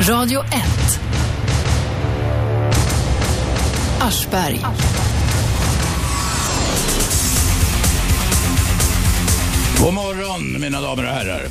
[0.00, 1.00] Radio 1.
[4.00, 4.60] Aschberg.
[9.78, 11.42] God morgon mina damer och herrar.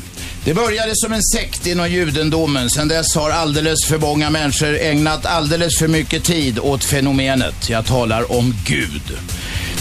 [0.46, 2.70] Det började som en sekt inom judendomen.
[2.70, 7.70] Sedan dess har alldeles för många människor ägnat alldeles för mycket tid åt fenomenet.
[7.70, 9.18] Jag talar om Gud.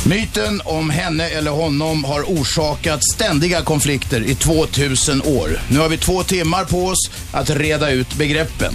[0.09, 5.61] Myten om henne eller honom har orsakat ständiga konflikter i 2000 år.
[5.71, 8.75] Nu har vi två timmar på oss att reda ut begreppen.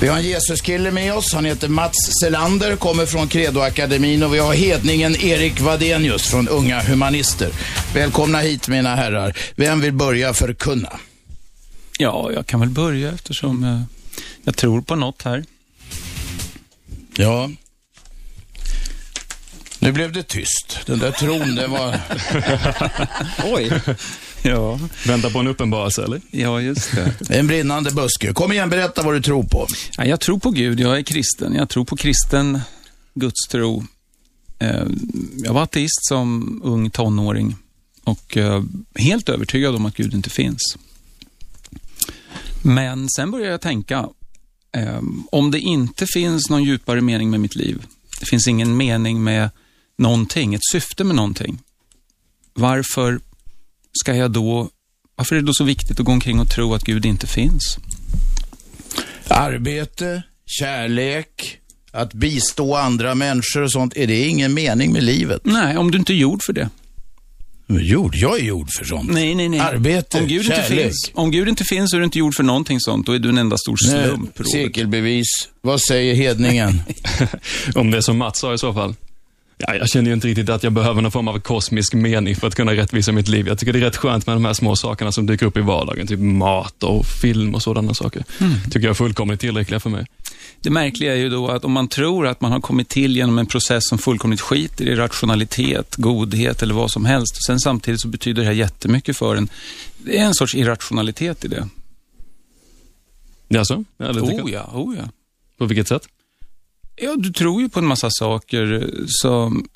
[0.00, 1.34] Vi har en Jesuskille med oss.
[1.34, 6.82] Han heter Mats Selander, kommer från Credoakademin och vi har hedningen Erik Vadenius från Unga
[6.82, 7.50] Humanister.
[7.94, 9.36] Välkomna hit mina herrar.
[9.54, 10.92] Vem vill börja förkunna?
[11.98, 13.82] Ja, jag kan väl börja eftersom jag,
[14.44, 15.44] jag tror på något här.
[17.16, 17.50] Ja.
[19.86, 20.78] Nu blev det tyst.
[20.86, 22.00] Den där tron, det var...
[23.54, 23.72] Oj.
[24.42, 24.78] Ja.
[25.06, 26.20] Vänta på en uppenbarelse, eller?
[26.30, 27.36] Ja, just det.
[27.38, 28.32] En brinnande buske.
[28.32, 29.66] Kom igen, berätta vad du tror på.
[29.96, 30.80] Ja, jag tror på Gud.
[30.80, 31.54] Jag är kristen.
[31.54, 32.60] Jag tror på kristen
[33.14, 33.84] gudstro.
[34.58, 34.84] Eh,
[35.36, 37.56] jag var ateist som ung tonåring
[38.04, 38.62] och eh,
[38.94, 40.76] helt övertygad om att Gud inte finns.
[42.62, 44.08] Men sen började jag tänka,
[44.72, 45.02] eh,
[45.32, 47.82] om det inte finns någon djupare mening med mitt liv,
[48.20, 49.50] det finns ingen mening med
[49.98, 51.58] någonting, ett syfte med någonting.
[52.54, 53.20] Varför
[53.92, 54.68] ska jag då,
[55.16, 57.78] varför är det då så viktigt att gå omkring och tro att Gud inte finns?
[59.28, 61.58] Arbete, kärlek,
[61.92, 63.96] att bistå andra människor och sånt.
[63.96, 65.40] Är det ingen mening med livet?
[65.44, 66.70] Nej, om du inte är gjord för det.
[67.68, 69.10] Jord, jag är gjord för sånt.
[69.10, 69.60] Nej, nej, nej.
[69.60, 70.70] Arbete, om Gud kärlek.
[70.70, 73.06] Inte finns, om Gud inte finns så är du inte gjord för någonting sånt.
[73.06, 74.38] Då är du en enda stor Nej, slump.
[74.38, 74.52] Robert.
[74.52, 75.26] Cirkelbevis.
[75.60, 76.82] Vad säger hedningen?
[77.74, 78.94] Om det är som Mats sa i så fall.
[79.58, 82.46] Ja, jag känner ju inte riktigt att jag behöver någon form av kosmisk mening för
[82.46, 83.48] att kunna rättvisa mitt liv.
[83.48, 85.60] Jag tycker det är rätt skönt med de här små sakerna som dyker upp i
[85.60, 86.06] vardagen.
[86.06, 88.24] Typ mat och film och sådana saker.
[88.64, 90.06] Tycker jag är fullkomligt tillräckliga för mig.
[90.60, 93.38] Det märkliga är ju då att om man tror att man har kommit till genom
[93.38, 97.46] en process som fullkomligt skiter i rationalitet, godhet eller vad som helst.
[97.46, 99.48] Sen samtidigt så betyder det här jättemycket för en.
[99.98, 101.68] Det är en sorts irrationalitet i det.
[103.48, 103.84] Jaså?
[103.96, 105.08] Ja, det Oh ja, oh ja.
[105.58, 106.08] På vilket sätt?
[106.98, 108.90] Ja, du tror ju på en massa saker
[109.22, 109.66] som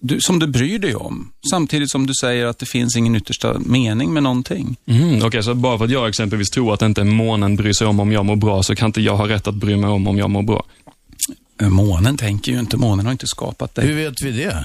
[0.00, 1.32] du, som du bryr dig om.
[1.50, 4.76] Samtidigt som du säger att det finns ingen yttersta mening med någonting.
[4.86, 8.00] Mm, Okej, så bara för att jag exempelvis tror att inte månen bryr sig om
[8.00, 10.18] om jag mår bra, så kan inte jag ha rätt att bry mig om om
[10.18, 10.64] jag mår bra.
[11.60, 13.86] Eh, Månen tänker ju inte, månen har inte skapat dig.
[13.86, 14.64] Hur vet vi det?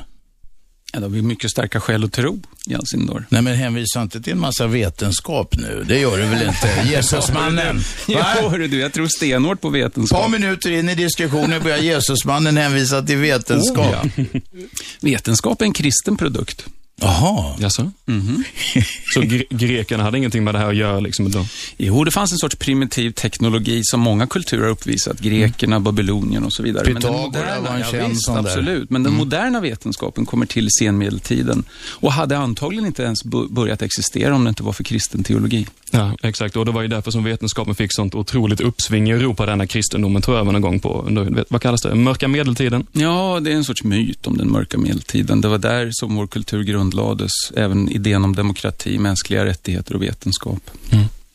[0.95, 3.25] Ja, det har vi mycket starka skäl att tro i all sin dagar.
[3.29, 5.83] Nej, men hänvisa inte till en massa vetenskap nu.
[5.87, 6.67] Det gör du väl inte?
[6.91, 7.81] Jesusmannen.
[8.07, 8.23] Va?
[8.23, 10.31] hörru du, jag tror stenhårt på Ett par vetenskap.
[10.31, 14.05] minuter in i diskussionen börjar Jesusmannen hänvisa till vetenskap.
[14.05, 14.39] Oh, ja.
[15.01, 16.65] Vetenskap är en kristen produkt.
[17.01, 17.55] Jaha.
[17.59, 17.91] Jaså?
[19.13, 21.45] Så gre grekerna hade ingenting med det här att göra liksom då?
[21.77, 25.19] Jo, det fanns en sorts primitiv teknologi som många kulturer har uppvisat.
[25.19, 26.83] Grekerna, Babylonien och så vidare.
[26.85, 28.29] Men den Pythagora var en känd visst.
[28.29, 28.45] Mm.
[28.45, 28.89] absolut.
[28.89, 34.43] Men den moderna vetenskapen kommer till senmedeltiden och hade antagligen inte ens börjat existera om
[34.43, 35.67] det inte var för kristen teologi.
[35.91, 36.55] Ja, exakt.
[36.55, 40.21] Och det var ju därför som vetenskapen fick sånt otroligt uppsving i Europa, denna kristendomen
[40.21, 42.87] tog över någon gång på, under, vad kallas det, mörka medeltiden?
[42.91, 45.41] Ja, det är en sorts myt om den mörka medeltiden.
[45.41, 47.31] Det var där som vår kultur grundlades.
[47.55, 50.69] Även idén om demokrati, mänskliga rättigheter och vetenskap.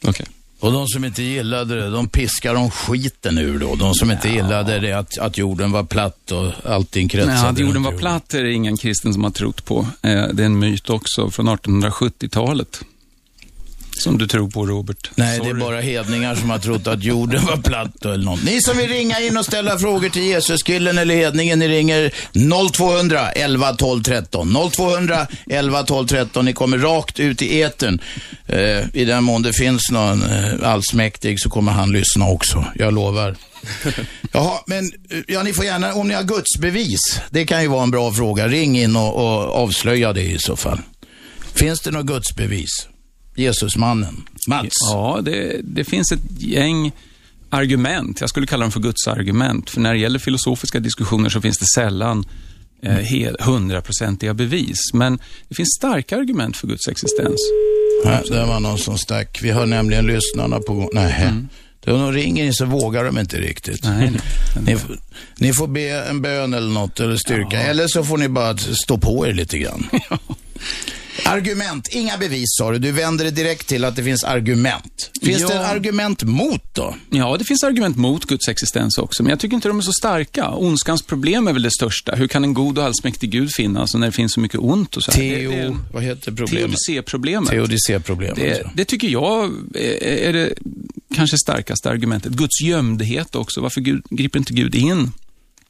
[0.05, 0.27] Okej.
[0.61, 3.75] Och de som inte gillade det, de piskar de skiten ur då.
[3.75, 7.59] De som inte gillade det, att, att jorden var platt och allting kretsade Nej, att
[7.59, 9.87] jorden var platt är det ingen kristen som har trott på.
[10.03, 12.81] Eh, Det är en myt också från 1870-talet.
[13.99, 15.11] Som du tror på, Robert.
[15.15, 15.61] Nej, det är Sorry.
[15.61, 18.45] bara hedningar som har trott att jorden var platt eller något.
[18.45, 22.13] Ni som vill ringa in och ställa frågor till Jesuskillen eller hedningen, ni ringer
[22.73, 24.71] 0200 11 12 13.
[24.73, 26.45] 0200 11 12 13.
[26.45, 28.01] Ni kommer rakt ut i etern.
[28.47, 32.65] Eh, I den mån det finns någon eh, allsmäktig så kommer han lyssna också.
[32.75, 33.37] Jag lovar.
[34.33, 37.83] Jaha, men eh, ja, ni får gärna, om ni har gudsbevis, det kan ju vara
[37.83, 38.49] en bra fråga.
[38.49, 40.79] Ring in och, och avslöja det i så fall.
[41.55, 42.89] Finns det något gudsbevis?
[43.39, 44.23] Jesusmannen.
[44.47, 44.69] Mats?
[44.91, 46.93] Ja, det, det finns ett gäng
[47.51, 48.21] argument.
[48.21, 49.71] Jag skulle kalla dem för Guds argument.
[49.71, 52.25] För när det gäller filosofiska diskussioner så finns det sällan
[52.83, 54.79] eh, hel- hundraprocentiga bevis.
[54.95, 55.19] Men
[55.49, 57.37] det finns starka argument för Guds existens.
[58.05, 59.39] Nej, det var någon som stack.
[59.43, 60.91] Vi har nämligen lyssnarna på.
[60.93, 61.15] Nej.
[61.23, 61.49] Mm.
[61.81, 63.85] De ringer in så vågar de inte riktigt.
[63.85, 64.13] Nej,
[64.63, 64.77] Ni,
[65.39, 67.61] ni får be en bön eller något, eller styrka.
[67.63, 69.87] Eller så får ni bara stå på er lite grann.
[71.25, 72.79] Argument, inga bevis sa du.
[72.79, 75.11] Du vänder det direkt till att det finns argument.
[75.23, 75.49] Finns Ja.
[75.49, 76.95] det argument mot då?
[77.11, 79.93] Ja, det finns argument mot Guds existens också, men jag tycker inte de är så
[79.93, 80.49] starka.
[80.51, 82.15] Ondskans problem är väl det största.
[82.15, 85.03] Hur kan en god och allsmäktig Gud finnas när det finns så mycket ont och
[85.03, 85.19] så här?
[85.19, 86.61] Teo, Det- det- vad heter problemet?
[86.87, 87.51] Teodicé-problemet.
[87.51, 88.37] Teodicé-problemet.
[88.37, 90.53] Det, det tycker jag är, är det
[91.15, 92.33] kanske starkaste argumentet.
[92.33, 93.61] Guds gömdhet också.
[93.61, 95.13] Varför Gud, griper inte Gud in?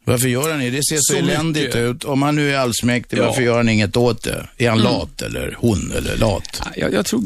[0.08, 0.70] Varför gör han det?
[0.70, 1.80] Det ser så, Så eländigt mycket.
[1.80, 2.04] ut.
[2.04, 3.26] Om han nu är allsmäktig, Ja.
[3.26, 4.48] varför gör han inget åt det?
[4.58, 6.62] Är han lat eller hon eller lat?
[6.76, 7.22] Jag, jag tror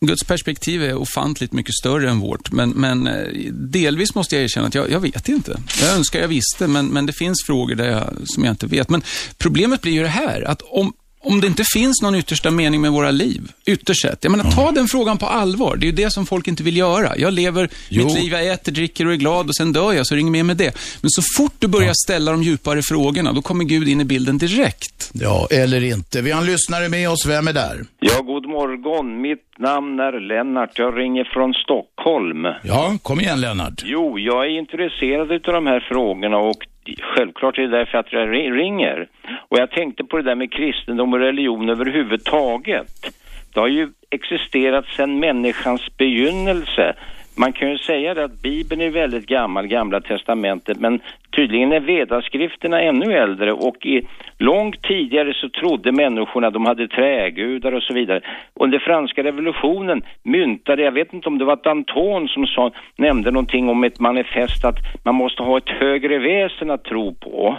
[0.00, 4.66] Guds perspektiv är ofantligt mycket större än vårt, men, men eh, delvis måste jag erkänna
[4.66, 5.60] att jag, jag vet inte.
[5.80, 8.88] Jag önskar jag visste, men, men det finns frågor där jag, som jag inte vet.
[8.90, 9.02] Men
[9.38, 10.92] problemet blir ju det här, att om,
[11.24, 14.24] om det inte finns någon yttersta mening med våra liv, ytterst sett.
[14.24, 15.76] Jag menar, ta den frågan på allvar.
[15.76, 17.12] Det är ju det som folk inte vill göra.
[17.16, 18.04] Jag lever Jo.
[18.04, 20.20] mitt liv, jag äter, dricker och är glad och sen dör jag, så är det
[20.20, 20.74] inget mer med det.
[21.00, 24.38] Men så fort du börjar ställa de djupare frågorna, då kommer Gud in i bilden
[24.38, 25.10] direkt.
[25.12, 26.22] Ja, eller inte.
[26.22, 27.26] Vi har en lyssnare med oss.
[27.26, 27.84] Vem är där?
[28.00, 29.20] Ja, god morgon.
[29.20, 30.78] Mitt namn är Lennart.
[30.78, 32.44] Jag ringer från Stockholm.
[32.62, 33.82] Ja, kom igen Lennart.
[33.84, 36.56] Jo, jag är intresserad av de här frågorna och
[37.00, 39.08] självklart är det därför att jag ringer.
[39.48, 43.14] Och jag tänkte på det där med kristendom och religion överhuvudtaget.
[43.54, 46.94] Det har ju existerat sedan människans begynnelse.
[47.36, 51.00] Man kan ju säga det att Bibeln är väldigt gammal, Gamla Testamentet, men
[51.36, 54.06] tydligen är vedaskrifterna ännu äldre och i
[54.38, 58.20] långt tidigare så trodde människorna de hade trägudar och så vidare.
[58.60, 63.68] Under franska revolutionen myntade, jag vet inte om det var Danton som sa, nämnde någonting
[63.68, 67.56] om ett manifest att man måste ha ett högre väsen att tro på.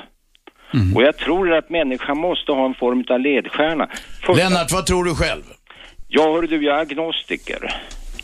[0.96, 3.88] Och jag tror att människan måste ha en form av ledstjärna.
[4.22, 5.44] Första- Lennart, vad tror du själv?
[6.08, 7.58] Ja, hör du, jag är agnostiker.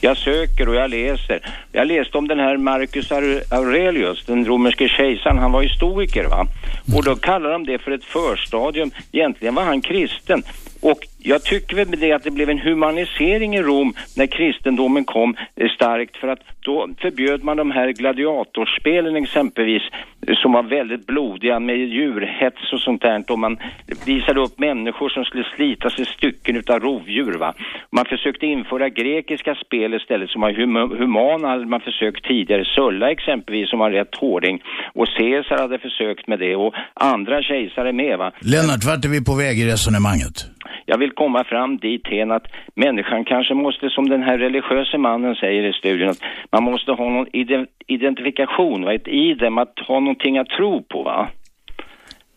[0.04, 1.40] Jag söker och jag läser.
[1.72, 5.38] Jag läste om den här Marcus Aurelius, den romerske kejsaren.
[5.38, 6.48] Han var ju stoiker, va?
[6.96, 8.92] Och då kallar de det för ett förstadium.
[9.12, 10.44] Egentligen var han kristen.
[10.82, 15.36] Och jag tycker väl det att det blev en humanisering i Rom när kristendomen kom
[15.56, 19.82] eh, starkt för att då förbjöd man de här gladiatorspelen exempelvis
[20.28, 23.58] eh, som var väldigt blodiga med djurhets och sånt där och man
[24.06, 27.54] visade upp människor som skulle slitas i stycken utav rovdjur va.
[27.92, 32.66] Man försökte införa grekiska spel istället som var hum- humana hade man försökt tidigare.
[32.66, 34.64] Sulla exempelvis som var rätt hårding
[34.94, 38.32] och Caesar hade försökt med det och andra kejsare med va.
[38.40, 40.46] Lennart, vart är vi på väg i resonemanget?
[40.86, 45.36] Jag vill komma fram dit hen att människan kanske måste, som den här religiöse mannen
[45.36, 46.22] säger i studion, att
[46.52, 48.94] man måste ha någon ide- identifikation, va?
[48.94, 51.04] ett idem, att ha någonting att tro på.
[51.04, 51.28] va.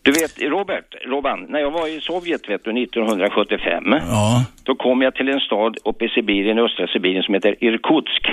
[0.01, 4.45] Du vet, Robert, Robban, när jag var i Sovjet vet du, 1975, Ja.
[4.63, 8.27] då kom jag till en stad uppe i Sibirien, östra Sibirien, som heter Irkutsk.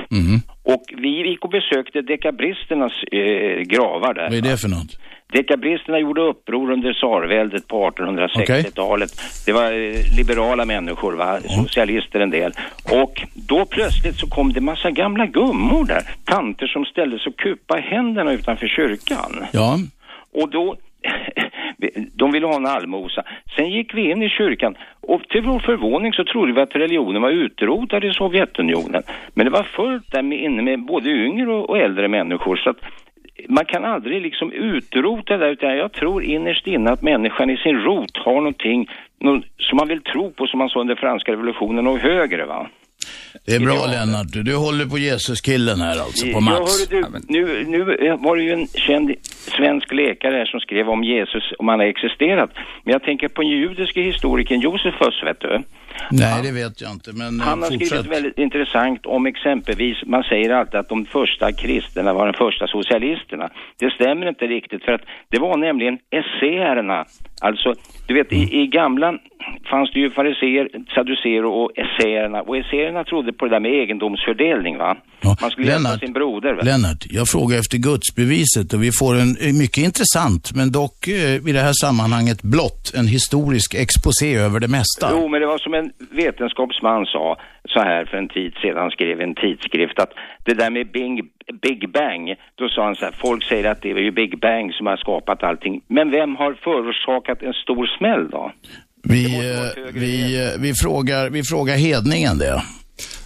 [0.64, 4.22] Och vi gick och besökte dekabristernas eh, gravar där.
[4.22, 4.98] Vad är det för något?
[5.32, 9.10] Dekabristerna gjorde uppror under tsarväldet på 1860-talet.
[9.46, 11.40] Det var eh, liberala människor, va?
[11.40, 12.52] socialister en del.
[12.92, 17.38] Och då plötsligt så kom det massa gamla gummor där, tanter som ställde sig och
[17.38, 19.46] kupade händerna utanför kyrkan.
[19.52, 19.78] Ja.
[20.32, 20.76] Och då,
[22.14, 23.22] de ville ha en allmosa.
[23.56, 27.22] Sen gick vi in i kyrkan och till vår förvåning så trodde vi att religionen
[27.22, 29.02] var utrotad i Sovjetunionen.
[29.34, 32.56] Men det var fullt där med, inne med både yngre och äldre människor.
[32.56, 32.78] Så att
[33.48, 37.56] man kan aldrig liksom utrota det där, utan jag tror innerst inne att människan i
[37.56, 38.90] sin rot har någonting
[39.20, 42.66] någon, som man vill tro på, som man sa under franska revolutionen, och högre va.
[43.46, 43.86] Det är bra Ja.
[43.86, 44.26] Lennart.
[44.32, 46.90] Du, du håller på Jesus-killen här alltså, på Ja, Mats.
[46.90, 47.78] hörru du, nu, nu
[48.16, 49.14] var det ju en känd
[49.56, 52.50] svensk läkare här som skrev om Jesus, om han har existerat.
[52.84, 55.62] Men jag tänker på den judiske historikern Josefus, vet du.
[56.10, 57.88] Nej, det vet jag inte, men eh, Han har fortsätt.
[57.88, 62.66] skrivit väldigt intressant om exempelvis, man säger alltid att de första kristna var de första
[62.66, 63.50] socialisterna.
[63.78, 65.00] Det stämmer inte riktigt för att
[65.30, 67.04] det var nämligen essäerna.
[67.42, 67.74] Alltså,
[68.06, 68.42] du vet Mm.
[68.44, 69.08] i, i gamla
[69.70, 72.42] fanns det ju fariseer, saduceer och essäerna.
[72.42, 74.96] Och essäerna trodde på det där med egendomsfördelning va.
[75.20, 76.54] Ja, Man skulle hjälpa Lennart, sin broder.
[76.54, 76.62] Va?
[76.62, 81.34] Lennart, jag frågar efter gudsbeviset och vi får en eh, mycket intressant, men dock eh,
[81.48, 85.08] i det här sammanhanget blott en historisk exposé över det mesta.
[85.12, 87.36] Jo, men det var som en vetenskapsman sa
[87.68, 90.12] så här för en tid sedan, skrev i en tidskrift att
[90.44, 91.24] det där med Big,
[91.62, 94.74] Big Bang, då sa han så här, folk säger att det är ju Big Bang
[94.74, 98.52] som har skapat allting, men vem har förorsakat en stor smäll då?
[99.02, 99.24] Vi,
[99.92, 102.62] vi, vi, frågar, vi frågar hedningen det.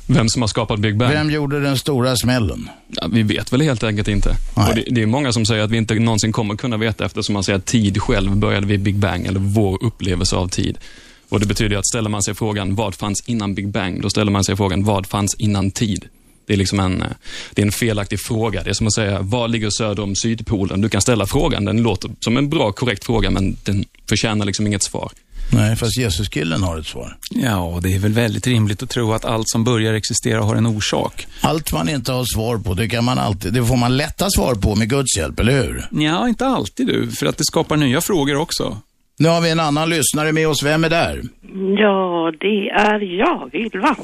[0.09, 1.13] Vem som har skapat Big Bang?
[1.13, 2.69] Vem gjorde den stora smällen?
[2.89, 4.31] Ja, vi vet väl helt enkelt inte.
[4.75, 7.45] Det, det är många som säger att vi inte någonsin kommer kunna veta eftersom man
[7.45, 10.79] säger att tid själv började vid Big Bang, eller vår upplevelse av tid.
[11.29, 14.33] Och Det betyder att ställer man sig frågan vad fanns innan Big Bang, då ställer
[14.33, 16.05] man sig frågan vad fanns innan tid?
[16.47, 17.09] Det är liksom en, eh,
[17.55, 18.63] det är en felaktig fråga.
[18.63, 20.81] Det är som att säga, vad ligger söder om Sydpolen?
[20.81, 24.67] Du kan ställa frågan, den låter som en bra, korrekt fråga, men den förtjänar liksom
[24.67, 25.13] inget svar.
[25.53, 27.17] Nej, fast Jesuskillen har ett svar.
[27.31, 30.67] Ja, det är väl väldigt rimligt att tro att allt som börjar existera har en
[30.67, 31.27] orsak.
[31.41, 34.55] Allt man inte har svar på, det kan man alltid, det får man lätta svar
[34.55, 35.89] på med Guds hjälp, eller hur?
[35.91, 38.77] Ja, inte alltid du, för att det skapar nya frågor också.
[39.19, 40.63] Nu har vi en annan lyssnare med oss.
[40.63, 41.23] Vem är där?
[41.79, 43.97] Ja, det är jag, Ylva.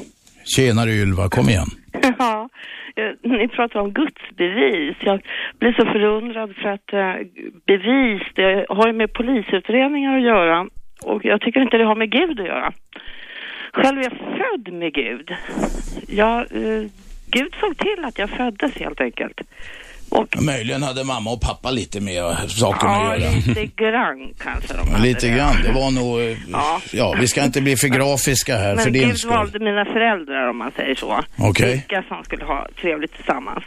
[0.43, 1.67] Tjenare Ylva, kom igen.
[2.19, 2.49] Ja,
[2.95, 4.97] eh, ni pratar om gudsbevis.
[4.99, 5.21] Jag
[5.59, 7.27] blir så förundrad för att eh,
[7.65, 10.67] bevis, det har ju med polisutredningar att göra.
[11.05, 12.71] Och jag tycker inte det har med Gud att göra.
[13.73, 15.35] Själv är jag född med Gud.
[16.07, 16.83] Jag, eh,
[17.31, 19.41] Gud såg till att jag föddes helt enkelt.
[20.19, 23.31] Och Möjligen hade mamma och pappa lite med saken ja, att göra.
[23.31, 25.35] lite grann kanske de hade Lite det.
[25.37, 25.55] grann.
[25.65, 26.21] Det var nog...
[26.21, 26.81] eh, Ja.
[26.93, 29.31] Ja, vi ska inte bli för grafiska här för Men din Gud skull.
[29.31, 31.19] valde mina föräldrar om man säger så.
[31.39, 31.71] Okej.
[31.71, 33.63] Vilka som skulle ha trevligt tillsammans.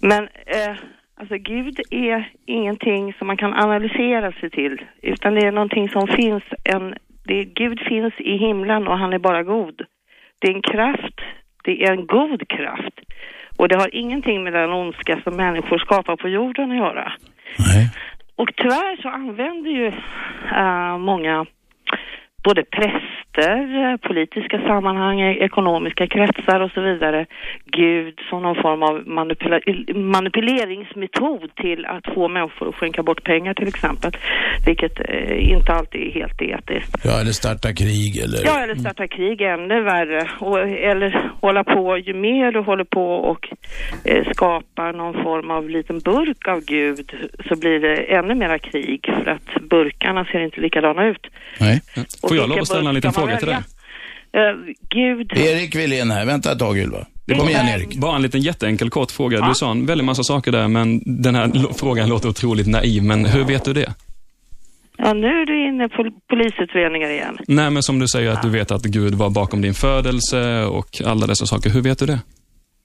[0.00, 0.74] Men eh,
[1.20, 4.76] alltså Gud är ingenting som man kan analysera sig till.
[5.02, 6.42] Utan det är någonting som finns.
[6.64, 6.94] En,
[7.24, 9.82] det Gud finns i himlen och han är bara god.
[10.40, 11.18] Det är en kraft.
[11.64, 12.96] Det är en god kraft.
[13.60, 17.12] Och det har ingenting med den ondska som människor skapar på jorden att göra.
[17.58, 17.90] Nej.
[18.36, 19.86] Och tyvärr så använder ju
[20.52, 21.46] äh, många
[22.42, 27.26] både präster, eh, politiska sammanhang, eh, ekonomiska kretsar och så vidare,
[27.64, 29.60] Gud som någon form av manipula
[29.94, 34.12] manipuleringsmetod till att få människor att skänka bort pengar till exempel,
[34.66, 37.04] vilket eh, inte alltid är helt etiskt.
[37.04, 38.44] Ja, eller starta krig eller...
[38.44, 40.30] Ja, eller starta krig ännu värre.
[40.38, 43.48] Och, eller hålla på, ju mer du håller på och
[44.04, 47.12] eh, skapar någon form av liten burk av Gud
[47.48, 51.26] så blir det ännu mera krig för att burkarna ser inte likadana ut.
[51.60, 51.80] Nej.
[52.30, 53.56] Får jag lov att ställa en liten fråga till dig?
[53.56, 54.40] Eh,
[54.94, 56.26] Gud, Erik Wilén här.
[56.26, 57.06] Vänta ett tag Ylva.
[57.38, 57.96] Kom igen Erik.
[57.96, 59.48] Bara en liten jätteenkel kort fråga.
[59.48, 63.26] Du sa en väldigt massa saker där, men den här frågan låter otroligt naiv, men
[63.26, 63.94] hur vet du det?
[65.02, 67.38] ja nu är du inne på polisutredningar igen.
[67.48, 71.02] Nej, men som du säger att du vet att Gud var bakom din födelse och
[71.04, 71.70] alla dessa saker.
[71.70, 72.18] Hur vet du det?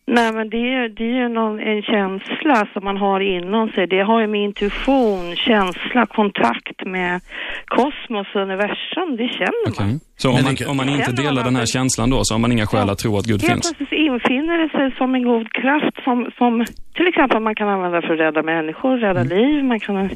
[0.07, 3.87] Nej men det är, det är ju någon, en känsla som man har inom sig.
[3.87, 7.21] Det har ju med intuition, känsla, kontakt med
[7.65, 9.09] kosmos och universum.
[9.17, 9.87] Det känner man.
[9.89, 9.99] Okej.
[10.17, 12.51] Så om man, om man inte man delar den här känslan då, så har man
[12.51, 12.91] inga skäl Ja.
[12.93, 13.73] att tro att Gud Helt finns?
[13.77, 18.01] plötsligt infinner det sig som en god kraft som, som till exempel man kan använda
[18.01, 19.37] för att rädda människor, rädda Mm.
[19.37, 20.09] liv, man kan,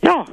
[0.00, 0.26] ja.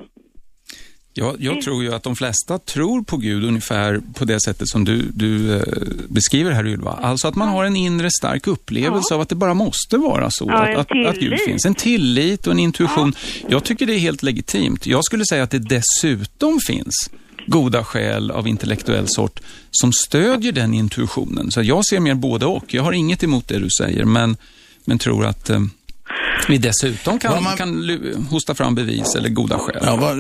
[1.13, 4.85] Jag, jag tror ju att de flesta tror på Gud ungefär på det sättet som
[4.85, 5.63] du, du eh,
[6.07, 6.91] beskriver här Ylva.
[6.91, 10.45] Alltså att man har en inre stark upplevelse av att det bara måste vara så.
[10.47, 11.65] Ja, att, att, att Gud finns.
[11.65, 13.13] En tillit och en intuition.
[13.49, 14.85] Jag tycker det är helt legitimt.
[14.85, 17.09] Jag skulle säga att det dessutom finns
[17.47, 19.39] goda skäl av intellektuell sort
[19.71, 21.51] som stödjer den intuitionen.
[21.51, 22.73] Så jag ser mer både och.
[22.73, 24.37] Jag har inget emot det du säger, men,
[24.85, 25.49] men tror att
[26.49, 29.77] vi dessutom kan, man- kan hosta fram bevis eller goda skäl.
[29.85, 30.17] Ja, vad,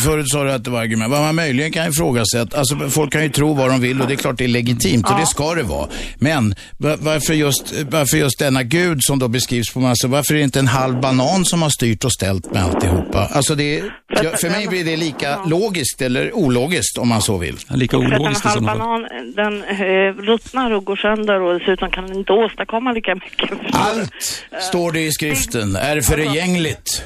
[0.00, 1.10] förut sa du att det var argument.
[1.10, 4.14] Vad man möjligen kan ifrågasätta, alltså folk kan ju tro vad de vill och det
[4.14, 5.88] är klart det är legitimt och det ska det vara.
[6.18, 10.38] Men va- varför just, varför just denna gud som då beskrivs på massa, varför är
[10.38, 13.26] det inte en halv banan som har styrt och ställt med alltihopa?
[13.32, 17.38] Alltså det, För ja, för mig blir det lika logiskt eller ologiskt om man så
[17.38, 17.56] vill.
[17.70, 18.78] Lika att en ologiskt halv som något.
[18.78, 19.06] banan,
[19.36, 23.50] den eh, ruttnar och går sönder och dessutom kan den inte åstadkomma lika mycket.
[23.72, 27.04] Allt, står det i skriften, är förgängligt.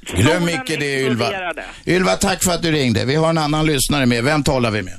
[0.00, 1.26] Glöm Solen icke det Ylva.
[1.86, 3.04] Ylva, tack för att du ringde.
[3.04, 4.24] Vi har en annan lyssnare med.
[4.24, 4.94] Vem talar vi med?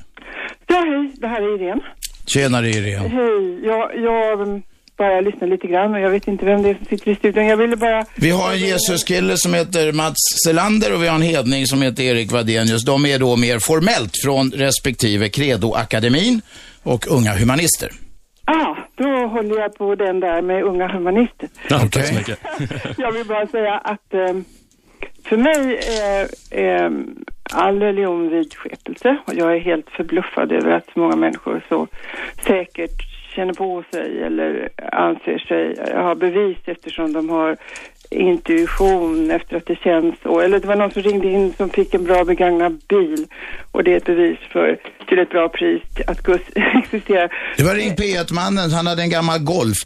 [0.68, 1.82] Ja, hej, det här är Irene.
[2.26, 3.08] Tjenare Irene.
[3.08, 4.62] Hej, jag, jag
[4.98, 7.46] bara lyssnar lite grann och jag vet inte vem det är som sitter i studion.
[7.46, 8.06] Jag ville bara...
[8.16, 12.04] Vi har en Jesuskille som heter Mats Selander och vi har en hedning som heter
[12.04, 12.86] Erik Wadenius.
[12.86, 16.42] De är då mer formellt från respektive Credo-akademin
[16.84, 17.92] och Unga Humanister.
[18.46, 21.50] Ah, då håller jag på den där med unga humanister.
[21.70, 21.80] Ja.
[21.92, 22.40] Tack så mycket.
[22.98, 24.34] Jag vill bara säga att eh,
[25.26, 26.92] för mig är eh,
[27.54, 31.88] all religion vidskepelse och jag är helt förbluffad över att så många människor så
[32.46, 37.58] säkert känner på sig eller anser sig ha bevis eftersom de har
[38.12, 40.40] intuition efter att det känns så.
[40.40, 43.26] Eller det var någon som ringde in som fick en bra begagnad bil
[43.72, 47.32] och det är ett bevis för till ett bra pris att Gus existerar.
[47.58, 49.78] Det var Ring P1-mannen, han hade en gammal Golf.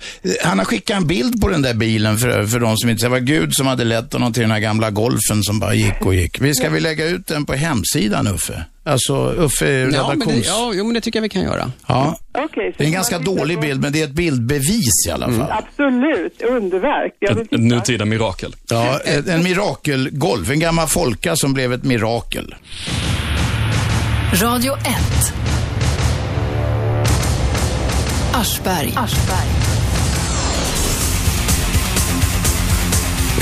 [0.43, 3.07] Han har skickat en bild på den där bilen för, för de som inte ser.
[3.07, 6.05] Det var Gud som hade lett honom till den här gamla Golfen som bara gick
[6.05, 6.41] och gick.
[6.41, 8.65] Vi ska vi lägga ut den på hemsidan Uffe?
[8.87, 10.47] Alltså Uffe Ja, men det, redaktions...
[10.47, 11.71] ja, jo, men det tycker jag vi kan göra.
[11.87, 12.17] Ja.
[12.33, 15.25] Så Det är en ganska dålig på- bild, men det är ett bildbevis i alla
[15.31, 15.51] fall.
[15.51, 17.13] Absolut, underverk.
[17.19, 17.61] Jag vill Ett titta.
[17.61, 18.55] nutida mirakel.
[18.69, 20.49] Ja, en, en mirakelgolf.
[20.49, 22.55] En gammal folka som blev ett mirakel.
[24.33, 24.83] Radio 1.
[28.33, 28.93] Aschberg.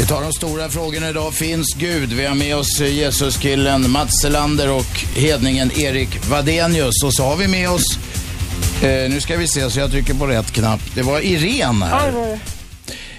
[0.03, 1.33] Vi tar de stora frågorna idag.
[1.33, 2.13] Finns Gud?
[2.13, 7.03] Vi har med oss Jesuskillen Mats Selander och hedningen Erik Vadenius.
[7.03, 7.97] Och så har vi med oss,
[8.81, 10.79] eh, nu ska vi se så jag trycker på rätt knapp.
[10.95, 12.39] Det var Irene här.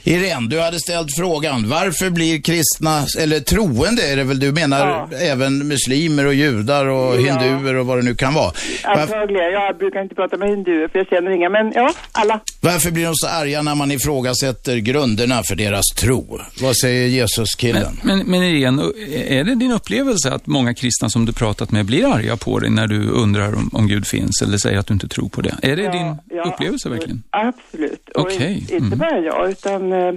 [0.04, 1.68] Irene, du hade ställt frågan.
[1.68, 5.16] Varför blir kristna, eller troende är det väl du menar, Ja.
[5.18, 7.40] även muslimer och judar och Ja.
[7.40, 8.52] hinduer och vad det nu kan vara.
[8.82, 9.52] Antagligen.
[9.52, 12.40] Jag brukar inte prata med hinduer för jag känner inga, men ja, alla.
[12.60, 16.40] varför blir de så arga när man ifrågasätter grunderna för deras tro?
[16.60, 18.00] Vad säger Jesuskillen?
[18.02, 18.82] Men, men Irene,
[19.28, 22.70] är det din upplevelse att många kristna som du pratat med blir arga på dig
[22.70, 25.54] när du undrar om, om Gud finns eller säger att du inte tror på det?
[25.62, 27.22] Är det Ja, din ja, upplevelse verkligen?
[27.30, 28.08] Absolut.
[28.14, 28.98] Och Okej, in- inte mm.
[28.98, 30.14] bara jag, utan eh,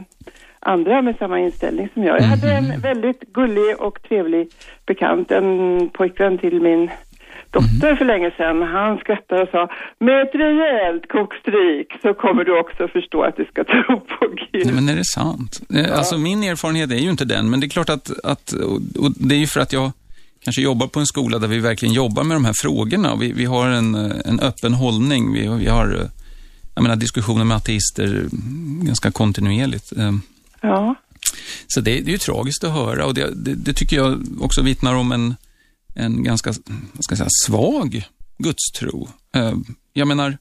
[0.59, 2.19] andra med samma inställning som jag.
[2.19, 2.71] Jag hade Mhm.
[2.71, 4.47] en väldigt gullig och trevlig
[4.87, 6.89] bekant, en pojkvän till min
[7.51, 7.97] dotter Mhm.
[7.97, 8.61] för länge sedan.
[8.61, 9.69] Han skrattade och sa,
[9.99, 14.65] med ett rejält kokstryk så kommer du också förstå att du ska tro på Gud.
[14.65, 15.61] Nej, men är det sant?
[15.75, 18.51] Eh, Alltså min erfarenhet är ju inte den, men det är klart att, att
[18.99, 19.91] och, det är ju för att jag
[20.43, 23.15] kanske jobbar på en skola där vi verkligen jobbar med de här frågorna.
[23.15, 25.33] Vi, vi har en, eh, en öppen hållning.
[25.33, 25.87] Vi, vi har
[26.77, 29.91] jag menar, diskussioner med ateister mm, ganska kontinuerligt.
[29.97, 30.11] Eh,
[30.61, 30.95] Ja.
[31.67, 34.61] Så det, det är ju tragiskt att höra och det, det, det tycker jag också
[34.61, 35.35] vittnar om en,
[35.95, 36.49] en ganska
[36.93, 38.03] vad ska jag säga, svag
[38.37, 39.07] gudstro.
[39.35, 39.53] Eh,
[39.93, 40.37] Jag menar,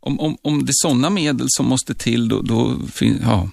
[0.00, 3.48] om, om, om det är sådana medel som måste till, då, då fin- ja.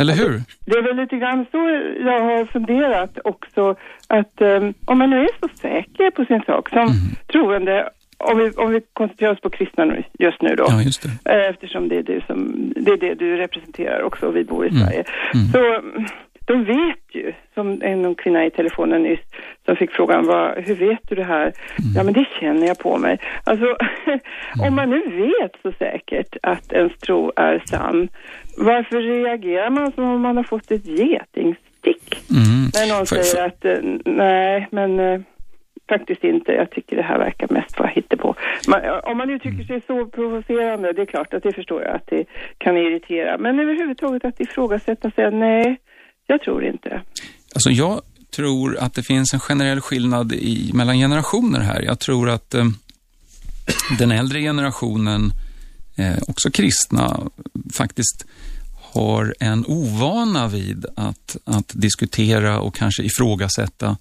[0.00, 0.42] Eller hur?
[0.66, 1.58] Det är väl lite grann så
[2.04, 3.70] jag har funderat också,
[4.06, 7.16] att eh, om man nu är så säker på sin sak som Mhm.
[7.32, 11.30] troende, om vi, om vi koncentrerar oss på kristna just nu då, Ja, just det.
[11.32, 14.66] eh, eftersom det är, du som, det är det du representerar också och vi bor
[14.66, 14.80] i Mm.
[14.82, 15.04] Sverige,
[15.52, 16.04] så mm,
[16.46, 19.20] de vet ju, som en kvinna i telefonen nyss
[19.64, 21.42] som fick frågan, vad, hur vet du det här?
[21.42, 21.52] Mm.
[21.96, 23.18] Ja men det känner jag på mig.
[23.44, 23.76] Alltså,
[24.68, 28.08] om man nu vet så säkert att ens tro är sann,
[28.58, 32.30] varför reagerar man som om man har fått ett getingstick?
[32.30, 32.70] Mm.
[32.74, 35.20] När någon Får- får- säger att, eh, nej men eh,
[35.88, 38.34] faktiskt inte, jag tycker det här verkar mest vara hittepå.
[38.68, 42.06] Man, om man uttrycker sig så provocerande, det är klart att det förstår jag att
[42.06, 42.24] det
[42.58, 43.38] kan irritera.
[43.38, 45.80] Men överhuvudtaget att ifrågasätta sig, nej,
[46.26, 47.02] jag tror inte.
[47.54, 48.00] Alltså jag
[48.36, 51.82] tror att det finns en generell skillnad i, mellan generationer här.
[51.82, 52.64] Jag tror att eh,
[53.98, 55.32] den äldre generationen,
[55.96, 57.20] eh, också kristna,
[57.74, 58.26] faktiskt
[58.92, 63.96] har en ovana vid att, att diskutera och kanske ifrågasätta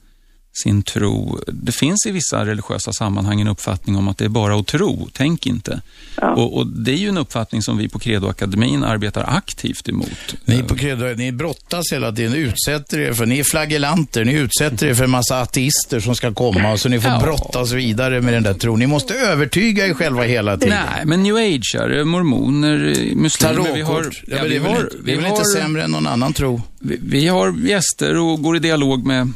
[0.63, 1.39] sin tro.
[1.48, 5.10] Det finns i vissa religiösa sammanhang en uppfattning om att det är bara att tro,
[5.13, 5.82] tänk inte.
[6.22, 6.34] Ja.
[6.36, 10.36] Och, och Det är ju en uppfattning som vi på Credoakademin arbetar aktivt emot.
[10.46, 14.88] Ni på Credo, ni brottas hela tiden, utsätter er för, ni är flagellanter, ni utsätter
[14.88, 17.20] er för en massa ateister som ska komma så ni får Ja.
[17.20, 18.80] brottas vidare med den där tron.
[18.80, 20.78] Ni måste övertyga er själva hela tiden.
[20.96, 22.78] Nej, men new ageare, mormoner,
[23.15, 23.74] muslimer.
[23.74, 25.91] Vi har, ja, det vi är väl, har, inte, vi väl inte har, sämre än
[25.91, 26.62] någon annan tro?
[26.80, 29.32] vi, vi har gäster och går i dialog med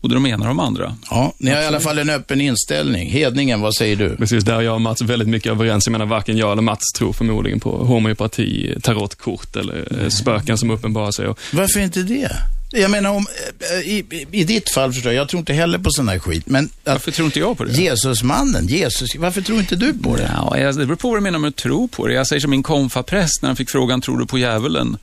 [0.00, 0.96] både de ena och de andra.
[1.10, 3.10] Ja, ni har i alla fall en öppen inställning.
[3.10, 4.16] Hedningen, vad säger du?
[4.16, 5.86] Precis, där är jag och Mats väldigt mycket överens.
[5.86, 10.70] Jag menar, varken jag eller Mats tror förmodligen på homeopati, tarotkort eller eh, spöken som
[10.70, 11.26] uppenbarar sig.
[11.26, 12.30] Och Varför inte det?
[12.72, 13.26] Jag menar, om,
[13.74, 16.18] eh, i, i, i ditt fall förstår jag, jag tror inte heller på sån här
[16.18, 17.72] skit, men att Varför tror inte jag på det?
[17.72, 20.30] Jesusmannen, Jesus, varför tror inte du på det?
[20.36, 22.14] Ja, jag- det beror på vad du menar med att tro på det.
[22.14, 24.96] Jag säger som min konfapräst när han fick frågan, tror du på djävulen?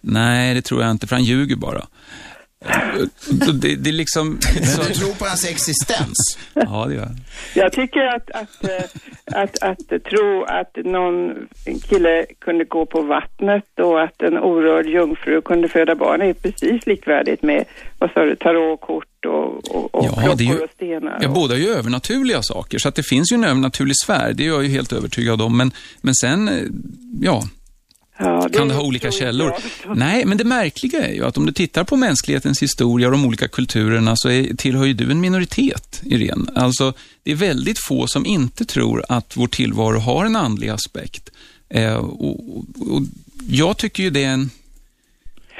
[0.00, 1.86] Nej, det tror jag inte, för han ljuger bara.
[3.52, 4.28] Det, det är liksom...
[4.78, 6.38] Men du tror på hans existens?
[6.54, 7.16] Ja, det gör jag.
[7.64, 11.32] Jag tycker att, att, eh, att, att, tro att någon
[11.88, 16.86] kille kunde gå på vattnet och att en orörd jungfru kunde föda barn är precis
[16.86, 17.64] likvärdigt med,
[17.98, 21.18] vad sa du, tarotkort och, och, och Ja, klockor det är ju- och stenar.
[21.20, 24.32] Ja, och- båda är ju övernaturliga saker, så att det finns ju en övernaturlig sfär,
[24.32, 25.56] det är jag ju helt övertygad om.
[25.56, 26.54] Men, men sen, eh,
[28.18, 29.52] ja, kan det ha olika källor?
[29.84, 29.96] jag.
[29.96, 33.26] Nej, men det märkliga är ju att om du tittar på mänsklighetens historia och de
[33.26, 36.50] olika kulturerna så är, tillhör ju du en minoritet, Irene.
[36.54, 41.30] Alltså, det är väldigt få som inte tror att vår tillvaro har en andlig aspekt.
[41.68, 42.58] Eh, och,
[42.90, 43.02] och,
[43.48, 44.50] jag tycker ju det är en...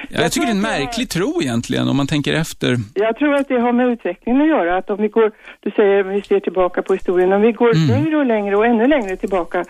[0.08, 2.78] Ja, jag tycker det är en det märklig tro egentligen, om man tänker efter.
[2.94, 4.78] Jag tror att det har med utvecklingen att göra.
[4.78, 7.88] Att om vi går, du säger vi ser tillbaka på historien, om vi går Mm.
[7.88, 9.64] längre och längre och ännu längre tillbaka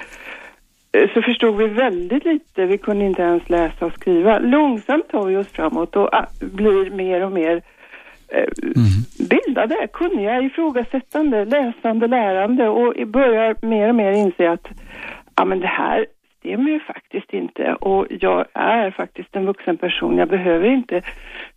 [1.15, 2.67] så förstod vi väldigt lite.
[2.67, 4.39] Vi kunde inte ens läsa och skriva.
[4.39, 7.63] Långsamt tar vi oss framåt och ah, blir mer och mer
[8.29, 8.49] eh,
[9.29, 14.69] bildade, kunniga, ifrågasättande, läsande, lärande och börjar mer och mer inse att
[15.37, 16.07] ja, men det här
[16.39, 20.19] stämmer ju faktiskt inte och jag är faktiskt en vuxen person.
[20.19, 21.03] Jag behöver inte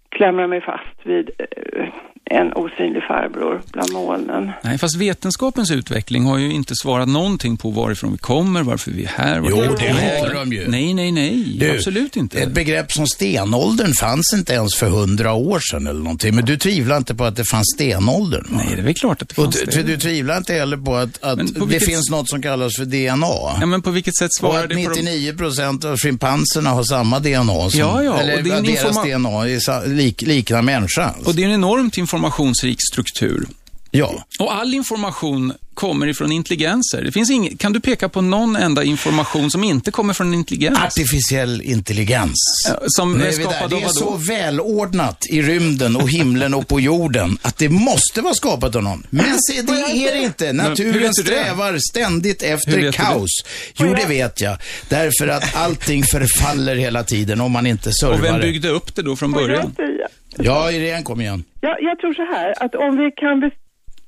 [0.09, 1.87] klamra mig fast vid eh,
[2.31, 4.51] en osynlig farbror bland molnen.
[4.63, 9.03] Nej, fast vetenskapens utveckling har ju inte svarat någonting på varifrån vi kommer, varför vi
[9.03, 9.43] är här.
[9.49, 10.19] Jo, det väg.
[10.21, 10.67] har de ju.
[10.67, 11.57] Nej, nej, nej.
[11.59, 12.39] Du, Absolut inte.
[12.39, 16.35] Ett begrepp som stenåldern fanns inte ens för hundra år sedan eller någonting.
[16.35, 18.45] Men du tvivlar inte på att det fanns stenåldern?
[18.49, 18.57] va?
[18.65, 19.87] Nej, det är väl klart att det Och fanns du, det.
[19.87, 22.85] du tvivlar inte heller på att, att på det vilket- finns något som kallas för
[22.85, 23.27] DNA?
[23.59, 25.01] Ja, men på vilket sätt Och svarar det på de...
[25.01, 29.03] 99 procent av schimpanserna har samma DNA som, Ja, ja, eller och det är deras
[29.03, 31.13] DNA är lik, liknar människa.
[31.25, 33.47] Och det är en enormt informationsrik struktur.
[33.91, 34.25] Ja.
[34.39, 37.01] Och all information kommer ifrån intelligenser.
[37.03, 37.57] Det finns ing...
[37.57, 40.79] Kan du peka på någon enda information som inte kommer från intelligens?
[40.79, 42.35] Artificiell intelligens.
[42.87, 47.57] Som är skapad Det är så välordnat i rymden och himlen och på jorden att
[47.57, 49.07] det måste vara skapat av någon.
[49.09, 50.53] Men se, det är det inte.
[50.53, 52.91] Naturen strävar ständigt efter du det?
[52.91, 53.43] kaos.
[53.75, 54.57] Jo, det vet jag.
[54.89, 59.01] Därför att allting förfaller hela tiden om man inte servar Och vem byggde upp det
[59.01, 59.75] då från början?
[60.39, 61.43] Ja, Irene, kom igen.
[61.61, 63.51] Ja, jag tror så här att om vi kan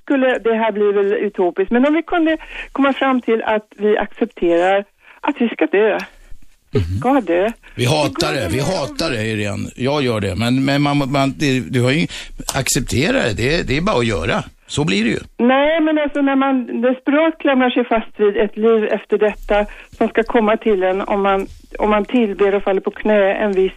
[0.03, 2.37] skulle, det här blir väl utopiskt, men om vi kunde
[2.71, 4.85] komma fram till att vi accepterar
[5.21, 5.97] att vi ska dö.
[6.71, 6.97] Vi Mhm.
[6.99, 7.51] ska dö.
[7.75, 9.69] Vi hatar det, vi hatar det Irene.
[9.75, 10.35] Jag gör det.
[10.35, 12.07] Men, men man, man, det, du har ju,
[12.55, 13.33] acceptera det.
[13.37, 14.43] det, det är bara att göra.
[14.67, 15.19] Så blir det ju.
[15.37, 19.65] Nej, men alltså när man desperat klamrar sig fast vid ett liv efter detta
[19.97, 21.47] som ska komma till en om man,
[21.79, 23.71] om man tillber och faller på knä en viss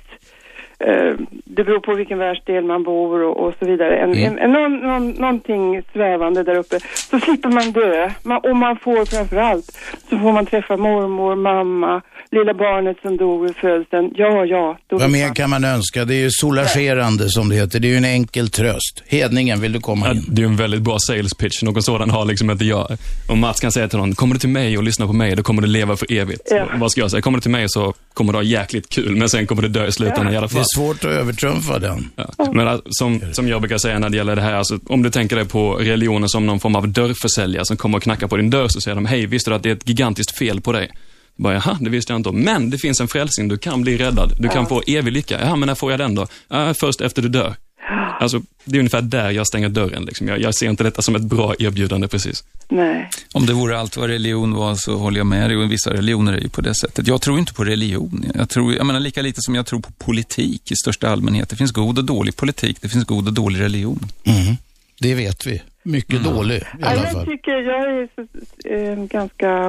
[0.89, 1.15] eh,
[1.45, 3.97] det beror på vilken världsdel man bor och, och så vidare.
[3.99, 6.79] En, en, en, någon, någon, någonting svävande där uppe.
[7.11, 8.11] Så slipper man dö.
[8.23, 9.65] Man, och man får framför allt
[10.11, 14.11] så får man träffa mormor, mamma, lilla barnet som dog vid födseln.
[14.15, 14.79] Ja, ja.
[14.87, 15.35] Då Vad mer man.
[15.35, 16.05] kan man önska?
[16.05, 17.81] Det är ju soulagerande som det heter.
[17.81, 19.03] Det är ju en enkel tröst.
[19.07, 20.23] Hedningen, vill du komma Ja, in?
[20.29, 21.63] det är en väldigt bra sales pitch.
[21.63, 22.87] Någon sådan har liksom inte jag.
[23.29, 25.43] Om Mats kan säga till någon, kommer du till mig och lyssnar på mig, då
[25.43, 26.49] kommer du leva för evigt.
[26.51, 26.65] Ja.
[26.75, 27.21] Vad ska jag säga?
[27.21, 29.87] Kommer du till mig så kommer du ha jäkligt kul, men sen kommer du dö
[29.87, 30.61] i slutändan i alla Det fall.
[30.61, 32.11] är svårt att övertrumfa den.
[32.17, 32.53] Ja.
[32.53, 35.11] Men alltså, som, som jag brukar säga när det gäller det här, alltså, om du
[35.11, 38.51] tänker dig på religionen som någon form av dörrförsäljare som kommer och knackar på din
[38.51, 40.91] dörr, så säger de, hej, visste du att det är ett gigantiskt fel på dig?
[41.39, 42.41] Bara, Jaha, det visste jag inte om.
[42.41, 44.33] Men det finns en frälsning, du kan bli räddad.
[44.39, 45.41] Du kan få evig lycka.
[45.45, 46.27] Ja, men när får jag den då?
[46.49, 47.55] Ja, först efter du dör.
[48.21, 50.05] Alltså, det är ungefär där jag stänger dörren.
[50.05, 50.29] Liksom.
[50.29, 52.45] Jag, jag ser inte detta som ett bra erbjudande precis.
[52.69, 53.09] Nej.
[53.33, 55.57] Om det vore allt vad religion var så håller jag med dig.
[55.57, 57.07] Och vissa religioner är ju på det sättet.
[57.07, 58.25] Jag tror inte på religion.
[58.35, 61.49] Jag, tror, jag menar lika lite som jag tror på politik i största allmänhet.
[61.49, 62.79] Det finns god och dålig politik.
[62.81, 64.01] Det finns god och dålig religion.
[64.25, 64.57] Mm.
[65.01, 65.63] Det vet vi.
[65.83, 67.27] Mycket dålig i Ja, alla jag fall.
[67.27, 68.23] tycker jag är så,
[68.69, 69.69] eh, ganska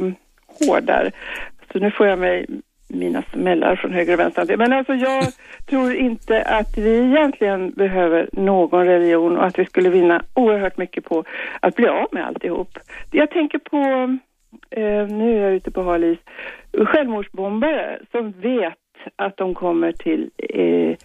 [0.60, 1.12] hård där.
[1.72, 2.46] Så nu får jag mig
[2.94, 4.58] mina smällar från höger och vänster.
[4.58, 5.24] Men alltså jag
[5.70, 11.06] tror inte att vi egentligen behöver någon religion och att vi skulle vinna oerhört mycket
[11.06, 11.24] på
[11.60, 12.80] att bli av med alltihop.
[13.12, 13.78] Jag tänker på,
[14.70, 16.20] eh, nu är jag ute på hal is,
[16.86, 18.74] självmordsbombare som vet
[19.16, 20.96] att de kommer till eh,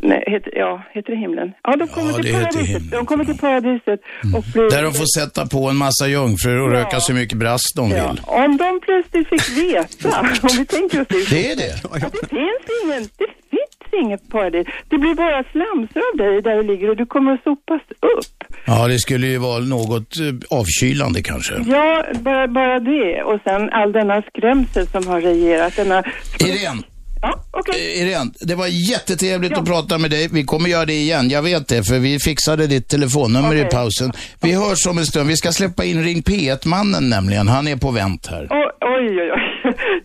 [0.00, 1.52] Nej, heter, ja, heter det himlen?
[1.62, 2.90] Ja, de kommer Ja, till paradiset.
[2.90, 4.00] De kommer till paradiset
[4.36, 4.70] och blir...
[4.70, 6.80] Där de får sätta på en massa jungfrur och Ja.
[6.80, 8.20] röka så mycket brass de Ja, vill.
[8.24, 11.74] om de plötsligt fick veta, om vi tänker oss det, Det är det.
[12.06, 14.66] att det finns ingen, det finns inget paradis.
[14.88, 17.82] Det blir bara slamsor av dig där du ligger och du kommer att sopas
[18.16, 18.44] upp.
[18.66, 21.54] Ja, det skulle ju vara något eh, avkylande kanske.
[21.66, 23.22] Ja, bara, bara det.
[23.22, 26.02] Och sen all denna skrämsel som har regerat, denna...
[26.40, 26.82] Irene,
[27.22, 28.00] Ja, okej.
[28.00, 29.58] eh, Irene, det var jättetrevligt Ja.
[29.60, 30.28] att prata med dig.
[30.32, 33.70] Vi kommer göra det igen, jag vet det, för vi fixade ditt telefonnummer i Okej.
[33.70, 34.12] pausen.
[34.40, 35.28] Vi hörs om en stund.
[35.28, 37.48] Vi ska släppa in Ring P1-mannen nämligen.
[37.48, 38.46] Han är på vänt här.
[38.50, 39.30] Oj, oj, oj.
[39.64, 40.00] oj.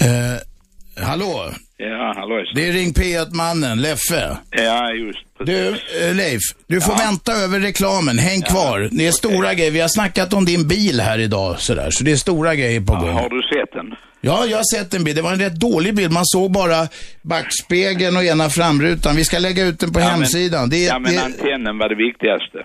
[0.00, 2.42] Eh, hallå, Ja, hallå.
[2.54, 4.36] det är Ring P1-mannen, Leffe.
[4.50, 8.18] Ja, just Du, eh, Leif, du får vänta över reklamen.
[8.18, 8.88] Häng kvar.
[8.92, 9.70] Det är stora grejer.
[9.70, 11.90] Vi har snackat om din bil här idag, sådär.
[11.90, 13.12] Så det är stora grejer på gång.
[13.12, 13.77] Har du sett?
[14.20, 15.16] Ja, jag har sett en bild.
[15.18, 16.12] Det var en rätt dålig bild.
[16.12, 16.88] Man såg bara
[17.22, 19.16] backspegeln och ena framrutan.
[19.16, 20.70] Vi ska lägga ut den på Ja, men- hemsidan.
[20.70, 22.58] det, Ja, men det, antennen var det viktigaste.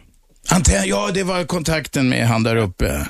[0.50, 3.08] antenn, ja, det var kontakten med han där uppe.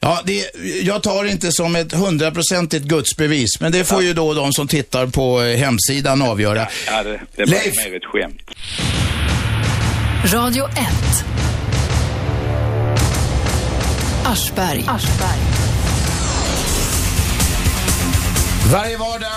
[0.00, 0.44] Ja, det,
[0.82, 4.68] jag tar det inte som ett hundraprocentigt gudsbevis, men det får ju då de som
[4.68, 6.68] tittar på eh, hemsidan avgöra.
[6.86, 7.74] Ja, det, det var Leif.
[7.76, 8.40] mer ett skämt.
[10.34, 10.74] Radio 1.
[14.26, 14.84] Aschberg.
[18.72, 19.30] Varje vardag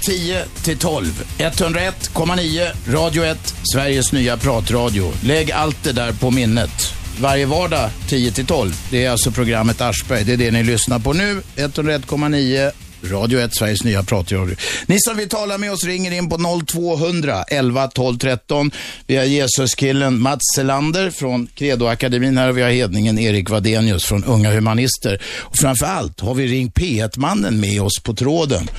[0.00, 1.24] 10 till 12.
[1.38, 5.12] 101,9 Radio 1, Sveriges nya pratradio.
[5.22, 6.94] Lägg allt det där på minnet.
[7.20, 8.72] Varje vardag 10 till 12.
[8.90, 10.24] Det är alltså programmet Aschberg.
[10.24, 11.42] Det är det ni lyssnar på nu.
[11.56, 12.70] 101,9
[13.10, 14.56] Radio 1, Sveriges nya pratradio.
[14.86, 18.70] Ni som vill tala med oss ringer in på 0200 11 12 13.
[19.06, 24.24] Vi har Jesuskillen Mats Selander från Credoakademin här och vi har hedningen Erik Vadenius från
[24.24, 25.22] Unga Humanister.
[25.40, 28.70] Och framför allt har vi Ring P1-mannen med oss på tråden.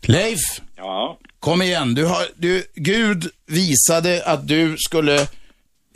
[0.00, 0.40] Leif,
[0.76, 5.26] Ja, Kom igen, du har, du, Gud visade att du skulle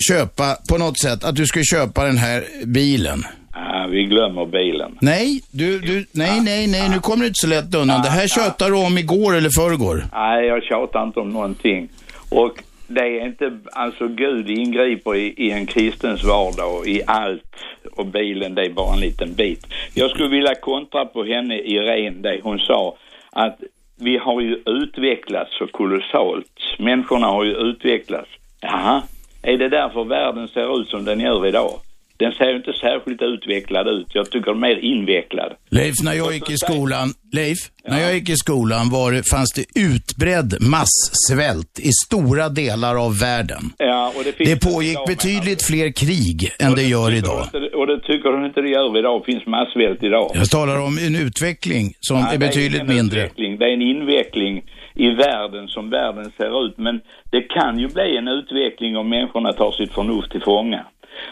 [0.08, 3.24] köpa, på något sätt, att du skulle köpa den här bilen.
[3.60, 4.98] Ah, vi glömmer bilen.
[5.00, 8.02] Nej, du, du, nej, nej, nej, nu kommer du inte så lätt undan.
[8.02, 10.04] Det här tjötar du om igår eller förrgår.
[10.12, 11.88] Nej, jag tjatar inte om någonting.
[12.30, 17.56] Och det är inte, alltså Gud ingriper i, i en kristens vardag och i allt.
[17.96, 19.66] Och bilen, det är bara en liten bit.
[19.94, 22.96] Jag skulle vilja kontra på henne, Irene, det hon sa.
[23.30, 23.58] Att
[23.96, 26.52] vi har ju utvecklats så kolossalt.
[26.78, 28.28] Människorna har ju utvecklats.
[28.60, 29.02] Jaha,
[29.42, 31.72] är det därför världen ser ut som den gör idag?
[32.18, 34.06] Den ser ju inte särskilt utvecklad ut.
[34.12, 35.52] Jag tycker den är mer invecklad.
[35.70, 39.52] Leif, när jag gick i skolan, Leif, när jag gick i skolan var det, fanns
[39.52, 43.62] det utbredd massvält i stora delar av världen.
[43.78, 47.48] Ja, och det, finns Det pågick idag, betydligt fler krig än det gör menar idag.
[47.52, 47.68] du.
[47.78, 49.20] Och det, det tycker du inte det gör idag.
[49.20, 50.30] Det finns massvält idag.
[50.34, 53.20] Jag talar om en utveckling som Ja, är det betydligt ingen mindre.
[53.20, 53.58] Utveckling.
[53.58, 54.62] Det är en inveckling
[54.94, 56.78] i världen som världen ser ut.
[56.78, 57.00] Men
[57.30, 60.86] det kan ju bli en utveckling om människorna tar sitt förnuft till fånga.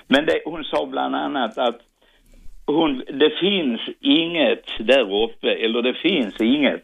[0.06, 1.80] Men det, hon sa bland annat att
[2.66, 6.82] hon, det finns inget där uppe, eller det finns inget.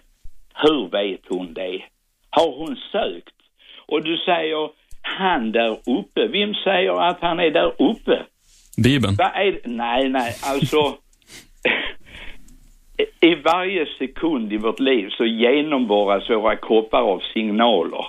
[0.54, 1.82] Hur vet hon det?
[2.30, 3.34] Har hon sökt?
[3.86, 4.70] Och du säger
[5.02, 6.26] han där uppe.
[6.26, 8.22] Vem säger att han är där uppe?
[8.84, 9.16] Bibeln.
[9.64, 10.76] Nej, nej, alltså.
[13.20, 18.04] I varje sekund i vårt liv så genomborras våra kroppar av signaler.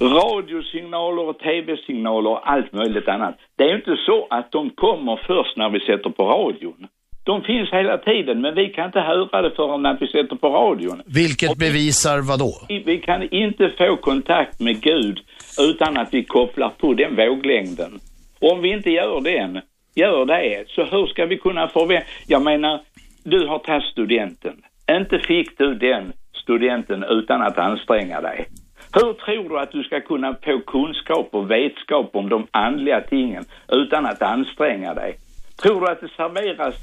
[0.00, 3.38] Radiosignaler och tv-signaler och allt möjligt annat.
[3.56, 6.86] Det är ju inte så att de kommer först när vi sätter på radion.
[7.24, 10.48] De finns hela tiden, men vi kan inte höra det förrän när vi sätter på
[10.48, 11.02] radion.
[11.06, 12.52] Vilket bevisar vad då?
[12.84, 15.20] Vi kan inte få kontakt med Gud
[15.60, 18.00] utan att vi kopplar på den våglängden.
[18.40, 19.60] Och om vi inte gör den,
[19.94, 22.06] gör det, så hur ska vi kunna förvänta...
[22.26, 22.80] Jag menar,
[23.24, 24.56] du har tagit studenten.
[24.90, 28.46] Inte fick du den studenten utan att anstränga dig.
[28.92, 33.44] Hur tror du att du ska kunna få kunskap och vetskap om de andliga tingen
[33.68, 35.18] utan att anstränga dig?
[35.62, 36.74] Tror du att det serveras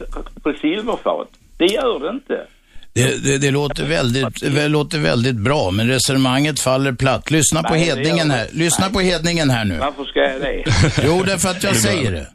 [0.43, 1.27] på silverfat?
[1.57, 2.47] Det gör det inte.
[2.95, 7.31] Det, det, det låter, väldigt, det låter väldigt bra, men resonemanget faller platt.
[7.31, 8.47] Lyssna på Nej, det hedningen här.
[8.51, 8.57] det.
[8.57, 9.77] Lyssna på hedningen här nu.
[9.77, 10.63] Varför ska jag det?
[11.05, 12.27] Jo, därför att jag säger det.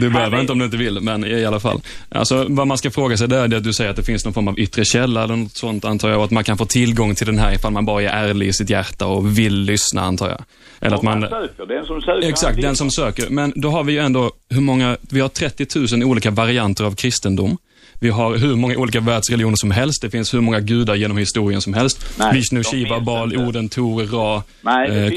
[0.00, 1.80] Du behöver inte om du inte vill, men i alla fall.
[2.08, 4.24] Alltså, vad man ska fråga sig det är det att du säger att det finns
[4.24, 6.66] någon form av yttre källa eller något sånt, antar jag, och att man kan få
[6.66, 10.02] tillgång till den här ifall man bara är ärlig i sitt hjärta och vill lyssna,
[10.02, 10.44] antar jag.
[10.80, 11.30] Eller att man man...
[11.30, 12.28] söker, den som söker.
[12.28, 13.30] Exakt, den som söker.
[13.30, 16.94] Men då har vi ju ändå, hur många, vi har 30 000 olika varianter av
[16.94, 17.58] kristendom.
[18.00, 20.02] Vi har hur många olika världsreligioner som helst.
[20.02, 22.18] Det finns hur många gudar genom historien som helst.
[22.18, 23.36] Nej, Vishnu, Shiva, Baal.
[23.36, 25.08] Oden, Tor, Ra, Nej, eh,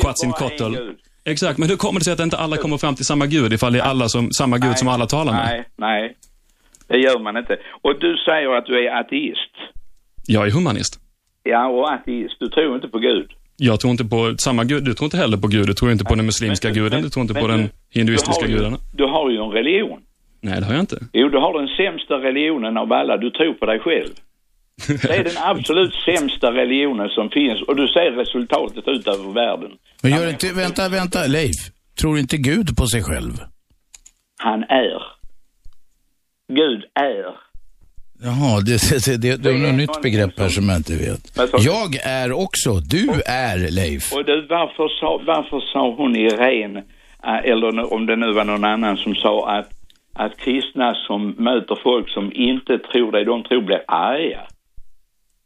[0.69, 0.97] gud.
[1.25, 3.73] Exakt, men hur kommer det sig att inte alla kommer fram till samma gud ifall
[3.73, 5.45] det är alla som, samma gud som alla talar med?
[5.45, 6.15] Nej, nej.
[6.87, 7.57] Det gör man inte.
[7.81, 9.55] Och du säger att du är ateist.
[10.27, 10.99] Jag är humanist.
[11.43, 12.35] Ja, och ateist.
[12.39, 13.31] Du tror inte på Gud.
[13.57, 14.83] Jag tror inte på samma gud.
[14.83, 15.67] Du tror inte heller på Gud.
[15.67, 17.01] Du tror inte på den muslimska Men- guden.
[17.01, 18.77] Du tror inte men på den hinduistiska gudarna.
[18.93, 19.99] Du har ju en religion.
[20.43, 20.99] Nej, det har jag inte.
[21.13, 23.17] Jo, du har den sämsta religionen av alla.
[23.17, 24.13] Du tror på dig själv.
[24.87, 29.71] Det är den absolut sämsta religionen som finns och du ser resultatet ut över världen.
[30.01, 31.55] Men gör inte, vänta, vänta, Leif.
[32.01, 33.33] Tror inte Gud på sig själv?
[34.37, 35.01] Han är.
[36.47, 37.25] Gud är.
[38.23, 41.21] Jaha, det, det, det, det är något nytt begrepp här som jag inte vet.
[41.65, 44.13] Jag är också, du är Leif.
[44.13, 46.83] Och du, varför sa, varför sa hon Irene,
[47.23, 49.69] äh, eller om det nu var någon annan som sa att,
[50.13, 54.41] att kristna som möter folk som inte tror det de tror blir arga.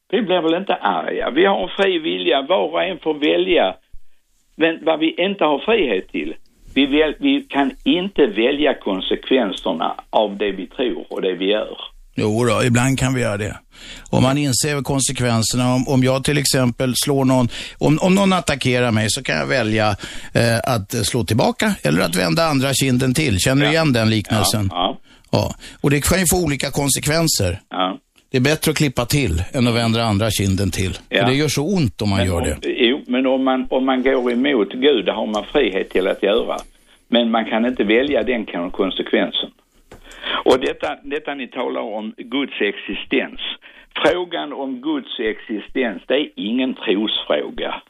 [0.10, 1.30] Vi blir väl inte arga?
[1.30, 3.76] Vi har en fri vilja, var och en får välja
[4.58, 6.36] men vad vi inte har frihet till.
[6.76, 11.78] Vi, väl, vi kan inte välja konsekvenserna av det vi tror och det vi gör.
[12.18, 13.58] Jo då, ibland kan vi göra det.
[14.10, 18.92] Om man inser konsekvenserna, om, om jag till exempel slår någon, om, om någon attackerar
[18.92, 19.96] mig så kan jag välja
[20.34, 23.40] eh, att slå tillbaka eller att vända andra kinden till.
[23.40, 24.70] Känner du igen den liknelsen?
[24.74, 24.98] Ja,
[25.32, 25.56] Ja.
[25.82, 27.62] Och det kan ju få olika konsekvenser.
[27.70, 27.98] ja.
[28.32, 30.98] Det är bättre att klippa till än att vända andra kinden till.
[31.10, 31.20] Ja.
[31.20, 32.58] För det gör så ont om man Men gör om, det.
[32.70, 36.24] Jo, men om man, om man går emot Gud, det har man frihet till att
[36.24, 36.58] göra.
[37.10, 39.50] Men man kan inte välja den kon- konsekvensen.
[40.46, 43.40] Och detta, detta ni talar om Guds existens.
[44.06, 47.82] Frågan om Guds existens, det är ingen trosfråga.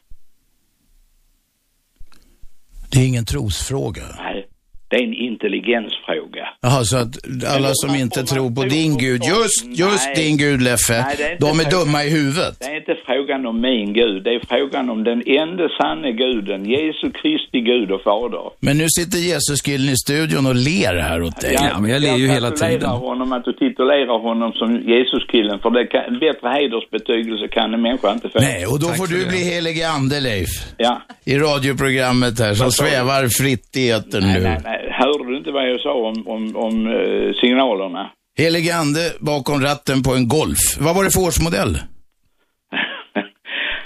[2.92, 4.02] Det är ingen trosfråga.
[4.18, 4.48] Nej.
[4.90, 6.44] Det är en intelligensfråga.
[6.60, 7.16] Jaha, så att
[7.54, 10.14] alla som inte tror på din Gud, just, just Nej.
[10.16, 11.70] din Gud Leffe, Nej, är de är frågan.
[11.86, 12.56] dumma i huvudet.
[12.60, 16.60] Det är inte frågan om min Gud, det är frågan om den enda sanne guden,
[16.74, 18.46] Jesu Kristi Gud och Fader.
[18.60, 21.54] Men nu sitter Jesus-killen i studion och ler här åt dig.
[21.60, 22.90] Ja, men jag ler ju hela tiden.
[22.90, 28.12] honom att du titulerar honom som Jesuskillen, för det kan, bättre hedersbetygelse kan en människa
[28.12, 28.38] inte få.
[28.40, 29.28] Nej, och då får för du det.
[29.28, 30.48] bli helige ande, Leif.
[30.76, 31.02] Ja.
[31.24, 34.40] I radioprogrammet här, som svävar fritt i etern Nej, nu.
[34.44, 34.77] nej, nej.
[34.90, 38.10] Hörde du inte vad jag sa om, om, om eh, signalerna?
[38.38, 40.78] Helige ande bakom ratten på en Golf.
[40.80, 41.74] Vad var det för årsmodell?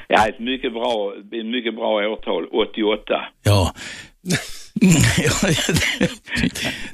[0.09, 3.25] ja, ett mycket bra, ett mycket bra årtal, 88.
[3.43, 3.75] Ja.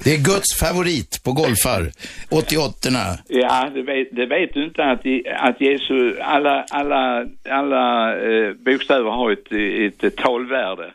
[0.03, 1.91] det är Guds favorit på golfar.
[2.31, 2.89] 88
[3.27, 5.01] Ja, det vet, det vet du inte att,
[5.47, 10.93] att Jesu, alla, alla, alla eh, bokstäver har ett, ett, talvärde.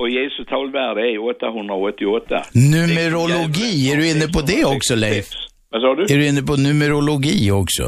[0.00, 2.42] Och Jesu talvärde är 888.
[2.54, 5.28] Numerologi, är du inne på det också Leif?
[5.70, 6.02] Vad sa du?
[6.02, 7.82] Är du inne på numerologi också?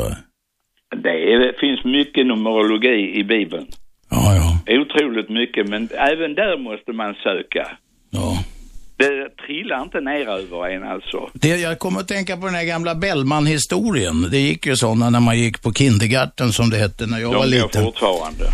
[1.04, 3.66] Det, är, det finns mycket numerologi i Bibeln.
[4.10, 4.74] Ja, ja.
[4.80, 7.64] Otroligt mycket, men även där måste man söka.
[8.10, 8.44] ja.
[9.02, 11.30] Det trillar inte ner över en alltså.
[11.32, 14.28] Det, jag kommer att tänka på den här gamla Bellman-historien.
[14.30, 17.34] Det gick ju sådana när man gick på kindergarten som det hette när jag var
[17.34, 17.84] De går liten.
[17.84, 18.44] fortfarande.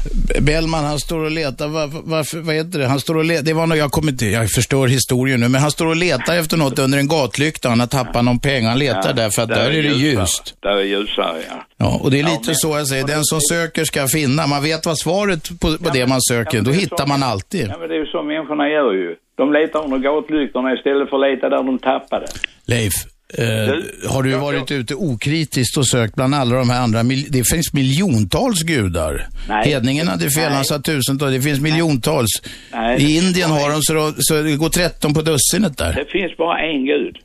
[0.40, 2.86] Bellman han står och letar, var, varför, vad heter det?
[2.86, 5.60] Han står och letar, det var nog, jag kommer inte, jag förstår historien nu, men
[5.60, 7.68] han står och letar efter något under en gatlykta.
[7.68, 10.20] Han har tappat någon pengar, han letar där för att där, är det ljusare.
[10.22, 10.54] ljust.
[10.62, 11.64] Där är ljusare, ja.
[11.76, 14.46] Ja, och det är lite men- så jag säger, den som söker ska finna.
[14.46, 17.68] Man vet vad svaret på, på det man söker, Ja, då hittar så- man alltid.
[17.70, 19.16] Ja, men det är ju så människorna gör ju.
[19.38, 22.26] De letar under gatlyktorna istället för att leta där de tappade.
[22.66, 22.92] Leif,
[23.38, 27.72] eh, har du varit ute okritiskt och sökt bland alla de här andra, det finns
[27.72, 29.26] miljontals gudar.
[29.48, 29.70] Nej.
[29.70, 32.30] Hedningen hade fel, han sa tusentals, det finns miljontals.
[32.72, 33.02] Nej.
[33.02, 35.92] I Indien har de så, så det går 13 på dussinet där.
[35.92, 37.16] Det finns bara en gud.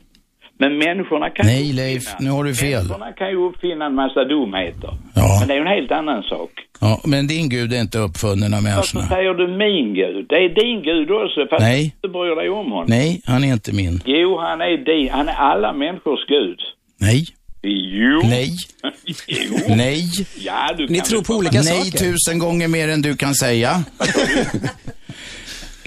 [0.58, 2.70] Men människorna kan Nej, ju Leif, uppfinna- nu har du fel.
[2.82, 4.90] Människorna kan ju uppfinna en massa dumheter.
[5.14, 5.36] Ja.
[5.40, 6.50] Men det är ju en helt annan sak.
[6.80, 9.08] Ja, men din gud är inte uppfunnen av Varför människorna.
[9.08, 10.26] säger du min gud?
[10.28, 11.78] Det är din gud också, fast Nej.
[11.80, 12.84] du inte bryr dig om honom.
[12.88, 14.02] Nej, han är inte min.
[14.04, 15.10] Jo, han är din.
[15.12, 16.58] Han är alla människors gud.
[17.00, 17.24] Nej,
[17.62, 18.20] Jo.
[18.24, 18.50] nej,
[19.28, 19.74] jo.
[19.76, 20.04] nej.
[20.38, 21.98] Ja, du Ni kan tror på olika Nej saker.
[21.98, 23.84] tusen gånger mer än du kan säga.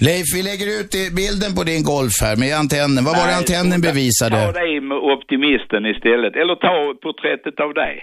[0.06, 3.04] Leif, vi lägger ut bilden på din golf här med antennen.
[3.08, 4.52] Vad var det antennen Ta bevisade?
[4.62, 6.32] dig med optimisten istället.
[6.40, 7.94] Eller ta porträttet av dig.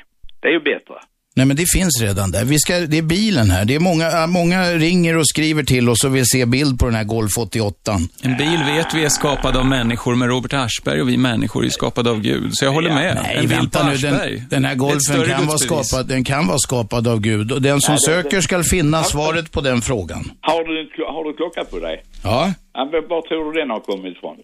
[0.42, 0.98] Det är ju bättre.
[1.38, 2.46] Nej men det finns redan där.
[2.46, 3.66] Vi ska, det är bilen här.
[3.66, 6.86] Det är många, äh, många ringer och skriver till oss och vill se bild på
[6.86, 8.00] den här Golf 88.
[8.22, 11.70] En bil vet vi är skapad av människor, men Robert Aschberg och vi människor är
[11.70, 12.50] skapade av Gud.
[12.58, 13.20] Så jag håller med.
[13.24, 13.92] Nej, en bild vänta på nu.
[13.94, 14.36] Aschberg.
[14.38, 17.52] Den, den här golfen kan vara, skapad, den kan vara skapad av Gud.
[17.52, 20.32] Och den som Nej, det- söker ska finna svaret på den frågan.
[20.42, 22.04] Har du, har du klocka på dig?
[22.24, 24.36] Ja, Ja, Var tror du den har kommit ifrån?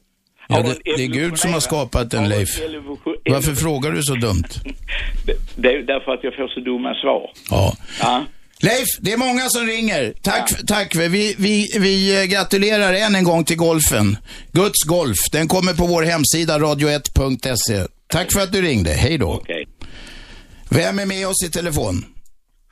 [0.51, 2.49] Ja det, det är Gud som har skapat den Leif.
[3.29, 4.49] Varför frågar du så dumt?
[5.55, 7.31] Det, är därför att jag får så dumma svar.
[7.49, 7.73] Ja.
[8.01, 8.25] Ja.
[8.63, 10.13] Leif, det är många som ringer.
[10.23, 10.95] Tack, tack.
[10.95, 14.17] Vi, vi, vi eh, gratulerar än en gång till golfen.
[14.51, 17.87] Guds golf, den kommer på vår hemsida radio1.se.
[18.07, 18.89] Tack för att du ringde.
[18.89, 19.31] Hej då.
[19.33, 19.67] Okej.
[20.79, 21.95] Vem är med oss i telefon?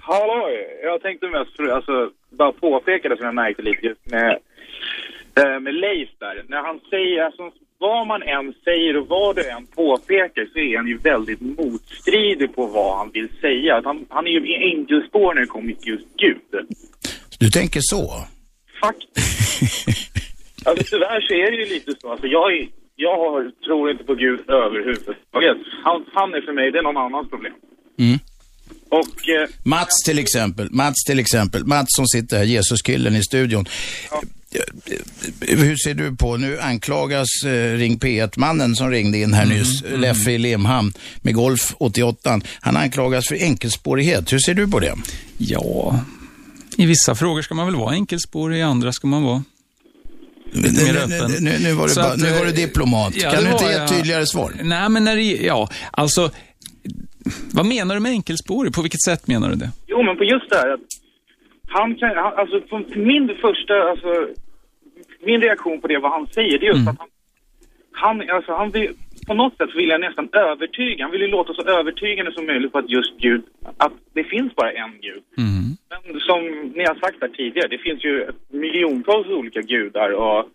[0.01, 0.49] Hallå,
[0.83, 4.31] jag tänkte mest alltså, bara påpeka det som jag märkte lite just med,
[5.39, 6.45] eh, med Leif där.
[6.47, 7.43] När han säger, alltså,
[7.79, 12.55] vad man än säger och vad du än påpekar så är han ju väldigt motstridig
[12.55, 13.81] på vad han vill säga.
[13.85, 16.41] Han, han är ju enkelspår när det kommer till just Gud.
[17.39, 18.11] Du tänker så?
[18.81, 20.09] Faktiskt.
[20.65, 22.11] Alltså tyvärr så är det ju lite så.
[22.11, 25.57] Alltså, jag, är, jag tror inte på Gud överhuvudtaget.
[25.83, 27.53] Han, han är för mig, det är någon annans problem.
[27.99, 28.19] Mm.
[28.89, 30.67] Och eh, Mats till exempel.
[30.71, 31.65] Mats till exempel.
[31.65, 33.65] Mats som sitter här, Jesuskillen i studion.
[35.41, 40.31] Hur ser du på, nu anklagas eh, Ring P1-mannen som ringde in här nyss, Leffe
[40.31, 42.41] i Limhamn med Golf 88.
[42.61, 44.33] Han anklagas för enkelspårighet.
[44.33, 44.93] Hur ser du på det?
[45.37, 45.99] Ja,
[46.77, 49.43] i vissa frågor ska man väl vara enkelspårig, i andra ska man vara
[50.51, 51.31] lite mer Nu- öppen.
[51.31, 53.13] nu, nu, nu, var Så bara, att, nu var du eh, diplomat.
[53.15, 54.53] ja, kan du inte ge ett tydligare svar?
[54.63, 56.31] Nej, men när det, ja, alltså,
[57.51, 58.73] vad menar du med enkelspårig?
[58.73, 59.71] På vilket sätt menar du det?
[59.87, 60.79] Jo, men på just det här att
[61.69, 62.61] han kan, han, alltså
[62.95, 64.27] min första, alltså
[65.19, 67.09] min reaktion på det vad han säger, det är just att han,
[67.91, 68.93] han, alltså han vill,
[69.27, 72.71] på något sätt vill jag nästan övertyga, han vill ju låta så övertygande som möjligt
[72.71, 73.43] på att just Gud,
[73.77, 75.23] att det finns bara en Gud.
[75.89, 76.41] Men som
[76.75, 80.45] ni har sagt här tidigare, det finns ju miljontals olika gudar och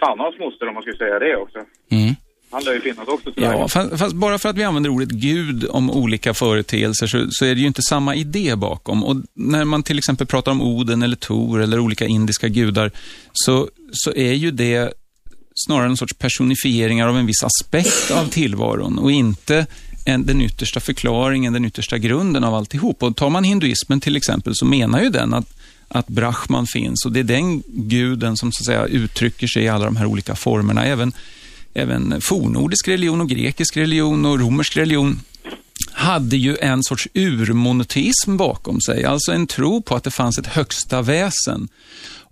[0.00, 1.58] fan hans moster om man skulle säga det också.
[1.90, 2.14] Mm.
[2.52, 3.52] Han lär ju finnas också tyvärr.
[3.52, 7.44] Ja, fast, fast bara för att vi använder ordet Gud om olika företeelser så, så
[7.44, 9.04] är det ju inte samma idé bakom.
[9.04, 12.90] Och när man till exempel pratar om Oden eller Tor eller olika indiska gudar
[13.32, 14.92] så, så är ju det
[15.54, 19.66] snarare en sorts personifieringar av en viss aspekt av tillvaron och inte
[20.04, 23.02] en, den yttersta förklaringen, den yttersta grunden av alltihop.
[23.02, 25.56] Och tar man hinduismen till exempel så menar ju den att,
[25.88, 29.68] att Brahman finns och det är den guden som så att säga uttrycker sig i
[29.68, 30.84] alla de här olika formerna.
[30.84, 31.12] Även,
[31.74, 35.20] även fornordisk religion och grekisk religion och romersk religion
[35.92, 40.46] hade ju en sorts urmonoteism bakom sig, alltså en tro på att det fanns ett
[40.46, 41.68] högsta väsen.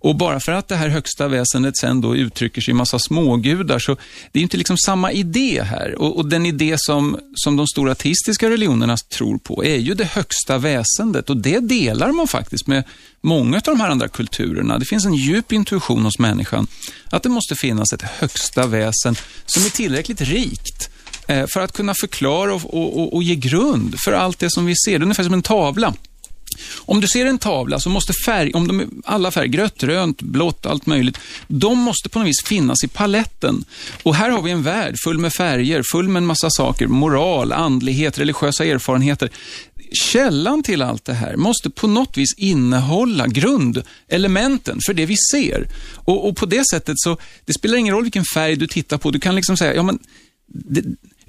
[0.03, 3.79] Och bara för att det här högsta väsendet sen då uttrycker sig i massa smågudar,
[3.79, 3.97] så
[4.31, 5.95] det är inte liksom samma idé här.
[6.01, 10.05] Och, och, den idé som, som de stora ateistiska religionerna tror på är ju det
[10.05, 12.83] högsta väsendet och det delar man faktiskt med
[13.21, 14.77] många av de här andra kulturerna.
[14.77, 16.67] Det finns en djup intuition hos människan
[17.09, 20.89] att det måste finnas ett högsta väsen som är tillräckligt rikt
[21.27, 24.73] eh, för att kunna förklara och, och, och, ge grund för allt det som vi
[24.85, 24.91] ser.
[24.91, 25.93] Det är ungefär som en tavla.
[26.77, 30.21] Om du ser en tavla så måste färg, om de är alla färger, grött, rönt,
[30.21, 33.65] blått, allt möjligt, de måste på något vis finnas i paletten.
[34.03, 37.51] Och här har vi en värld full med färger, full med en massa saker, moral,
[37.51, 39.29] andlighet, religiösa erfarenheter.
[39.91, 45.67] Källan till allt det här måste på något vis innehålla grundelementen för det vi ser.
[45.95, 49.11] Och, och på det sättet så, det spelar ingen roll vilken färg du tittar på,
[49.11, 49.99] du kan liksom säga, ja men
[50.47, 50.83] det,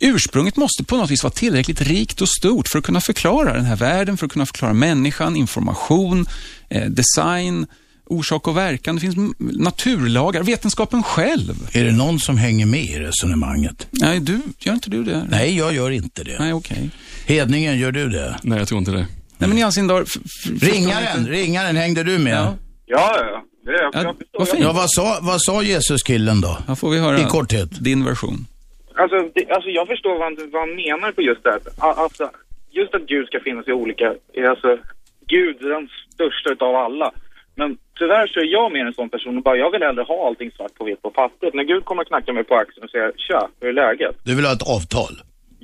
[0.05, 3.65] Ursprunget måste på något vis vara tillräckligt rikt och stort för att kunna förklara den
[3.65, 6.27] här världen, för att kunna förklara människan, information,
[6.69, 7.67] eh, design,
[8.07, 8.95] orsak och verkan.
[8.95, 11.69] Det finns naturlagar, vetenskapen själv.
[11.73, 13.87] Är det någon som hänger med i resonemanget?
[13.91, 15.27] Nej, du, gör inte du det?
[15.31, 16.39] Nej, jag gör inte det.
[16.39, 16.77] Nej, okej.
[16.77, 17.37] Okay.
[17.37, 18.37] Hedningen, gör du det?
[18.43, 19.07] Nej, jag tror inte det.
[19.39, 20.07] Nej, men i all sin dag...
[20.61, 22.33] Ringaren, ringaren, hängde du med?
[22.33, 23.17] Ja, ja.
[23.19, 23.45] ja.
[23.65, 26.59] Det jag, ja, jag vad, ja, vad sa, vad sa Jesus-killen då?
[26.67, 27.85] Ja, får vi höra I korthet.
[27.85, 28.47] din version.
[29.03, 31.61] Alltså, det, alltså jag förstår vad han, vad han menar på just det här.
[31.79, 32.31] Alltså,
[32.71, 34.07] just att Gud ska finnas i olika,
[34.49, 34.79] alltså
[35.27, 37.11] Gud är den största utav alla.
[37.55, 40.27] Men tyvärr så är jag mer en sån person och bara jag vill hellre ha
[40.27, 41.55] allting svart på vitt på pappret.
[41.55, 44.17] När Gud kommer knacka mig på axeln och säger tja, hur är läget?
[44.25, 45.15] Du vill ha ett avtal?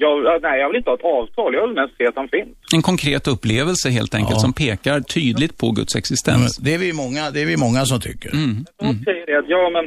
[0.01, 1.55] Jag, nej, jag vill inte ha ett avtal.
[1.55, 2.57] Jag vill mest se att han finns.
[2.75, 4.39] En konkret upplevelse helt enkelt ja.
[4.47, 6.59] som pekar tydligt på Guds existens.
[6.59, 8.31] Ja, det, är vi många, det är vi många som tycker.
[8.33, 8.51] Mm.
[8.83, 8.95] Mm.
[9.05, 9.85] Säger det att ja, men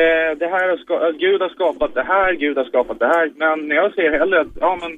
[0.00, 3.30] eh, det här ska, Gud har skapat det här, Gud har skapat det här.
[3.36, 4.92] Men jag ser hellre att, ja men,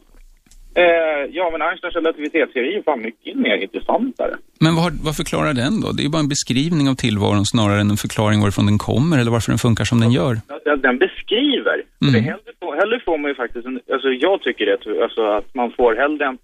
[0.83, 4.35] eh, ja men Einsteins relativitetsteori är fan mycket mer intressantare.
[4.61, 5.93] Men vad, vad förklarar den då?
[5.93, 9.19] Det är ju bara en beskrivning av tillvaron snarare än en förklaring varifrån den kommer
[9.19, 10.35] eller varför den funkar som den gör.
[10.65, 11.77] Den, den beskriver.
[12.03, 12.13] Mm.
[12.15, 15.55] Det hellre, får, hellre får man ju faktiskt, en, alltså jag tycker det, alltså att
[15.55, 16.39] man får hellre en,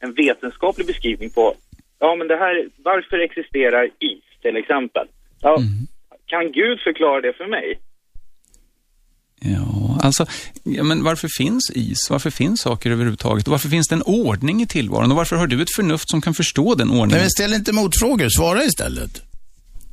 [0.00, 1.54] en vetenskaplig beskrivning på,
[1.98, 5.06] ja men det här, varför existerar is till exempel?
[5.42, 5.68] Ja, mm.
[6.26, 7.78] Kan Gud förklara det för mig?
[9.44, 10.26] Ja, alltså,
[10.62, 11.98] ja, men varför finns is?
[12.10, 13.46] Varför finns saker överhuvudtaget?
[13.46, 15.10] Och varför finns det en ordning i tillvaron?
[15.10, 17.08] Och varför har du ett förnuft som kan förstå den ordningen?
[17.08, 19.22] Nej, men ställ inte motfrågor, svara istället.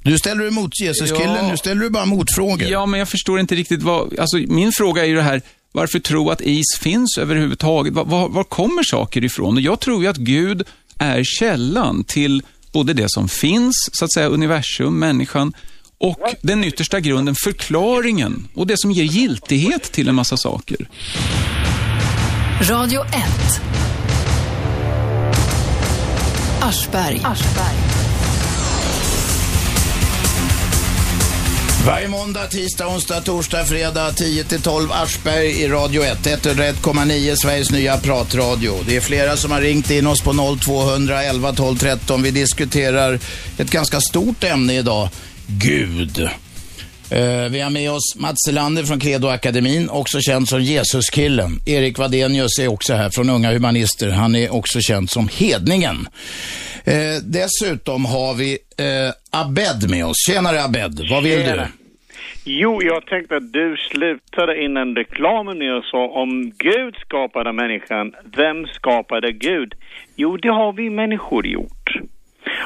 [0.04, 1.50] Du ställer du mot Jesus-killen, ja.
[1.52, 2.68] nu ställer du bara motfrågor.
[2.68, 4.20] Ja, men jag förstår inte riktigt vad...
[4.20, 5.42] Alltså, min fråga är ju det här,
[5.72, 7.94] varför tro att is finns överhuvudtaget?
[7.94, 9.56] Var, var, var kommer saker ifrån?
[9.56, 10.64] Och jag tror ju att Gud
[10.98, 15.54] är källan till både det som finns, så att säga, universum, människan,
[16.00, 20.90] och den yttersta grunden, förklaringen och det som ger giltighet till en massa saker.
[22.62, 23.14] Radio 1.
[26.62, 27.22] Aschberg.
[27.24, 27.76] Aschberg.
[31.86, 36.26] Varje måndag, tisdag, onsdag, torsdag, fredag 10-12 Aschberg i Radio 1.
[36.26, 38.74] 101,9 Sveriges nya pratradio.
[38.88, 42.24] Det är flera som har ringt in oss på 0200 11 12 13.
[42.24, 43.20] Vi diskuterar
[43.58, 45.10] ett ganska stort ämne idag.
[45.58, 46.20] Gud.
[47.12, 51.52] Eh, vi har med oss Mats Selander från Credo-akademin, också känd som Jesuskillen.
[51.66, 54.10] Erik Vadenius är också här från Unga Humanister.
[54.10, 56.08] Han är också känd som Hedningen.
[56.84, 60.18] Eh, dessutom har vi eh, Abed med oss.
[60.30, 61.56] Tjenare Abed, vad vill Tjena.
[61.56, 61.68] du?
[62.44, 68.68] Jo, jag tänkte att du slutade innan reklamen Jag sa om Gud skapade människan, vem
[68.68, 69.74] skapade Gud?
[70.16, 71.90] Jo, det har vi människor gjort.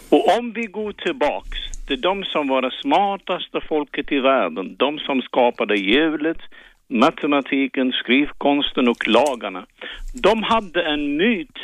[0.09, 4.99] Och om vi går tillbaks till de som var det smartaste folket i världen, de
[4.99, 6.37] som skapade hjulet,
[6.89, 9.65] matematiken, skrivkonsten och lagarna.
[10.13, 11.57] De hade en myt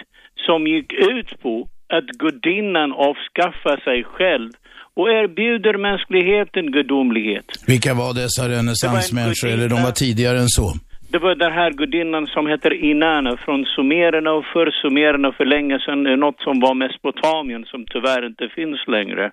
[0.45, 4.51] som gick ut på att gudinnan avskaffar sig själv
[4.93, 7.45] och erbjuder mänskligheten gudomlighet.
[7.67, 10.73] Vilka var dessa renässansmänniskor, eller de var tidigare än så?
[11.11, 15.79] Det var den här gudinnan som heter Inanna från sumererna och för sumererna för länge
[15.79, 16.03] sedan.
[16.03, 19.31] Något som var Mesopotamien som tyvärr inte finns längre.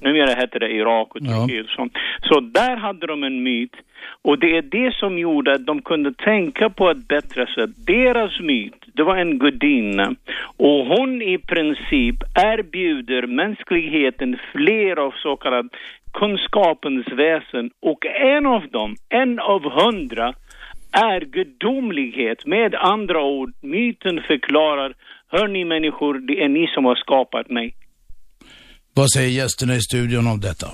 [0.00, 1.92] Numera heter det Irak och Turkiet sånt.
[2.22, 3.76] Så där hade de en myt.
[4.22, 7.70] Och det är det som gjorde att de kunde tänka på ett bättre sätt.
[7.86, 10.14] Deras myt, det var en gudinna.
[10.56, 15.68] Och hon i princip erbjuder mänskligheten fler av så kallad
[16.12, 17.70] kunskapens väsen.
[17.82, 20.34] Och en av dem, en av hundra,
[20.96, 22.46] är gudomlighet.
[22.46, 24.94] Med andra ord, myten förklarar,
[25.28, 27.74] hör ni människor, det är ni som har skapat mig.
[28.94, 30.66] Vad säger gästerna i studion om detta?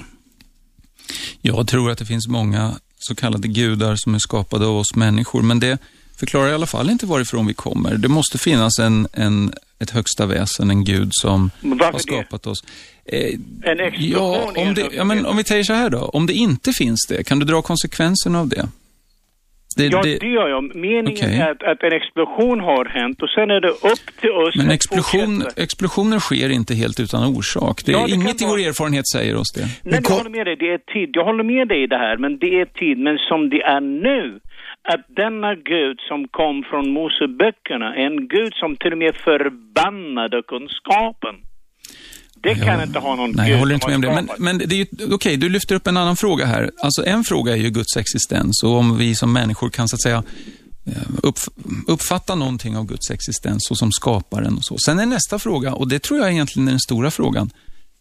[1.42, 5.42] Jag tror att det finns många så kallade gudar som är skapade av oss människor,
[5.42, 5.78] men det
[6.16, 7.96] förklarar i alla fall inte varifrån vi kommer.
[7.96, 12.64] Det måste finnas en, en, ett högsta väsen, en gud som har skapat oss.
[13.04, 15.98] Eh, En explosion ja, om, det, ja, men om vi säger så här då.
[15.98, 18.68] Om det inte finns det, kan du dra konsekvenserna av det?
[19.74, 20.74] Det, ja, det det gör jag.
[20.76, 21.38] Meningen Okej.
[21.38, 24.66] är att, att en explosion har hänt och sen är det upp till oss men
[24.66, 25.62] att explosion, fortsätta.
[25.62, 27.76] explosioner sker inte helt utan orsak.
[27.86, 29.64] Det, Ja, det inget i vara- vår erfarenhet säger oss det.
[29.90, 30.56] Nej, jag håller med dig.
[30.56, 31.08] Det är tid.
[31.12, 32.98] Jag håller med dig i det här, men det är tid.
[32.98, 34.40] Men som det är nu,
[34.92, 41.34] att denna Gud som kom från Moseböckerna, en Gud som till och med förbannade kunskapen.
[42.42, 44.12] Det kan inte ha någon Nej, Gud jag håller inte med om det.
[44.12, 46.70] Men, men det är ju, okej, du lyfter upp en annan fråga här.
[46.82, 50.02] Alltså en fråga är ju Guds existens och om vi som människor kan så att
[50.02, 50.22] säga
[50.86, 51.38] eh, upp,
[51.86, 54.78] uppfatta någonting av Guds existens så som skaparen och så.
[54.78, 57.50] Sen är nästa fråga, och det tror jag egentligen är den stora frågan,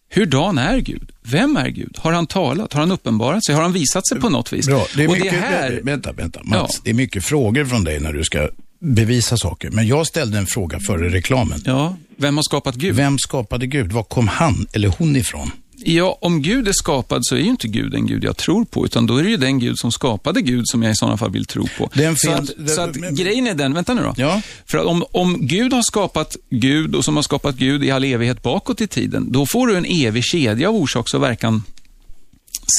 [0.09, 1.11] hurdan är Gud?
[1.21, 1.97] Vem är Gud?
[1.97, 2.73] Har han talat?
[2.73, 3.55] Har han uppenbarat sig?
[3.55, 4.67] Har han visat sig på något vis?
[4.67, 6.81] Bra, det är och mycket, det här, vänta, vänta, Mats.
[6.83, 8.49] Det är mycket frågor från dig när du ska
[8.82, 9.69] bevisa saker.
[9.69, 11.61] Men jag ställde en fråga före reklamen.
[11.65, 12.95] Ja, vem har skapat Gud?
[12.95, 13.91] Vem skapade Gud?
[13.91, 15.51] Var kom han eller hon ifrån?
[15.84, 18.86] Ja, om Gud är skapad så är ju inte Gud den Gud jag tror på,
[18.86, 21.32] utan då är det ju den Gud som skapade Gud som jag i sådana fall
[21.32, 21.89] vill tro på.
[21.93, 24.13] Den så att, så att men- grejen är den, vänta nu då.
[24.17, 24.41] Ja.
[24.65, 28.03] För att om, om Gud har skapat Gud och som har skapat Gud i all
[28.03, 31.63] evighet bakåt i tiden, då får du en evig kedja av orsaks och verkan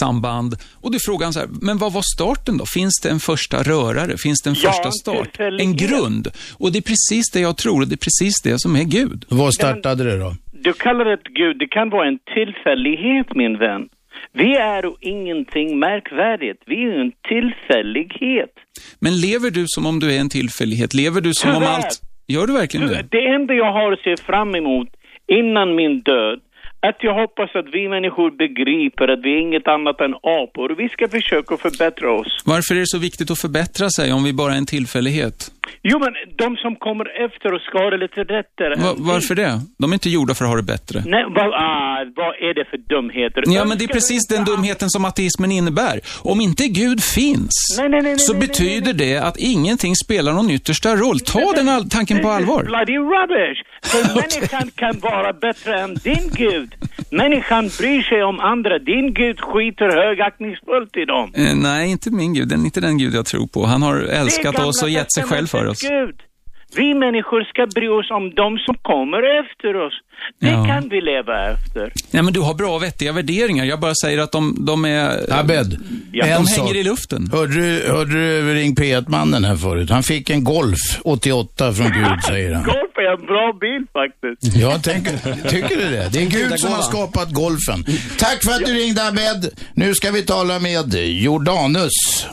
[0.00, 0.54] samband.
[0.80, 2.64] Och då är frågan så här, men vad var starten då?
[2.74, 4.16] Finns det en första rörare?
[4.18, 5.40] Finns det en Ja, första en start?
[5.60, 6.28] En grund?
[6.58, 9.24] Och det är precis det jag tror och det är precis det som är Gud.
[9.28, 10.32] Var startade det då?
[10.52, 13.88] Du kallar det Gud, det kan vara en tillfällighet min vän.
[14.32, 18.50] Vi är ju ingenting märkvärdigt, vi är en tillfällighet.
[19.00, 20.94] Men lever du som om du är en tillfällighet?
[20.94, 21.74] Lever du som om Tyvärr.
[21.74, 22.00] allt...
[22.28, 23.04] Gör du verkligen det?
[23.10, 24.88] Det enda jag har att se fram emot
[25.40, 26.38] innan min död,
[26.88, 30.88] att jag hoppas att vi människor begriper att vi är inget annat än apor vi
[30.88, 32.42] ska försöka förbättra oss.
[32.44, 35.50] Varför är det så viktigt att förbättra sig om vi bara är en tillfällighet?
[35.82, 38.74] Jo, men de som kommer efter oss ska det lite rättare.
[38.84, 39.60] Va- varför det?
[39.78, 41.02] De är inte gjorda för att ha det bättre.
[41.06, 43.42] Nej, vad, ah, vad är det för dumheter?
[43.46, 46.00] Ja, men det är precis den dumheten som ateismen innebär.
[46.22, 50.96] Om inte Gud finns, Nej, nej, nej, så betyder det att ingenting spelar någon yttersta
[50.96, 51.20] roll.
[51.20, 52.62] Ta den all- tanken på allvar.
[52.64, 53.58] Bloody rubbish!
[53.82, 56.74] För människan kan vara bättre än din gud.
[57.10, 58.78] Människan bryr sig om andra.
[58.78, 61.32] Din gud skiter högaktningsfullt i dem.
[61.34, 62.48] Eh, nej, inte min Gud.
[62.48, 63.66] Den är inte den Gud jag tror på.
[63.66, 65.80] Han har älskat oss och gett sig själv för oss.
[65.80, 66.16] Gud.
[66.76, 69.92] Vi människor ska bry oss om de som kommer efter oss.
[70.40, 70.64] Det Ja.
[70.66, 71.92] kan vi leva efter.
[72.10, 73.64] Nej, men du har bra och vettiga värderingar.
[73.64, 75.32] Jag bara säger att de, de är...
[75.40, 75.76] Abed,
[76.12, 76.58] Ja, de sak.
[76.58, 77.30] hänger i luften.
[77.32, 79.90] Hörde du, hörde du Ring P1-mannen här förut?
[79.90, 82.64] Han fick en Golf 88 från Gud, säger han.
[82.64, 84.56] Golf är en bra bil faktiskt.
[84.56, 86.08] Jag tänker, tycker du det?
[86.12, 87.84] Det är Gud som har skapat golfen.
[88.18, 89.50] Tack för att du ringde Abed.
[89.74, 92.26] Nu ska vi tala med Jordanus.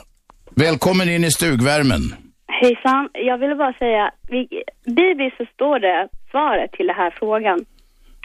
[0.55, 2.13] Välkommen in i stugvärmen.
[2.62, 4.47] Hejsan, jag ville bara säga, vi,
[4.86, 7.66] bibliskt så står det svaret till den här frågan.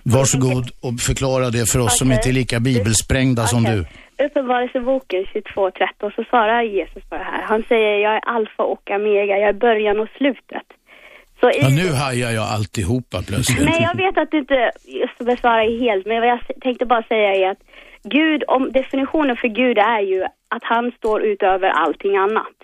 [0.04, 2.16] Varsågod och förklara det för oss som Okej.
[2.16, 3.84] inte är lika bibelsprängda som Okej.
[4.16, 4.24] du.
[4.26, 7.42] Uppenbarelseboken 22.13 så svarar Jesus på det här.
[7.42, 10.66] Han säger, jag är alfa och omega, jag är början och slutet.
[11.40, 13.64] Så i, Ja, nu hajar jag alltihopa plötsligt.
[13.64, 14.70] Nej, jag vet att du inte
[15.18, 17.62] besvarar helt, men vad jag tänkte bara säga är att
[18.02, 22.56] Gud, om definitionen för Gud är ju att han står utöver allting annat.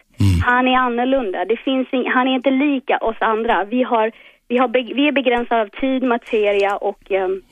[0.44, 1.44] Han är annorlunda.
[1.44, 3.64] Det finns han är inte lika oss andra.
[3.64, 4.12] Vi, har,
[4.48, 7.42] vi, har vi är begränsade av tid, materia och, ehm,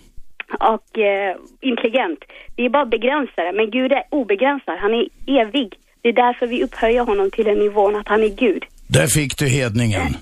[0.60, 2.18] och eh, intelligent.
[2.56, 4.78] Vi är bara begränsade, men Gud är obegränsad.
[4.78, 5.74] Han är evig.
[6.02, 8.64] Det är därför vi upphöjer honom till den nivån att han är Gud.
[8.88, 10.02] Där fick du hedningen.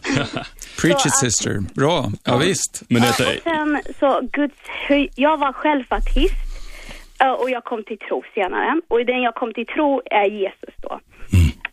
[0.80, 1.60] Preach it sister.
[1.74, 2.04] Bra.
[2.24, 2.82] Ja, visst.
[2.88, 4.56] Men detta Och sen så Guds
[4.88, 5.08] höj...
[5.14, 6.34] Jag var själv ateist
[7.20, 8.80] eh, och jag kom till tro senare.
[8.88, 11.00] Och den jag kom till tro är Jesus då.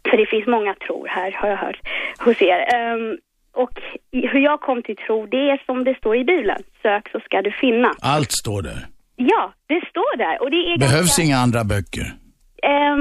[0.10, 1.80] För det finns många tror här, har jag hört
[2.20, 2.76] hos er.
[2.76, 3.18] Ehm,
[3.56, 3.72] och
[4.12, 6.64] hur jag kom till tro, det är som det står i Bibeln.
[6.82, 7.92] Sök så ska du finna.
[8.02, 8.80] Allt står där.
[9.16, 10.42] Ja, det står där.
[10.42, 12.08] Och det är Behövs ganska, inga andra böcker.
[12.64, 12.98] eh,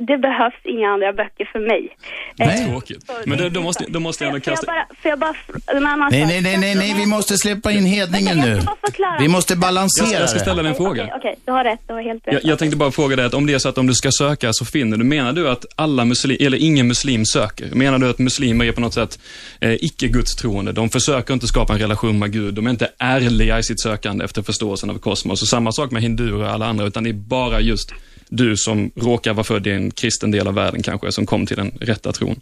[0.00, 1.96] det behövs inga andra böcker för mig.
[2.36, 2.66] Nej.
[2.70, 3.10] Tråkigt.
[3.26, 4.72] Men då, då, måste, då måste jag ändå Får jag kasta...
[4.72, 5.34] bara, får jag bara
[5.66, 8.60] en annan Nej, nej, nej, nej, nej, vi måste släppa in hedningen jag nu.
[8.60, 9.16] ska.
[9.20, 10.44] Vi måste Jag, balansera jag ska det.
[10.44, 11.02] ställa dig en fråga.
[11.04, 12.34] Okej, okej, du har rätt, du har helt rätt.
[12.34, 14.10] Jag, jag tänkte bara fråga dig att om det är så att om du ska
[14.12, 17.74] söka så finner du, menar du att alla muslim, eller ingen muslim söker?
[17.74, 19.18] Menar du att muslimer är på något sätt
[19.60, 20.72] eh, icke gudstroende?
[20.72, 24.24] De försöker inte skapa en relation med Gud, de är inte ärliga i sitt sökande
[24.24, 25.42] efter förståelsen av kosmos.
[25.42, 27.92] Och samma sak med hinduer och alla andra, utan det är bara just
[28.30, 31.56] du som råkar vara född i en kristen del av världen kanske, som kom till
[31.56, 32.36] den rätta tron.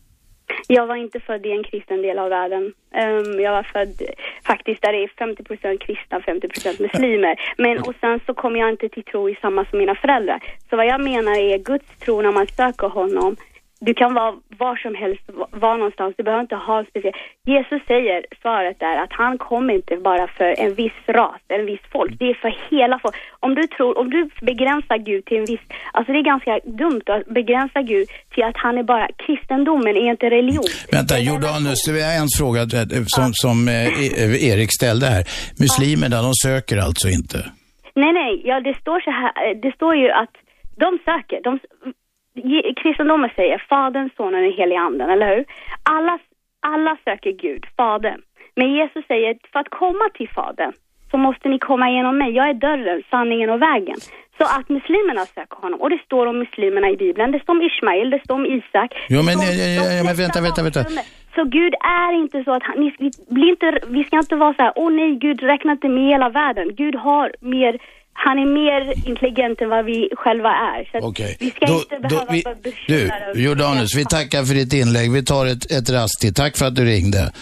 [0.66, 2.72] Jag var inte född i en kristen del av världen.
[2.94, 4.02] Ehm, jag var född
[4.44, 7.40] faktiskt där det är 50% kristna, 50% muslimer.
[7.58, 10.42] Men och sen så kom jag inte till tro i samma som mina föräldrar.
[10.70, 13.36] Så vad jag menar är Guds tro när man söker honom.
[13.80, 16.14] Du kan vara var som helst, va- var någonstans.
[16.16, 17.14] Du behöver inte ha en speciell...
[17.46, 21.80] Jesus säger, svaret är att han kom inte bara för en viss ras, en viss
[21.92, 22.12] folk.
[22.18, 23.14] Det är för hela folk.
[23.40, 25.60] Om du tror, om du begränsar Gud till en viss...
[25.92, 29.08] Alltså det är ganska dumt att begränsa Gud till att han är bara...
[29.26, 30.68] Kristendomen är inte religion.
[30.92, 35.24] Vänta, Jordanus, det är en fråga eh, som, som eh, E- Erik ställde här.
[35.64, 37.38] Muslimerna, de söker alltså inte?
[37.94, 40.34] Nej, nej, ja, det står så här, eh, det står ju att
[40.76, 41.58] de söker, de,
[42.82, 45.44] kristendomen säger Fadern, Sonen och heliga anden, eller hur?
[45.82, 46.18] Alla,
[46.60, 48.20] alla söker Gud, Fadern.
[48.56, 50.72] Men Jesus säger, för att komma till Fadern
[51.10, 52.30] så måste ni komma igenom mig.
[52.30, 53.96] Jag är dörren, sanningen och vägen.
[54.38, 55.80] Så att muslimerna söker honom.
[55.80, 57.32] Och det står om muslimerna i Bibeln.
[57.32, 58.90] Det står om Ismail, det står om Isak.
[59.08, 60.80] Jo, men, ja, ja, ja, men vänta, vänta, vänta.
[61.34, 64.54] Så Gud är inte så att han, ni, vi, blir inte, vi ska inte vara
[64.54, 66.74] så här, åh nej, Gud räknar inte med hela världen.
[66.74, 67.78] Gud har mer,
[68.24, 70.88] han är mer intelligent än vad vi själva är.
[71.00, 71.36] Så Okej.
[71.40, 74.54] vi ska Då- inte då- behöva vi- vara Du, bekymrade över- Jordanus, vi tackar för
[74.54, 75.12] ditt inlägg.
[75.12, 76.34] Vi tar ett, ett rast till.
[76.34, 77.32] Tack för att du ringde.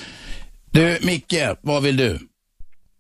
[0.71, 2.19] Du, Micke, vad vill du?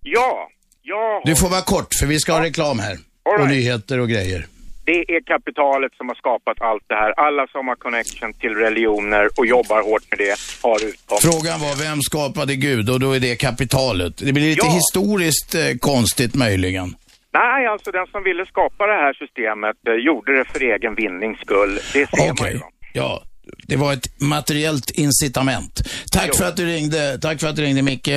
[0.03, 0.49] Ja,
[0.83, 2.93] jag Du får vara kort, för vi ska ha reklam här.
[2.93, 3.51] All Och right.
[3.51, 4.47] nyheter och grejer.
[4.85, 7.13] Det är kapitalet som har skapat allt det här.
[7.27, 11.23] Alla som har connection till religioner och jobbar hårt med det har utkomst.
[11.23, 14.17] Frågan var vem skapade Gud och då är det kapitalet.
[14.17, 14.73] Det blir lite Ja.
[14.73, 16.95] historiskt eh, konstigt möjligen.
[17.39, 21.39] Nej, alltså den som ville skapa det här systemet eh, gjorde det för egen vinnings
[21.41, 21.75] skull.
[21.93, 22.59] Det ser man ju.
[22.59, 22.61] Okej,
[22.93, 23.23] ja.
[23.69, 25.75] Det var ett materiellt incitament.
[26.13, 28.09] Tack för att du ringde, tack för att du ringde Micke.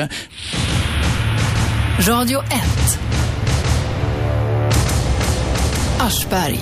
[2.10, 2.46] Radio 1.
[6.00, 6.60] Aschberg.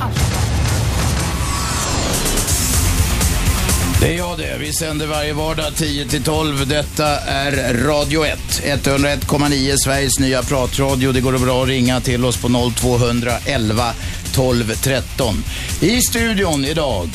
[4.02, 4.58] Det är jag det.
[4.60, 6.68] Vi sänder varje vardag 10 till 12.
[6.68, 8.40] Detta är Radio 1.
[8.66, 11.12] 101,9 Sveriges nya pratradio.
[11.12, 13.94] Det går bra att ringa till oss på 0211
[14.34, 15.44] 12 13.
[15.82, 17.10] I studion idag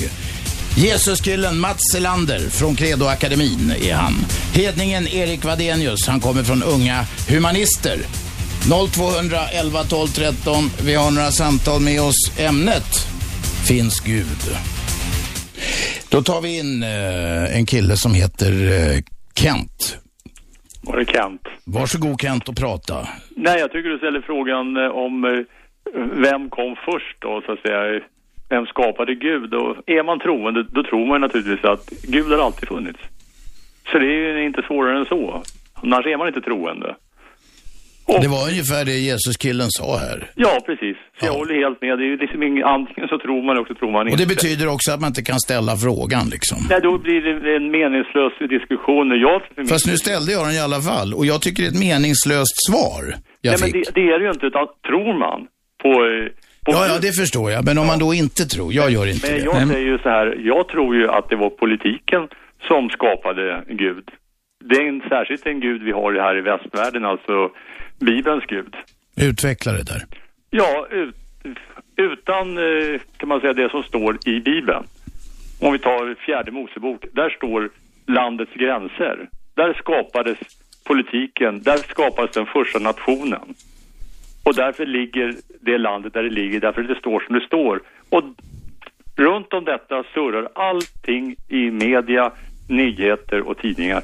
[0.77, 4.27] Jesuskillen Mats Selander från Credoakademin är han.
[4.53, 7.99] Hedningen Erik Vadenius, han kommer från Unga Humanister.
[8.93, 10.71] 0211 12 13.
[10.83, 12.31] Vi har några samtal med oss.
[12.39, 13.07] Ämnet
[13.65, 14.57] Finns Gud?
[16.11, 18.99] Då tar vi in eh, en kille som heter eh,
[19.35, 19.99] Kent.
[20.83, 21.43] Var det Kent?
[21.65, 23.09] Varsågod Kent och prata.
[23.37, 25.31] Nej, jag tycker du ställer frågan eh, om eh,
[26.13, 28.01] vem kom först då, så att säga.
[28.49, 29.55] Vem skapade Gud?
[29.55, 32.99] Och är man troende, då tror man naturligtvis att Gud har alltid funnits.
[33.93, 35.43] Så det är ju inte svårare än så.
[35.75, 36.97] Annars är man inte troende.
[38.07, 40.19] Det var ungefär det Jesuskillen sa här.
[40.35, 40.97] Ja, precis.
[41.21, 41.99] Så jag håller helt med.
[41.99, 44.23] Det är ju liksom ingen, antingen så tror man eller så tror man Och inte.
[44.25, 46.59] det betyder också att man inte kan ställa frågan liksom.
[46.71, 49.21] Nej, då blir det en meningslös diskussion.
[49.21, 51.73] Jag för Fast nu ställde jag den i alla fall och jag tycker det är
[51.73, 53.03] ett meningslöst svar
[53.41, 53.95] jag Nej, men fick.
[53.95, 55.41] det, det är det ju inte, utan tror man
[55.83, 55.91] på...
[56.67, 57.65] på Ja, ja, det förstår jag.
[57.65, 59.45] Men om man då inte tror, jag gör inte Men det.
[59.45, 62.23] jag säger ju så här, jag tror ju att det var politiken
[62.69, 64.05] som skapade Gud.
[64.65, 67.51] Det är en, särskilt en Gud vi har här i västvärlden, alltså
[68.03, 68.77] Bibelns Gud.
[69.17, 70.03] Utveckla det där.
[70.51, 71.15] Ja, ut,
[71.97, 74.85] utan eh, kan man säga det som står i Bibeln.
[75.61, 77.71] Om vi tar fjärde Mosebok, där står
[78.07, 79.29] landets gränser.
[79.55, 80.39] Där skapades
[80.85, 83.55] politiken, där skapades den första nationen.
[84.43, 87.83] Och därför ligger det landet där det ligger, därför det står som det står.
[88.09, 88.23] Och
[89.17, 92.33] runt om detta surrar allting i media,
[92.69, 94.03] nyheter och tidningar.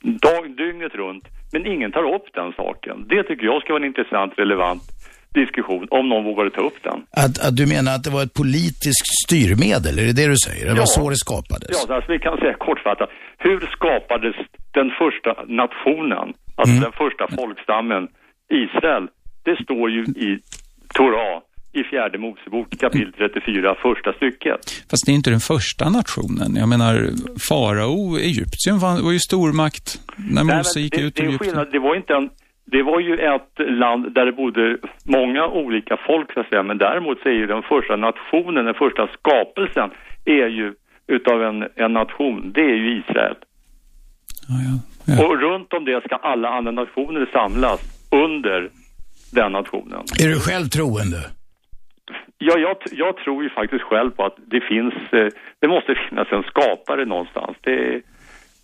[0.00, 1.24] Dag, dygnet runt.
[1.52, 2.96] Men ingen tar upp den saken.
[3.08, 4.82] Det tycker jag ska vara en intressant, relevant
[5.34, 6.98] diskussion, om någon vågar ta upp den.
[7.24, 10.64] Att, att du menar att det var ett politiskt styrmedel, är det det du säger?
[10.66, 10.96] Det var Ja.
[10.98, 11.70] så det skapades?
[11.88, 13.10] Ja, alltså vi kan säga kortfattat.
[13.38, 14.36] Hur skapades
[14.78, 15.30] den första
[15.62, 16.26] nationen,
[16.58, 16.82] alltså Mm.
[16.86, 18.02] den första folkstammen,
[18.64, 19.04] Israel?
[19.44, 20.30] Det står ju i
[20.94, 21.36] Torah,
[21.72, 24.58] i fjärde Mosebok, kapitel 34, första stycket.
[24.90, 26.56] Fast det är inte den första nationen.
[26.56, 26.94] Jag menar,
[27.48, 31.46] farao, Egypten var, var ju stormakt när Nej, Mose gick det, ut det ur Egypten.
[31.48, 31.68] skillnad.
[31.72, 32.30] Det var inte en
[32.72, 33.52] det var ju ett
[33.82, 37.46] land där det bodde många olika folk så att säga, men däremot så är ju
[37.46, 39.90] den första nationen, den första skapelsen
[40.24, 40.74] är ju
[41.06, 43.36] utav en, en nation, det är ju Israel.
[45.24, 48.70] Och runt om det ska alla andra nationer samlas under
[49.32, 50.02] den nationen.
[50.24, 51.20] Är du själv troende?
[52.42, 55.28] Ja, jag, jag tror ju faktiskt själv på att det finns, eh,
[55.60, 57.56] det måste finnas en skapare någonstans.
[57.60, 58.02] Det,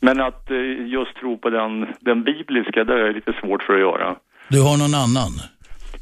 [0.00, 3.80] men att eh, just tro på den, den bibliska, det är lite svårt för att
[3.80, 4.16] göra.
[4.48, 5.32] Du har någon annan?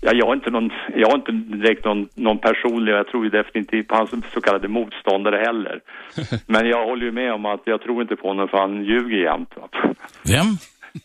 [0.01, 3.31] Ja, jag har inte någon, jag har inte direkt någon, någon personlig, jag tror ju
[3.31, 5.81] definitivt på hans så kallade motståndare heller.
[6.47, 9.17] Men jag håller ju med om att jag tror inte på honom för han ljuger
[9.17, 9.55] jämt.
[10.33, 10.47] Vem?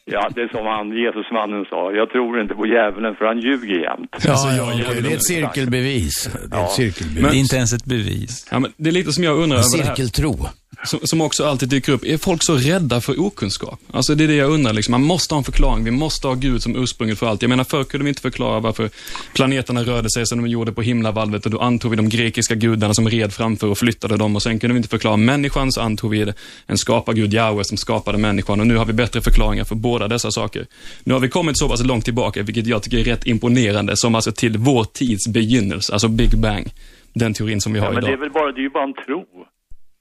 [0.05, 3.79] Ja, det är som han, Jesusmannen sa, jag tror inte på djävulen för han ljuger
[3.87, 4.15] jämt.
[4.25, 5.01] Ja, ja, okej.
[5.01, 6.29] det är ett cirkelbevis.
[6.49, 7.31] Det är ett cirkelbevis.
[7.31, 8.47] Det är inte ens ett bevis.
[8.51, 10.49] Ja, men det är lite som jag undrar En över det här.
[10.83, 12.05] Som, som också alltid dyker upp.
[12.05, 13.79] Är folk så rädda för okunskap?
[13.91, 14.73] Alltså det är det jag undrar.
[14.73, 14.91] Liksom.
[14.91, 15.83] Man måste ha en förklaring.
[15.83, 17.41] Vi måste ha Gud som ursprunget för allt.
[17.41, 18.89] Jag menar, förr kunde vi inte förklara varför
[19.33, 22.93] planeterna rörde sig som de gjorde på himlavalvet och då antog vi de grekiska gudarna
[22.93, 26.11] som red framför och flyttade dem och sen kunde vi inte förklara människan så antog
[26.11, 26.33] vi
[26.67, 30.31] en skapargud, Jahwe, som skapade människan och nu har vi bättre förklaringar för båda dessa
[30.31, 30.65] saker.
[31.03, 34.15] Nu har vi kommit så pass långt tillbaka, vilket jag tycker är rätt imponerande, som
[34.15, 36.73] alltså till vår tids begynnelse, alltså Big Bang.
[37.13, 38.19] Den teorin som vi har Ja, men det är idag.
[38.19, 39.25] väl bara, det är ju bara en tro.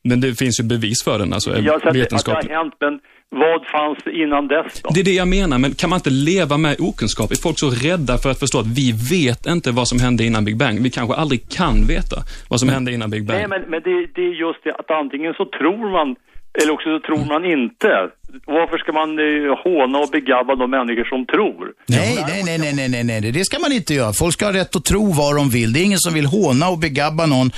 [0.08, 2.74] Men det finns ju bevis för den, alltså Jag har sett att det har hänt,
[2.80, 3.00] men
[3.30, 4.90] vad fanns innan dess då?
[4.94, 7.30] Det är det jag menar, men kan man inte leva med okunskap?
[7.30, 10.44] Är folk så rädda för att förstå att vi vet inte vad som hände innan
[10.44, 10.82] Big Bang?
[10.82, 12.16] Vi kanske aldrig kan veta
[12.50, 13.38] vad som hände innan Big Bang.
[13.38, 16.16] Nej, men, men det, det är just det att antingen så tror man
[16.62, 18.10] eller också så tror man inte.
[18.46, 21.72] Varför ska man eh, håna och begabba de människor som tror?
[21.86, 24.12] Nej, nej, nej, nej, nej, nej, nej, det ska man inte göra.
[24.12, 25.72] Folk ska ha rätt att tro vad de vill.
[25.72, 27.50] Det är ingen som vill håna och begabba någon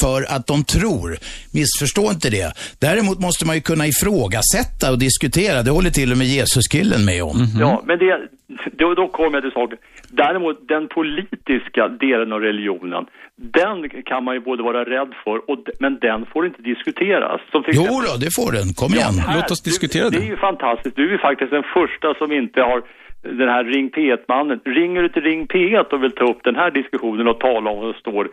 [0.00, 1.08] för att de tror.
[1.54, 2.48] Missförstå inte det.
[2.80, 5.62] Däremot måste man ju kunna ifrågasätta och diskutera.
[5.62, 7.38] Det håller till och med Jesuskillen med om.
[7.60, 8.28] Ja, men det,
[8.72, 9.78] då, då kommer jag till saken.
[10.08, 13.06] Däremot den politiska delen av religionen,
[13.38, 17.40] den kan man ju både vara rädd för, och, men den får inte diskuteras.
[17.52, 18.68] Som Jo då, det får den.
[18.80, 19.14] Kom igen.
[19.18, 20.24] här, du, det.
[20.26, 20.96] är ju fantastiskt.
[20.96, 22.82] Du är faktiskt den första som inte har
[23.22, 24.60] den här Ring P1-mannen.
[24.64, 27.78] Ringer du till Ring P1 och vill ta upp den här diskussionen och tala om
[27.80, 28.24] vad som står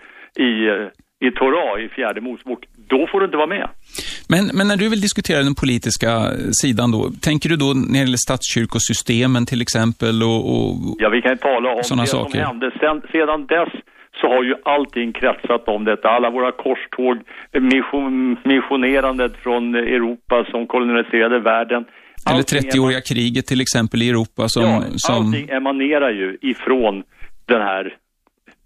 [0.47, 3.67] i, eh, i Torah, i fjärde Mosebok, då får du inte vara med.
[4.29, 7.93] Men, men när du vill diskutera den politiska eh, sidan då, tänker du då när
[7.93, 12.31] det gäller statskyrkosystemen till exempel och, och Ja, vi kan ju tala om det saker.
[12.31, 12.71] som hände.
[12.79, 13.73] Sen, sedan dess
[14.25, 16.09] så har ju allting kretsat om detta.
[16.09, 17.15] Alla våra korståg,
[17.71, 21.85] mission, missionerandet från Europa som koloniserade världen.
[22.25, 24.63] eller Allting 30-åriga kriget till exempel i Europa som...
[24.63, 27.03] Ja, som allting emanerar ju ifrån
[27.45, 27.93] den här,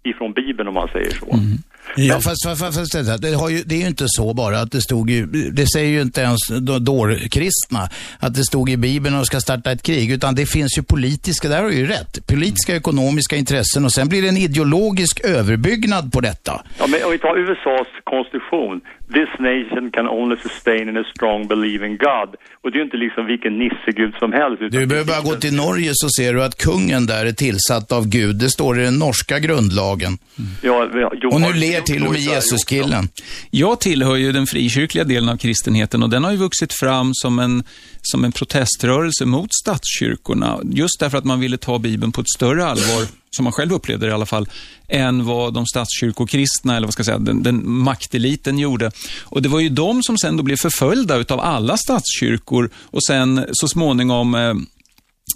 [0.02, 1.26] ifrån Bibeln om man säger så.
[1.26, 1.56] Mm.
[1.96, 4.80] Ja, fast, fast, fast, det, det, ju, det är ju inte så bara att det
[4.80, 9.26] stod ju, det säger ju inte ens då- dårkristna att det stod i Bibeln och
[9.26, 12.72] ska starta ett krig, utan det finns ju politiska, där har du ju rätt, politiska
[12.72, 16.62] och ekonomiska intressen och sen blir det en ideologisk överbyggnad på detta.
[16.78, 18.80] Ja, men om vi tar USAs konstitution.
[19.18, 22.28] This nation can only sustain in a strong belief in God.
[22.62, 24.62] Och det är ju inte liksom vilken nissegud som helst.
[24.62, 27.92] utan Du behöver bara gå till Norge så ser du att kungen där är tillsatt
[27.92, 28.36] av Gud.
[28.36, 30.18] Det står i den norska grundlagen.
[30.62, 33.08] Ja, vi har- jo, Och nu ler till och med Jesuskillen.
[33.50, 37.38] Jag tillhör ju den frikyrkliga delen av kristenheten och den har ju vuxit fram som
[37.38, 37.62] en,
[38.02, 40.58] som en proteströrelse mot statskyrkorna.
[40.64, 43.02] Just därför att man ville ta Bibeln på ett större allvar,
[43.36, 44.48] som man själv upplevde det i alla fall,
[44.88, 48.90] än vad de statskyrkokristna, eller vad ska jag säga, den, den makteliten gjorde.
[49.20, 53.46] Och det var ju de som sen då blev förföljda utav alla statskyrkor och sen
[53.52, 54.54] så småningom eh,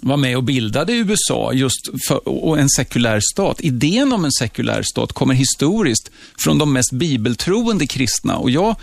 [0.01, 3.61] var med och bildade USA just för, och en sekulär stat.
[3.61, 8.75] Idén om en sekulär stat kommer historiskt från de mest bibeltroende kristna och jag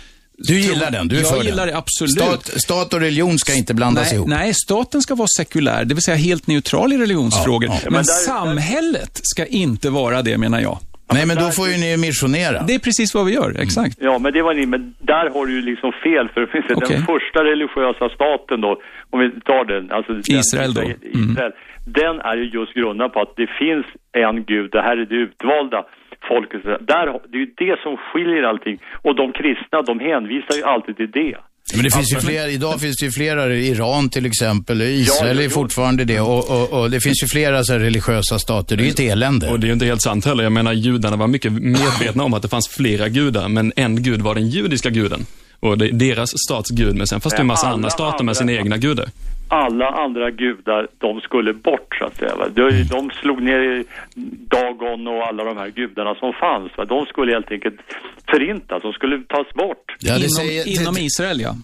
[0.47, 1.73] du gillar den, du är jag för gillar den.
[1.73, 2.11] det absolut.
[2.11, 4.27] Stat, stat och religion ska inte blandas nej, ihop.
[4.27, 7.69] Nej, staten ska vara sekulär, det vill säga helt neutral i religionsfrågor.
[7.69, 7.79] Ja, ja.
[7.83, 10.77] Men, Men där- samhället ska inte vara det, menar jag.
[11.13, 12.63] Nej, men då får ju ni missionera.
[12.67, 13.97] Det är precis vad vi gör, exakt.
[14.01, 16.65] Ja, men det var ni, men där har du ju liksom fel, för det finns
[16.69, 16.95] ju Okej.
[16.95, 18.71] den första religiösa staten då,
[19.11, 20.81] om vi tar den, alltså den, Israel då.
[20.81, 20.95] Mm.
[21.31, 21.51] Israel,
[22.01, 23.85] den är ju just grundad på att det finns
[24.23, 25.79] en gud, det här är det utvalda
[26.31, 26.61] folket.
[26.63, 28.77] Där, det är ju det som skiljer allting.
[29.05, 31.37] Och de kristna, de hänvisar ju alltid till det.
[31.75, 35.49] Men det finns ju flera, idag finns det ju flera, Iran till exempel, Israel är
[35.49, 38.75] fortfarande det och, och, och det finns ju flera så här religiösa stater.
[38.77, 39.51] Det är ju ett elände.
[39.51, 40.43] Och det är ju inte helt sant heller.
[40.43, 44.21] Jag menar, judarna var mycket medvetna om att det fanns flera gudar, men en gud
[44.21, 45.25] var den judiska guden.
[45.59, 48.37] Och det är deras stats gud, men sen fanns det en massa andra stater med
[48.37, 49.05] sina egna gudar.
[49.47, 52.35] Alla andra gudar, de skulle bort så att säga.
[52.35, 52.47] Va?
[52.55, 53.83] De, de slog ner
[54.55, 56.71] Dagon och alla de här gudarna som fanns.
[56.77, 56.85] Va?
[56.85, 57.75] De skulle helt enkelt
[58.31, 59.85] förintas, de skulle tas bort.
[59.99, 61.55] Ja, det inom, säger- inom Israel, ja.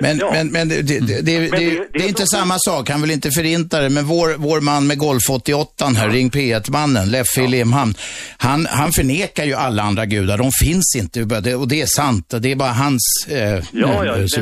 [0.00, 0.30] Men, Ja.
[0.32, 1.60] men, men det, det, det, det, Men
[1.92, 2.88] det, är inte samma sak.
[2.90, 3.90] Han vill inte förinta det.
[3.90, 7.94] Men vår, vår man med Golf 88 här, Ring P1-mannen, Leffe i Limhamn,
[8.38, 10.38] han, han förnekar ju alla andra gudar.
[10.38, 11.20] De finns inte.
[11.56, 12.34] Och det är sant.
[12.40, 13.02] Det är bara hans...
[13.30, 13.38] Eh,
[13.72, 14.40] Ja, ja, eh, så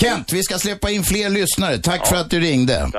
[0.00, 1.78] Kent, vi ska släppa in fler lyssnare.
[1.78, 2.90] Tack för att du ringde.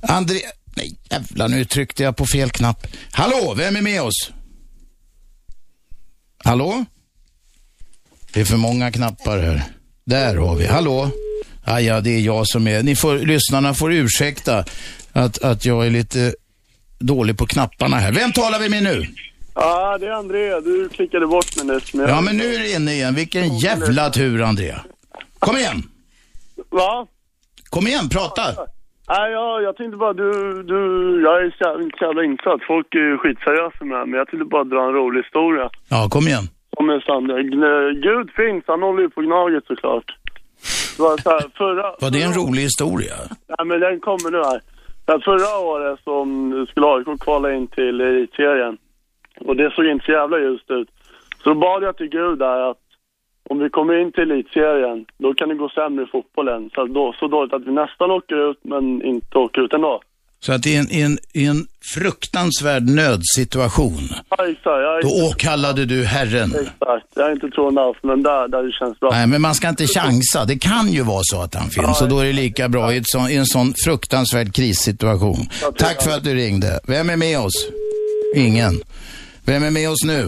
[0.00, 0.38] André...
[0.76, 2.86] Nej, jävlar, nu tryckte jag på fel knapp.
[3.12, 4.30] Hallå, vem är med oss?
[6.44, 6.84] Hallå?
[8.32, 9.62] Det är för många knappar här.
[10.04, 10.66] Där har vi.
[10.66, 11.10] Hallå?
[11.64, 12.82] Ah, ja, det är jag som är...
[12.82, 14.64] Ni får, lyssnarna får ursäkta
[15.12, 16.34] att, att jag är lite
[16.98, 18.12] dålig på knapparna här.
[18.12, 19.06] Vem talar vi med nu?
[19.54, 20.60] Ja, det är André.
[20.60, 21.94] Du klickade bort mig nyss.
[21.94, 23.14] men Ja, men nu är det inne igen.
[23.14, 24.74] Vilken jävla tur, André.
[25.38, 25.82] Kom igen.
[26.72, 27.06] Va?
[27.70, 28.42] Kom igen, prata.
[29.08, 30.28] Nej, jag, jag tänkte bara, du,
[30.62, 30.78] du,
[31.24, 31.44] jag är
[31.82, 32.60] inte så jävla insatt.
[32.66, 35.70] Folk är ju skitseriösa med det här, men jag tänkte bara dra en rolig historia.
[35.90, 36.46] Ja, kom igen.
[36.76, 37.00] Om en.
[37.00, 40.08] Gn- Gud finns, han håller ju på Gnaget såklart.
[40.96, 41.86] Det var så här, förra...
[42.00, 43.14] Var det en rolig historia?
[43.48, 44.60] Nej, men den kommer nu här.
[45.06, 48.78] Här, Förra året som skulle AIK kvala in till elitserien.
[49.40, 50.88] Och det såg inte så jävla ljust ut.
[51.44, 52.81] Så bad jag till Gud där att
[53.52, 56.70] om vi kommer in till elitserien, då kan det gå sämre i fotbollen.
[56.74, 60.00] Så, då, så dåligt att vi nästan åker ut, men inte åker ut ändå.
[60.44, 61.60] Så att i en, i en, i en
[61.94, 64.64] fruktansvärd nödsituation, Ja, exakt.
[64.66, 66.50] Jag, då åkallade du Herren.
[66.54, 67.06] exakt.
[67.14, 69.10] Jag är inte troende alls, men där, där det känns bra.
[69.10, 70.44] Nej, men man ska inte chansa.
[70.44, 72.96] Det kan ju vara så att han finns och då är det lika bra i,
[72.96, 75.40] ett sån, i en sån fruktansvärd krissituation.
[75.78, 76.80] Tack för att du ringde.
[76.88, 77.68] Vem är med oss?
[78.36, 78.72] Ingen.
[79.46, 80.22] Vem är med oss nu?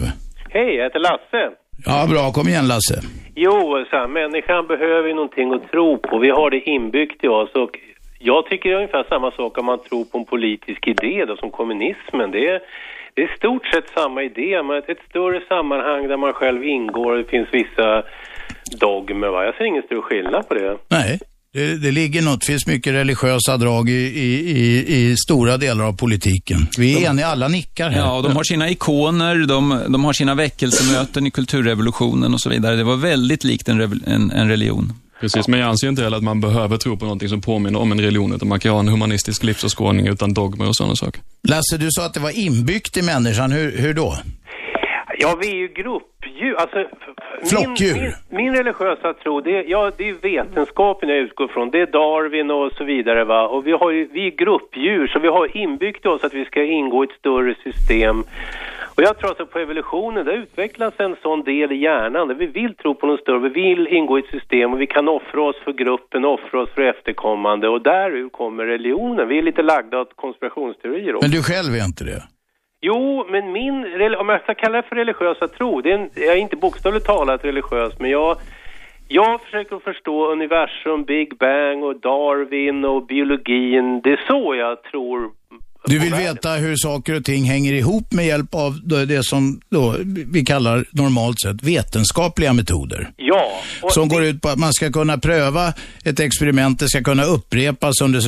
[0.49, 1.43] Hej, jag heter Lasse.
[1.85, 2.31] Ja, bra.
[2.31, 3.01] Kom igen Lasse.
[3.35, 6.19] Jo, så här, människan behöver ju någonting att tro på.
[6.19, 7.79] Vi har det inbyggt i oss och
[8.19, 12.31] jag tycker ungefär samma sak om man tror på en politisk idé då, som kommunismen.
[12.31, 12.59] Det är,
[13.13, 17.23] det är stort sett samma idé, men ett, större sammanhang där man själv ingår det
[17.23, 18.03] finns vissa
[18.79, 19.27] dogmer.
[19.27, 19.45] Va?
[19.45, 20.77] Jag ser ingen stor skillnad på det.
[20.87, 21.19] Nej,
[21.55, 22.39] det, det ligger något.
[22.39, 26.67] Det finns mycket religiösa drag i, i, i, i stora delar av politiken.
[26.77, 27.99] Vi är eniga, alla nickar här.
[27.99, 32.49] Ja, och de har sina ikoner, de, de har sina väckelsemöten i kulturrevolutionen och så
[32.49, 32.75] vidare.
[32.75, 34.93] Det var väldigt likt en, en, en religion.
[35.21, 37.91] Precis, men jag anser inte heller att man behöver tro på någonting som påminner om
[37.91, 41.21] en religion, utan man kan ha en humanistisk livsåskådning utan dogmer och sådana saker.
[41.47, 43.51] Lasse, du sa att det var inbyggt i människan.
[43.51, 44.17] Hur, hur då?
[45.17, 46.55] Ja, vi är ju gruppdjur.
[46.55, 46.85] Alltså,
[47.49, 47.93] Flockdjur.
[47.93, 51.71] Min, min, min religiösa tro, det, ja, det är vetenskapen jag utgår från.
[51.71, 53.23] Det är Darwin och så vidare.
[53.23, 53.47] Va?
[53.47, 56.45] Och vi, har ju, vi är gruppdjur, så vi har inbyggt i oss att vi
[56.45, 58.23] ska ingå i ett större system.
[58.95, 62.45] Och jag tror att på evolutionen, det utvecklas en sån del i hjärnan där vi
[62.45, 63.39] vill tro på något större.
[63.39, 66.69] Vi vill ingå i ett system och vi kan offra oss för gruppen, offra oss
[66.69, 67.67] för efterkommande.
[67.67, 69.27] Och därur kommer religionen.
[69.27, 71.27] Vi är lite lagda åt konspirationsteorier också.
[71.27, 72.23] Men du själv är inte det?
[72.87, 73.75] Jo, men min,
[74.19, 77.05] om jag ska kalla det för religiösa tro, det är en, jag är inte bokstavligt
[77.05, 78.37] talat religiös, men jag,
[79.07, 84.01] jag försöker förstå universum, Big Bang och Darwin och biologin.
[84.03, 85.31] Det är så jag tror.
[85.87, 88.71] Du vill veta hur saker och ting hänger ihop med hjälp av
[89.07, 89.95] det som då
[90.33, 93.09] vi kallar normalt sett vetenskapliga metoder.
[93.17, 93.51] Ja.
[93.89, 95.65] Som går ut på att man ska kunna pröva
[96.05, 98.19] ett experiment, det ska kunna upprepas under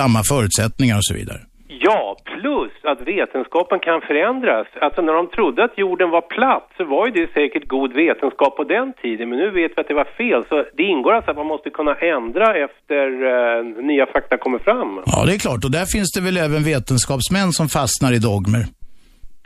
[0.00, 1.40] samma förutsättningar och så vidare.
[1.68, 4.66] Ja, plus att vetenskapen kan förändras.
[4.80, 8.56] Alltså när de trodde att jorden var platt så var ju det säkert god vetenskap
[8.56, 9.28] på den tiden.
[9.28, 10.40] Men nu vet vi att det var fel.
[10.48, 14.90] Så det ingår alltså att man måste kunna ändra efter eh, nya fakta kommer fram.
[15.06, 15.64] Ja, det är klart.
[15.64, 18.64] Och där finns det väl även vetenskapsmän som fastnar i dogmer.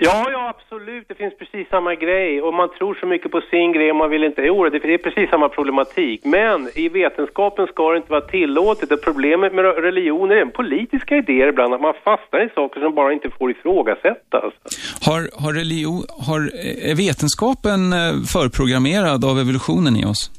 [0.01, 1.05] Ja, ja, absolut.
[1.09, 2.43] Det finns precis samma grej.
[2.43, 4.43] Och man tror så mycket på sin grej och man vill inte...
[4.43, 6.21] Jo, det det är precis samma problematik.
[6.25, 8.93] Men i vetenskapen ska det inte vara tillåtet.
[8.93, 11.75] Och problemet med religioner är politiska idéer ibland.
[11.75, 14.53] Att man fastnar i saker som bara inte får ifrågasättas.
[15.07, 17.99] Har, har, religion, har eh, är vetenskapen eh,
[18.35, 20.31] förprogrammerad av evolutionen i oss?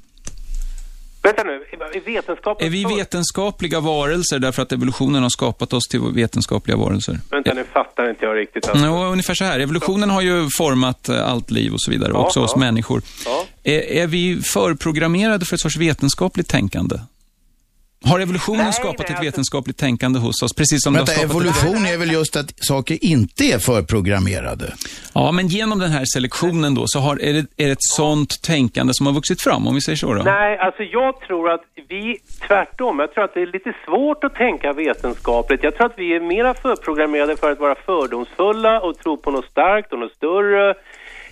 [1.22, 1.64] Vänta nu,
[1.94, 2.68] är vetenskapen...
[2.68, 7.20] Är vi vetenskapliga varelser därför att evolutionen har skapat oss till vetenskapliga varelser?
[7.32, 8.70] Vänta, nu fattar inte jag riktigt.
[8.70, 8.86] Alltså.
[8.86, 9.60] Ja, ungefär så här.
[9.60, 12.60] Evolutionen har ju format eh, allt liv och så vidare, Ja, också oss ja.
[12.60, 13.02] människor.
[13.26, 13.46] Ja.
[13.64, 16.96] Är, är vi förprogrammerade för ett sorts vetenskapligt tänkande?
[18.06, 21.18] Har evolutionen Nej, skapat nej, ett alltså- vetenskapligt tänkande hos oss, precis som Vänta, det
[21.18, 24.74] har skapat evolution är väl just att saker inte är förprogrammerade?
[25.14, 28.42] Ja, men genom den här selektionen då, så har, är, det, är det ett sånt
[28.42, 30.24] tänkande som har vuxit fram, om vi säger så då?
[30.24, 34.36] Nej, alltså jag tror att vi, tvärtom, jag tror att det är lite svårt att
[34.36, 35.64] tänka vetenskapligt.
[35.64, 39.46] Jag tror att vi är mera förprogrammerade för att vara fördomsfulla och tro på något
[39.46, 40.76] starkt och något större.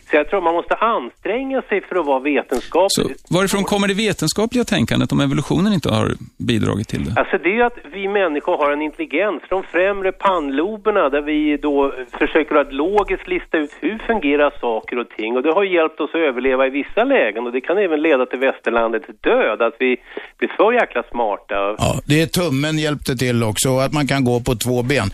[0.09, 3.19] Så jag tror man måste anstränga sig för att vara vetenskaplig.
[3.19, 7.13] Så varifrån kommer det vetenskapliga tänkandet om evolutionen inte har bidragit till det?
[7.21, 11.93] Alltså det är att vi människor har en intelligens, de främre pannloberna där vi då
[12.19, 16.09] försöker att logiskt lista ut hur fungerar saker och ting och det har hjälpt oss
[16.13, 19.91] att överleva i vissa lägen och det kan även leda till västerlandets död, att vi
[20.37, 21.55] blir så jäkla smarta.
[21.77, 25.09] Ja, det är tummen hjälpte till också, att man kan gå på två ben.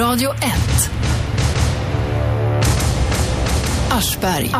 [0.00, 0.84] Radio 1.
[3.94, 4.50] Aschberg.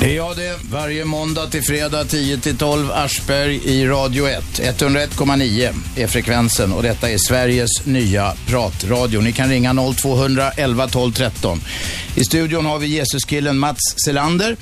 [0.00, 0.58] Det är jag det.
[0.70, 4.44] Varje måndag till fredag 10 till 12 Aschberg i Radio 1.
[4.60, 9.20] 101,9 är frekvensen och detta är Sveriges nya pratradio.
[9.20, 11.60] Ni kan ringa 0200 11 12 13.
[12.14, 14.56] I studion har vi Jesuskillen Mats Selander.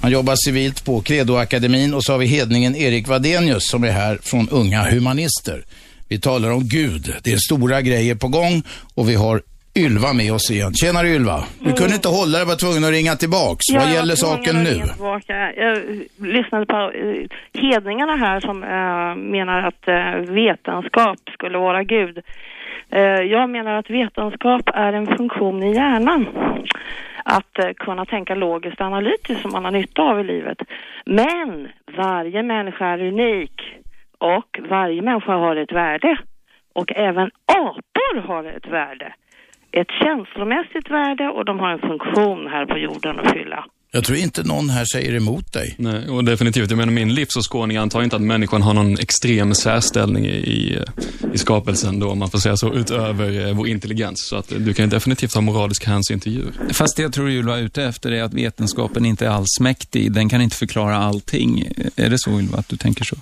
[0.00, 4.18] Han jobbar civilt på Credoakademin och så har vi hedningen Erik Vadenius som är här
[4.22, 5.64] från Unga Humanister.
[6.08, 7.14] Vi talar om Gud.
[7.22, 8.62] Det är stora grejer på gång
[8.94, 9.42] och vi har
[9.78, 10.72] Ylva med oss igen.
[10.74, 11.38] Tjenare Ylva.
[11.60, 13.64] Du kunde inte hålla dig, var tvungen att ringa tillbaks.
[13.74, 14.74] Vad gäller saken nu?
[14.74, 15.52] Tillbaka.
[15.64, 15.76] Jag
[16.36, 22.18] lyssnade på eh, hedningarna här som eh, menar att eh, vetenskap skulle vara Gud.
[22.90, 26.26] Eh, jag menar att vetenskap är en funktion i hjärnan.
[27.24, 30.58] Att kunna tänka logiskt och analytiskt som man har nytta av i livet.
[31.06, 33.56] Men varje människa är unik
[34.18, 36.18] och varje människa har ett värde.
[36.72, 39.12] Och även apor har ett värde.
[39.72, 43.64] Ett känslomässigt värde och de har en funktion här på jorden att fylla.
[43.90, 45.74] Jag tror inte någon här säger emot dig.
[45.78, 46.70] Nej, och definitivt.
[46.70, 50.78] Jag menar, min livsåskådning antar inte att människan har någon extrem särställning i,
[51.32, 54.28] i, skapelsen, då, om man får säga så, utöver eh, vår intelligens.
[54.28, 56.52] Så att eh, du kan ju definitivt ha moralisk hänsyn till djur.
[56.72, 60.12] Fast det jag tror Ylva är ute efter är att vetenskapen inte är allsmäktig.
[60.12, 61.68] Den kan inte förklara allting.
[61.96, 63.16] Är det så Ylva, att du tänker så?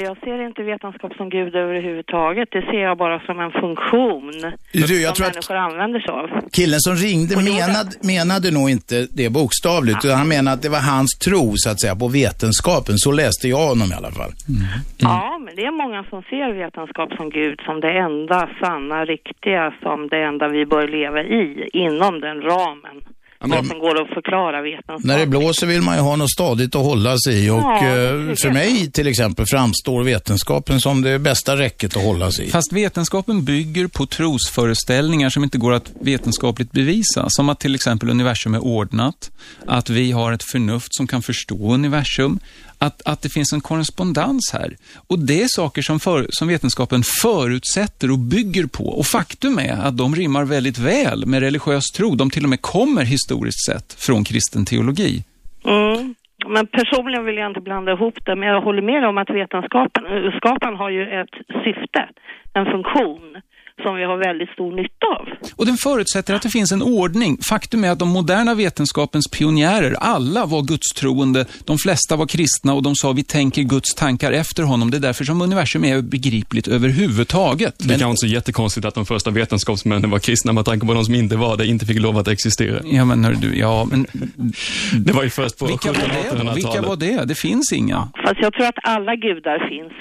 [0.00, 2.48] Ja, jag ser inte vetenskap som Gud överhuvudtaget.
[2.52, 4.32] Det ser jag bara som en funktion
[4.72, 6.26] Du, jag som tror att människor använder sig av.
[6.52, 10.84] killen som ringde menade, menade nog inte det bokstavligt, utan han menade att det var
[10.94, 12.94] hans tro, så att säga, på vetenskapen.
[13.04, 14.32] Så läste jag honom i alla fall.
[14.98, 19.74] Ja, men det är många som ser vetenskap som Gud som det enda sanna, riktiga,
[19.82, 22.96] som det enda vi bör leva i, inom den ramen.
[23.40, 25.04] Vad som går att förklara vetenskap.
[25.04, 27.76] När det blåser vill man ju ha något stadigt att hålla sig i och Ja,
[27.76, 32.50] eh, för mig till exempel framstår vetenskapen som det bästa räcket att hålla sig i.
[32.50, 37.26] Fast vetenskapen bygger på trosföreställningar som inte går att vetenskapligt bevisa.
[37.28, 39.30] Som att till exempel universum är ordnat,
[39.66, 42.38] att vi har ett förnuft som kan förstå universum,
[42.78, 44.70] att, att det finns en korrespondens här.
[45.08, 48.84] Och det är saker som, för, som vetenskapen förutsätter och bygger på.
[48.84, 52.14] Och faktum är att de rimmar väldigt väl med religiös tro.
[52.14, 55.24] De till och med kommer historiskt sett från kristen teologi.
[55.64, 56.14] Mm.
[56.48, 60.06] Men personligen vill jag inte blanda ihop det, men jag håller med om att vetenskapen
[60.06, 62.08] eh, skapan har ju ett syfte,
[62.52, 63.36] en funktion,
[63.82, 65.26] som vi har väldigt stor nytta av.
[65.56, 67.38] Och den förutsätter att det finns en ordning.
[67.48, 72.82] Faktum är att de moderna vetenskapens pionjärer, alla var gudstroende, de flesta var kristna och
[72.82, 74.90] de sa vi tänker Guds tankar efter honom.
[74.90, 77.74] Det är därför som universum är begripligt överhuvudtaget.
[77.78, 80.94] Det är kanske inte så jättekonstigt att de första vetenskapsmännen var kristna med tanke på
[80.94, 82.80] de som inte var det, inte fick lov att existera.
[82.84, 84.06] Ja, men hör du, ja, men...
[84.98, 86.36] Det var ju först på Vilka var det då?
[86.36, 86.56] 1700-1800-talet.
[86.56, 87.24] Vilka var det?
[87.24, 88.08] Det finns inga.
[88.24, 89.92] Fast jag tror att alla gudar finns.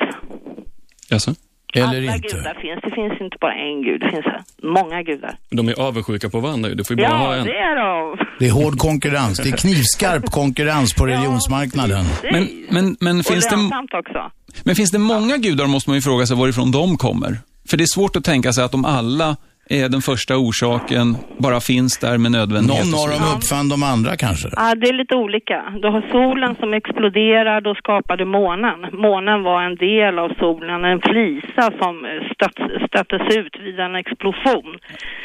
[1.10, 1.36] Jaså?
[1.82, 2.80] Alla gudar finns.
[2.84, 4.26] Det finns inte bara en gud, det finns
[4.64, 5.34] många gudar.
[5.50, 6.70] De är avundsjuka på varandra.
[6.70, 7.46] Du får ju bara Ja, ha en.
[7.46, 8.18] det är de.
[8.40, 9.38] Det är hård konkurrens.
[9.40, 12.06] Det är knivskarp konkurrens på religionsmarknaden.
[12.32, 13.56] Men, men, men, Och finns det,
[14.00, 14.32] också.
[14.64, 17.38] men finns det många gudar måste man ju fråga sig varifrån de kommer.
[17.70, 19.36] För det är svårt att tänka sig att de alla
[19.70, 22.86] är den första orsaken, bara finns där med nödvändighet.
[22.86, 24.48] Någon och av dem uppfann de andra kanske.
[24.56, 25.64] Ja, det är lite olika.
[25.82, 28.80] Du har solen som exploderar, då skapade månen.
[28.94, 31.94] Månen var en del av solen, en flisa som
[32.34, 32.58] stöt,
[32.88, 34.72] stöttes ut vid en explosion.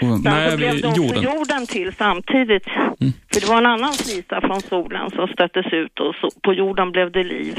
[0.03, 1.22] Och- Sen nej, så blev det också jorden.
[1.22, 1.66] jorden.
[1.66, 2.64] till samtidigt.
[3.32, 6.93] För det var en annan flisa från solen som stöttes ut och så, på jorden
[6.93, 7.55] blev det liv.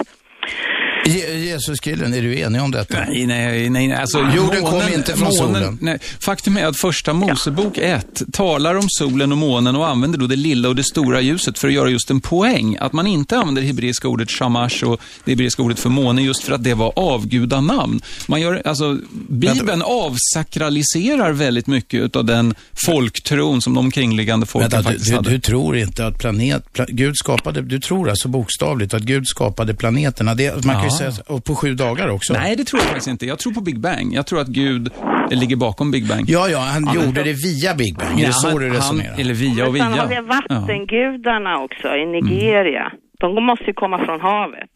[1.05, 2.97] Je- Jesuskillen, är du enig om detta?
[3.07, 3.93] Nej, nej, nej.
[3.93, 5.77] Alltså, Jorden kom inte från solen.
[5.81, 5.97] Nej.
[6.19, 10.35] Faktum är att första Mosebok 1 talar om solen och månen och använder då det
[10.35, 12.77] lilla och det stora ljuset för att göra just en poäng.
[12.79, 16.43] Att man inte använder det hebreiska ordet shamash och det hebreiska ordet för måne just
[16.43, 18.01] för att det var avgudanamn.
[18.27, 18.97] Man gör, alltså,
[19.29, 25.29] Bibeln avsakraliserar väldigt mycket av den folktron som de omkringliggande folken Vänta, faktiskt du, hade.
[25.29, 29.73] du tror inte att planet, pla, Gud skapade, du tror alltså bokstavligt att Gud skapade
[29.73, 30.30] planeterna.
[30.35, 32.33] Det, man kan ju säga, och på sju dagar också.
[32.33, 33.25] Nej, det tror jag faktiskt inte.
[33.25, 34.13] Jag tror på Big Bang.
[34.13, 34.89] Jag tror att Gud
[35.31, 36.23] ligger bakom Big Bang.
[36.27, 38.19] Ja, ja, han men- gjorde det via Big Bang.
[38.19, 39.19] Är Ja, det så han- du han- resonerar?
[39.19, 40.19] Eller via och Men sen har vi via.
[40.19, 40.29] Mm.
[40.29, 42.91] vattengudarna också i Nigeria.
[43.19, 44.69] De måste ju komma från havet.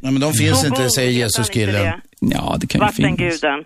[0.00, 1.92] Nej, men de finns Så inte, säger han Jesuskillen.
[2.20, 3.10] Ja, det kan ju finnas.
[3.10, 3.64] Vattenguden.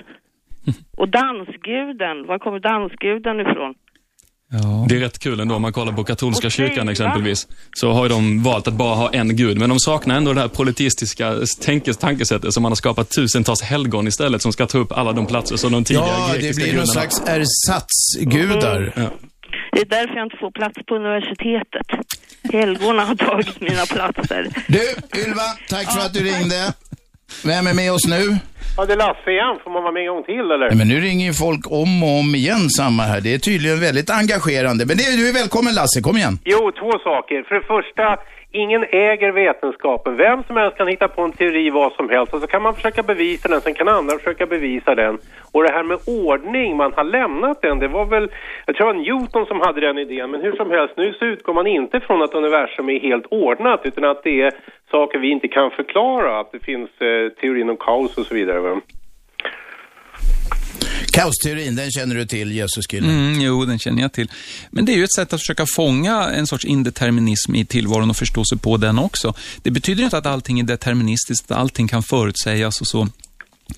[0.96, 3.74] Och dansguden, var kommer dansguden ifrån?
[4.88, 6.92] Det är rätt kul ändå om man kollar på katolska kyrkan va?
[6.92, 7.46] exempelvis.
[7.76, 10.40] Så har ju de valt att bara ha en gud, men de saknar ändå det
[10.40, 14.92] här politistiska tänkes, tankesättet som man har skapat tusentals helgon istället som ska ta upp
[14.92, 16.92] alla de platser som de tidigare Ja, det grekiska blir någon gudarna.
[17.10, 18.92] slags ersatsgudar.
[18.96, 19.10] Ja.
[19.72, 21.86] Det är därför jag inte får plats på universitetet.
[22.52, 24.48] Helgorna har tagit mina platser.
[24.68, 24.80] Du,
[25.20, 26.72] Ylva, tack för att du ringde.
[27.44, 28.22] Vem är med oss nu?
[28.76, 29.54] Ja, det är Lasse igen.
[29.64, 30.68] Får man vara med en gång till eller?
[30.68, 33.20] Nej, men nu ringer ju folk om och om igen samma här.
[33.20, 34.86] Det är tydligen väldigt engagerande.
[34.86, 36.38] Men det, du är välkommen Lasse, kom igen.
[36.44, 37.38] Jo, två saker.
[37.48, 38.04] För det första,
[38.52, 40.16] ingen äger vetenskapen.
[40.16, 42.74] Vem som helst kan hitta på en teori vad som helst och så kan man
[42.74, 45.18] försöka bevisa den, sen kan andra försöka bevisa den.
[45.52, 47.78] Och det här med ordning, man har lämnat den.
[47.78, 48.30] Det var väl,
[48.66, 51.24] jag tror det var Newton som hade den idén, men hur som helst, nu så
[51.24, 54.52] utgår man inte från att universum är helt ordnat utan att det är
[54.90, 58.80] saker vi inte kan förklara, att det finns eh, teorin om kaos och så vidare.
[61.12, 63.10] Kaosteorin, den känner du till, Jesus-killen.
[63.10, 64.30] Mm, jo, den känner jag till.
[64.70, 68.16] Men det är ju ett sätt att försöka fånga en sorts indeterminism i tillvaron och
[68.16, 69.34] förstå sig på den också.
[69.62, 73.08] Det betyder inte att allting är deterministiskt, att allting kan förutsägas och så.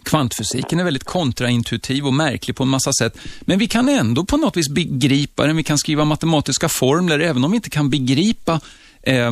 [0.02, 4.36] Kvantfysiken är väldigt kontraintuitiv och märklig på en massa sätt, men vi kan ändå på
[4.36, 5.56] något vis begripa den.
[5.56, 8.60] Vi kan skriva matematiska formler, även om vi inte kan begripa
[9.02, 9.30] eh,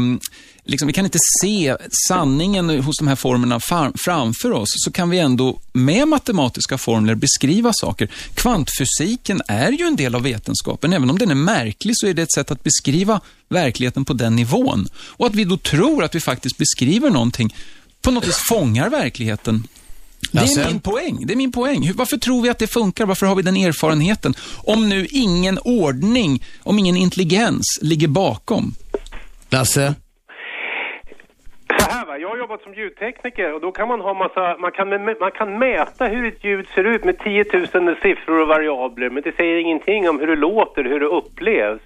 [0.71, 1.77] Liksom, vi kan inte se
[2.09, 7.15] sanningen hos de här formlerna far, framför oss, så kan vi ändå med matematiska formler
[7.15, 8.09] beskriva saker.
[8.35, 10.93] Kvantfysiken är ju en del av vetenskapen.
[10.93, 14.37] Även om den är märklig så är det ett sätt att beskriva verkligheten på den
[14.37, 14.89] nivån.
[14.97, 17.55] Och att vi då tror att vi faktiskt beskriver någonting,
[18.03, 19.67] på något vis fångar verkligheten.
[20.33, 21.27] Det är min poäng.
[21.27, 21.93] Det är min poäng.
[21.95, 23.07] Varför tror vi att det funkar?
[23.07, 24.35] Varför har vi den erfarenheten?
[24.57, 28.75] Om nu ingen ordning, om ingen intelligens ligger bakom.
[29.49, 29.95] Lasse?
[32.11, 34.89] Va, jag har jobbat som ljudtekniker och då kan man ha massa, man kan,
[35.21, 37.45] man kan mäta hur ett ljud ser ut med 10
[37.75, 41.83] 000 siffror och variabler men det säger ingenting om hur det låter, hur det upplevs.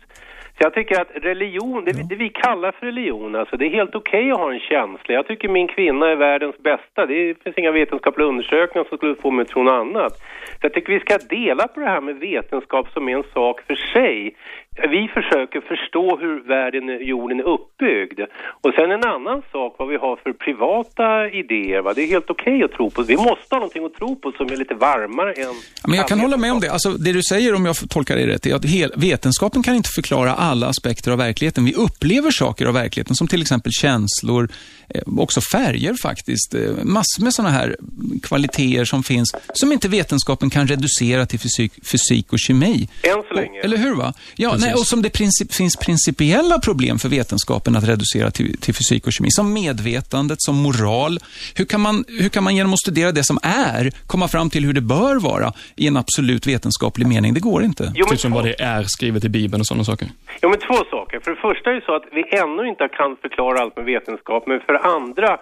[0.57, 3.95] Så jag tycker att religion, det, det vi kallar för religion, alltså det är helt
[3.95, 5.15] okej att ha en känsla.
[5.15, 7.07] Jag tycker min kvinna är världens bästa.
[7.07, 10.13] Det finns inga vetenskapliga undersökningar som skulle få mig att tro något annat.
[10.61, 13.61] Så jag tycker vi ska dela på det här med vetenskap som är en sak
[13.67, 14.37] för sig.
[14.77, 18.21] Vi försöker förstå hur världen, jorden är uppbyggd.
[18.63, 21.81] Och sen en annan sak vad vi har för privata idéer.
[21.83, 21.93] Va?
[21.95, 23.03] Det är helt okej att tro på.
[23.03, 25.55] Vi måste ha någonting att tro på som är lite varmare än...
[25.87, 26.73] Men jag kan hålla med om det.
[26.73, 29.75] Alltså, det du säger, om jag får tolka dig rätt, är att hel, vetenskapen kan
[29.75, 31.65] inte förklara alla aspekter av verkligheten.
[31.65, 34.49] Vi upplever saker av verkligheten, som till exempel känslor,
[34.89, 36.55] eh, också färger faktiskt.
[36.55, 37.77] Eh, massor med sådana här
[38.23, 42.89] kvaliteter som finns, som inte vetenskapen kan reducera till fysik, fysik och kemi.
[43.03, 43.61] Än så länge.
[43.61, 43.95] Eller hur?
[43.95, 44.15] va?
[44.37, 48.75] Ja, nej, och som det princip, finns principiella problem för vetenskapen att reducera till, till
[48.75, 51.19] fysik och kemi, som medvetandet, som moral.
[51.55, 54.65] Hur kan, man, hur kan man genom att studera det som är komma fram till
[54.65, 57.35] hur det bör vara i en absolut vetenskaplig mening?
[57.35, 57.93] Det går inte.
[57.95, 60.09] Jo, Typ som vad det är skrivet i Bibeln och sådana saker.
[60.41, 61.21] Ja, men två saker.
[61.21, 64.47] För det första är det så att vi ännu inte kan förklara allt med vetenskap,
[64.47, 65.39] men för det andra,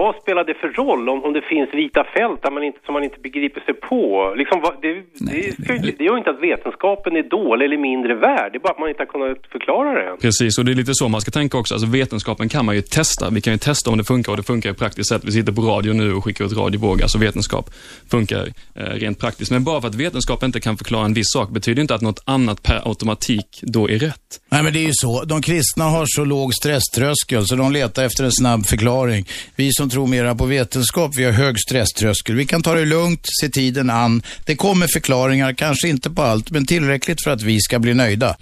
[0.00, 2.92] vad spelar det för roll om, om det finns vita fält där man inte, som
[2.96, 4.00] man inte begriper sig på?
[4.40, 7.64] Liksom, vad, det, det, ska ju inte- det gör ju inte att vetenskapen är dålig
[7.66, 10.16] eller mindre värd, det är bara att man inte har kunnat förklara det än.
[10.26, 11.74] Precis, och det är lite så man ska tänka också.
[11.74, 13.30] Alltså vetenskapen kan man ju testa.
[13.30, 15.24] Vi kan ju testa om det funkar och det funkar ju praktiskt sett.
[15.24, 17.66] Vi sitter på radio nu och skickar ut radiovågor, alltså vetenskap
[18.10, 19.50] funkar eh, rent praktiskt.
[19.50, 22.22] Men bara för att vetenskap inte kan förklara en viss sak betyder inte att något
[22.26, 24.40] annat per automatik då är rätt.
[24.50, 25.24] Nej men det är ju så.
[25.24, 29.24] De kristna har så låg stresströskel så de letar efter en snabb förklaring.
[29.56, 32.36] Vi som tror mera på vetenskap, vi har hög stresströskel.
[32.36, 34.22] Vi kan ta det lugnt, se tiden an.
[34.44, 38.36] Det kommer förklaringar, kanske inte på allt, men tillräckligt för att vi ska bli nöjda.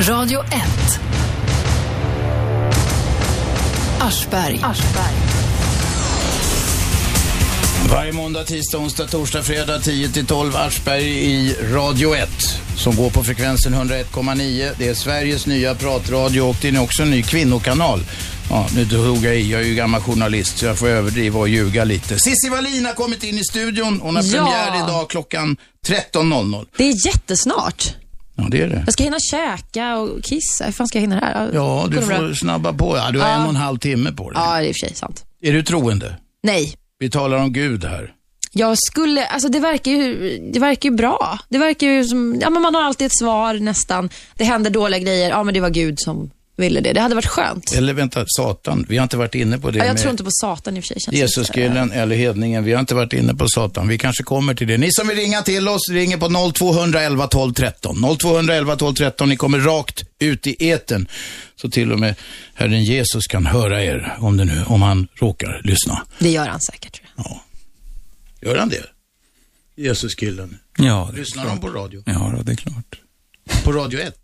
[0.00, 0.50] Radio 1.
[4.00, 4.60] Aschberg.
[7.90, 12.28] Varje måndag, tisdag, onsdag, torsdag, fredag 10-12 Aschberg i Radio 1
[12.76, 14.70] som går på frekvensen 101,9.
[14.78, 18.00] Det är Sveriges nya pratradio och det är också en ny kvinnokanal.
[18.50, 19.50] Ja, nu tog jag i.
[19.52, 22.18] Jag är ju gammal journalist så jag får överdriva och ljuga lite.
[22.18, 24.00] Cissi Wallin har kommit in i studion.
[24.02, 24.30] Hon har Ja.
[24.32, 26.66] premiär idag klockan 13.00.
[26.76, 27.94] Det är jättesnart.
[28.36, 28.82] Ja, det är det.
[28.86, 30.64] Jag ska hinna käka och kissa.
[30.64, 31.50] Hur fan ska jag hinna det här?
[31.54, 32.16] Ja, du det bra?
[32.16, 32.96] får snabba på.
[32.96, 33.34] Ja, du har Ja.
[33.34, 34.42] en och en halv timme på dig.
[34.44, 35.24] Ja, det är i och för sig sant.
[35.42, 36.16] Är du troende?
[36.42, 36.74] Nej.
[36.98, 38.10] Vi talar om Gud här.
[38.52, 41.38] Jag skulle, alltså det verkar ju, det verkar ju bra.
[41.48, 44.10] Det verkar ju som, ja men man har alltid ett svar nästan.
[44.36, 46.92] Det händer dåliga grejer, ja men det var Gud som ville det.
[46.92, 47.72] Det hade varit skönt.
[47.72, 48.86] Eller vänta, Satan.
[48.88, 50.80] Vi har inte varit inne på det Ja, jag med tror inte på Satan i
[50.80, 51.18] och för sig.
[51.18, 52.64] Jesuskillen eller hedningen.
[52.64, 53.88] Vi har inte varit inne på Satan.
[53.88, 54.78] Vi kanske kommer till det.
[54.78, 57.96] Ni som vill ringa till oss, ringer på 0211 12 13.
[58.18, 59.28] 0211 12 13.
[59.28, 61.08] Ni kommer rakt ut i eten.
[61.56, 62.14] Så till och med
[62.54, 66.02] Herren Jesus kan höra er om, det nu, om han råkar lyssna.
[66.18, 66.92] Det gör han säkert.
[66.92, 67.40] Tror jag.
[68.50, 68.84] Gör han det?
[69.76, 70.58] Jesuskillen.
[70.78, 72.02] Ja, det Lyssnar de på radio?
[72.06, 73.00] Ja, det är klart.
[73.64, 74.14] På Radio 1?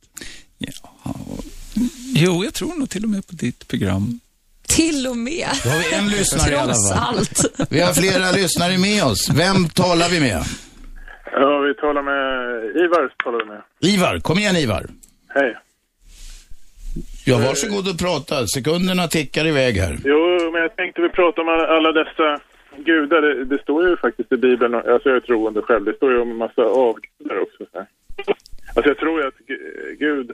[2.14, 4.20] Jo, jag tror nog till och med på ditt program.
[4.68, 5.48] Till och med.
[5.64, 7.16] Då har vi en lyssnare i alla fall.
[7.16, 7.44] allt.
[7.70, 9.30] Vi har flera lyssnare med oss.
[9.34, 10.42] Vem talar vi med?
[11.32, 13.12] Ja, vi talar med Ivar.
[13.24, 13.62] Talar vi med.
[13.94, 14.86] Ivar, kom igen Ivar.
[15.28, 15.56] Hej.
[17.24, 18.46] Ja, varsågod och prata.
[18.46, 19.98] Sekunderna tickar iväg här.
[20.04, 22.38] Jo, men jag tänkte vi prata om alla, alla dessa
[22.84, 23.22] gudar.
[23.22, 26.20] Det, det står ju faktiskt i Bibeln, alltså jag är troende själv, det står ju
[26.20, 27.58] om en massa avgudar också.
[27.72, 27.86] Så här.
[28.74, 30.30] Alltså jag tror ju att Gu- Gud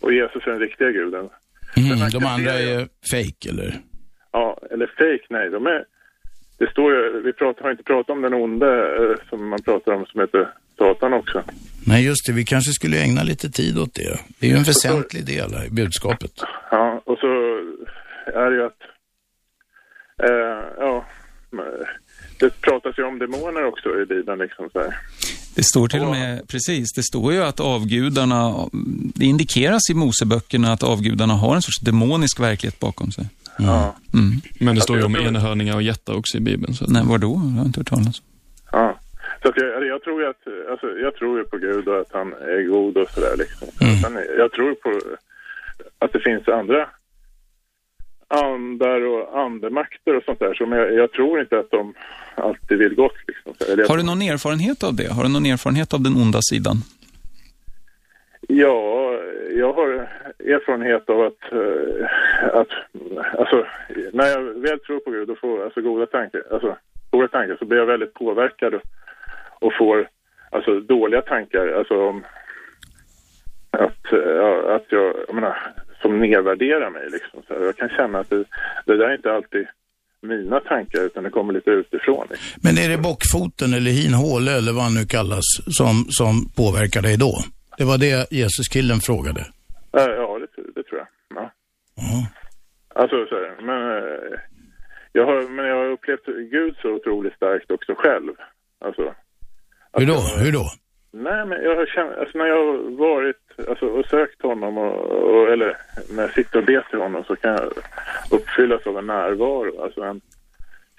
[0.00, 1.28] och Jesus är den riktiga guden.
[1.76, 3.80] Mm, de andra är fake eller?
[4.32, 5.50] Ja, eller fake, nej.
[5.50, 5.84] De är,
[6.58, 9.92] det står ju, vi pratar, har inte pratat om den onde eh, som man pratar
[9.92, 10.48] om som heter
[10.78, 11.42] Satan också.
[11.86, 12.32] Nej, just det.
[12.32, 14.18] Vi kanske skulle ägna lite tid åt det.
[14.38, 16.32] Det är ju en väsentlig del i budskapet.
[16.70, 17.26] Ja, och så
[18.26, 18.82] är det ju att,
[20.22, 21.04] eh, ja,
[22.40, 24.96] det pratas ju om demoner också i Bibeln liksom så här.
[25.54, 28.54] Det står till och med, precis, det står ju att avgudarna,
[29.14, 33.24] det indikeras i Moseböckerna att avgudarna har en sorts demonisk verklighet bakom sig.
[33.58, 33.96] Ja.
[34.14, 34.40] Mm.
[34.60, 36.74] Men det står ju om enhörningar och jättar också i Bibeln.
[36.74, 36.84] Så.
[36.88, 37.28] Nej, vadå?
[37.28, 38.24] Jag har inte hört talas om.
[38.72, 38.98] Ja.
[39.42, 42.12] Så att jag, jag tror ju att, alltså, jag tror ju på Gud och att
[42.12, 43.68] han är god och sådär liksom.
[44.02, 45.00] Sen, jag tror på
[45.98, 46.88] att det finns andra
[48.30, 50.54] andar och andemakter och sånt där.
[50.54, 51.94] Så, jag, jag tror inte att de
[52.34, 53.54] alltid vill gott liksom.
[53.88, 55.12] Har du någon erfarenhet av det?
[55.12, 56.76] Har du någon erfarenhet av den onda sidan?
[58.48, 59.20] Ja,
[59.50, 59.88] jag har
[60.38, 62.68] erfarenhet av att, eh, att
[63.38, 63.66] alltså,
[64.12, 66.76] när jag väl tror på Gud och får alltså, goda tankar, alltså,
[67.10, 68.82] goda tankar så blir jag väldigt påverkad och,
[69.60, 70.08] och får
[70.50, 72.24] alltså, dåliga tankar, alltså om
[73.70, 75.56] att, eh, ja, att jag, jag menar,
[76.00, 77.42] som nedvärderar mig liksom.
[77.48, 78.44] Så jag kan känna att det,
[78.86, 79.66] det där är inte alltid
[80.22, 82.26] mina tankar utan det kommer lite utifrån.
[82.30, 82.60] Liksom.
[82.62, 85.44] Men är det bockfoten eller hinhåle eller vad han nu kallas
[85.78, 87.32] som, som påverkar dig då?
[87.78, 89.46] Det var det Jesuskillen frågade.
[89.92, 91.08] Ja, det, det tror jag.
[91.34, 91.50] Ja.
[92.94, 94.38] Alltså så här, men, eh,
[95.12, 98.34] jag har, men jag har upplevt Gud så otroligt starkt också själv.
[98.78, 99.14] Alltså,
[99.92, 100.20] Hur då?
[100.44, 100.70] Hur då?
[101.10, 104.94] Nej men jag har känt, alltså när jag har varit alltså, och sökt honom och,
[105.04, 105.76] och, eller
[106.10, 107.72] när jag sitter och ber till honom så kan jag
[108.30, 110.20] uppfyllas av en närvaro, alltså en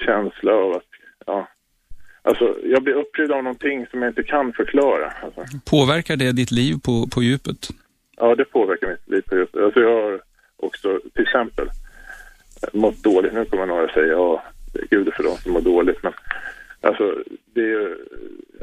[0.06, 0.90] känsla av att,
[1.26, 1.48] ja,
[2.22, 5.14] alltså jag blir uppfylld av någonting som jag inte kan förklara.
[5.24, 5.58] Alltså.
[5.66, 7.70] Påverkar det ditt liv på, på djupet?
[8.18, 10.22] Ja, det påverkar mitt liv på just Alltså jag har
[10.58, 11.70] också till exempel
[12.74, 13.34] mått dåligt.
[13.34, 14.44] Nu kommer några säga ja,
[14.90, 16.04] gud för de som mår dåligt.
[16.04, 16.14] Men
[16.82, 17.04] alltså
[17.54, 17.98] det,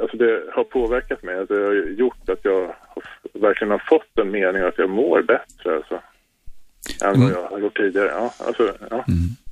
[0.00, 1.38] alltså det har påverkat mig.
[1.38, 3.02] Alltså, det har gjort att jag har,
[3.40, 5.76] verkligen har fått en mening att jag mår bättre.
[5.76, 6.00] Alltså,
[7.04, 8.08] än vad jag har gjort tidigare.
[8.08, 9.04] Ja, alltså, ja.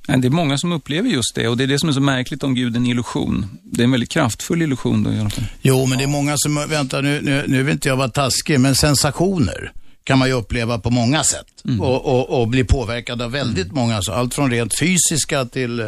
[0.07, 2.01] Nej, Det är många som upplever just det och det är det som är så
[2.01, 3.45] märkligt om Gud är en illusion.
[3.63, 5.43] Det är en väldigt kraftfull illusion då fall.
[5.61, 8.59] Jo, men det är många som, vänta nu, nu, nu vill inte jag vara taskig,
[8.59, 9.71] men sensationer
[10.07, 11.45] kan man ju uppleva på många sätt.
[11.79, 15.87] Och, och, och bli påverkad av väldigt många, så allt från rent fysiska till eh,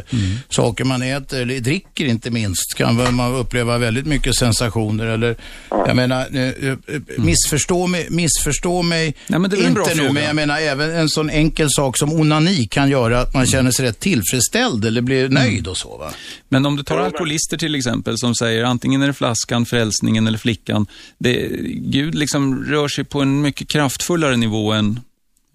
[0.50, 5.38] saker man äter eller dricker inte minst, kan man uppleva väldigt mycket sensationer eller,
[5.70, 6.78] jag menar, eh, eh,
[7.18, 10.14] missförstå mig, missförstå mig Nej, men det är väl en bra inte nu, fråga.
[10.14, 13.72] men jag menar även en sån enkel sak som onani kan göra att man känner
[13.72, 16.12] sig rätt tillfredsställd eller blir nöjd och så va.
[16.50, 20.38] Men om du tar alkoholister till exempel som säger antingen är det flaskan, frälsningen eller
[20.38, 20.88] flickan.
[21.18, 23.68] Det, Gud liksom rör sig på en mycket
[24.10, 24.86] kraftfullare nivå än,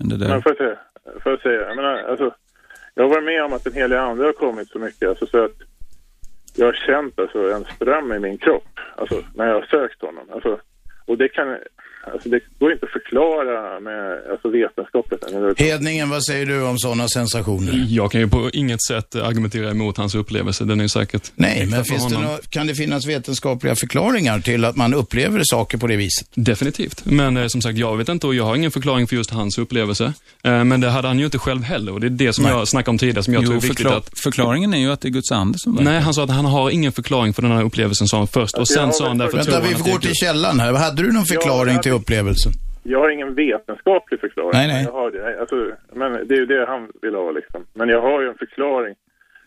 [0.01, 0.29] än det där.
[0.29, 0.79] Men får jag säga,
[1.23, 2.35] får jag säga jag menar, alltså,
[2.95, 5.45] jag har varit med om att den heliga ande har kommit så mycket, alltså, så
[5.45, 5.57] att
[6.57, 10.27] jag har känt alltså, en ström i min kropp, alltså, när jag har sökt honom.
[10.33, 10.61] Alltså,
[11.07, 11.59] och det kan,
[12.13, 15.25] alltså, det går inte att förklara med, alltså, vetenskapligt.
[15.61, 17.87] Hedningen, vad säger du om sådana sensationer?
[17.89, 20.65] Jag kan ju på inget sätt argumentera emot hans upplevelse.
[20.65, 22.31] Den är ju säkert Nej, men finns det honom.
[22.33, 26.29] nå- kan det finnas vetenskapliga förklaringar till att man upplever saker på det viset?
[26.35, 27.05] Definitivt.
[27.05, 29.59] Men eh, som sagt, jag vet inte och jag har ingen förklaring för just hans
[29.59, 30.13] upplevelse.
[30.43, 32.53] Eh, men det hade han ju inte själv heller och det är det som Nej.
[32.53, 34.11] jag snackade om tidigare som jag Jo, tror är viktigt förkla- att...
[34.23, 35.91] Förklaringen är ju att det är Guds ande som verkar.
[35.91, 38.55] Nej, han sa att han har ingen förklaring för den här upplevelsen, sa han först.
[38.55, 40.73] Och Alltså, sen sa han därför Vänta, vi är går till källan här.
[40.73, 42.53] Hade du någon förklaring till upplevelsen?
[42.83, 44.51] Jag har ingen vetenskaplig förklaring.
[44.53, 44.85] Nej, nej.
[44.85, 45.41] Jag har det.
[45.41, 45.57] Alltså,
[45.93, 47.67] men det är ju det han vill ha liksom.
[47.75, 48.95] Men jag har ju en förklaring.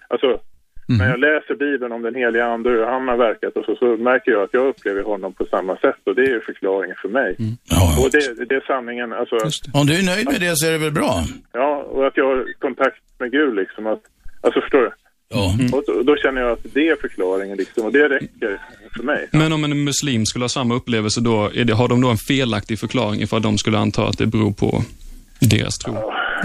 [0.07, 0.39] Alltså,
[0.89, 0.97] Mhm.
[0.97, 3.75] när jag läser Bibeln om den heliga ande och hur han har verkat och så,
[3.75, 6.95] så märker jag att jag upplever honom på samma sätt och det är ju förklaringen
[7.01, 7.35] för mig.
[8.03, 9.35] Och det, det är sanningen, alltså.
[9.73, 11.13] Om du är nöjd med det så är det väl bra?
[11.53, 13.87] Ja, och att jag har kontakt med Gud liksom.
[13.87, 14.01] Att,
[14.41, 14.91] alltså förstår du?
[15.75, 18.59] Och då, då känner jag att det är förklaringen liksom och det räcker
[18.97, 19.29] för mig.
[19.31, 22.17] Men om en muslim skulle ha samma upplevelse då, är det, har de då en
[22.17, 24.83] felaktig förklaring ifall de skulle anta att det beror på
[25.39, 25.93] deras tro?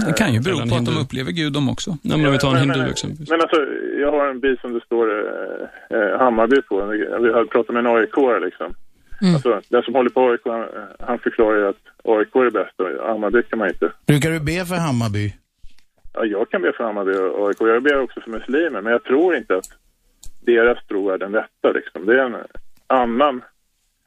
[0.07, 1.97] Det kan ju bero på att de upplever Gud de också.
[2.01, 3.29] Nej, men om vi tar en men, hindu men, exempelvis.
[3.29, 3.59] Men alltså,
[3.99, 6.85] jag har en bil som det står eh, eh, Hammarby på.
[6.85, 8.15] Vi hade pratat med en aik
[8.45, 8.73] liksom.
[9.21, 9.33] Mm.
[9.33, 10.65] Alltså, den som håller på AIK, han,
[10.99, 13.91] han förklarar ju att AIK är bäst och Hammarby kan man inte.
[14.05, 15.33] Brukar du be för Hammarby?
[16.13, 17.57] Ja, jag kan be för Hammarby och AIK.
[17.59, 19.65] Jag ber också för muslimer, men jag tror inte att
[20.45, 21.71] deras tro är den rätta.
[21.75, 22.05] Liksom.
[22.05, 22.35] Det är en
[22.87, 23.41] annan,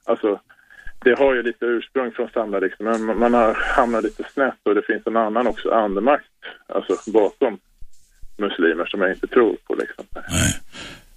[0.04, 0.40] alltså
[1.04, 4.74] det har ju lite ursprung från samla liksom, men man- har hamnat lite snett och
[4.74, 6.24] det finns en annan också andemakt,
[6.68, 7.58] alltså bakom
[8.38, 10.04] muslimer som jag inte tror på liksom.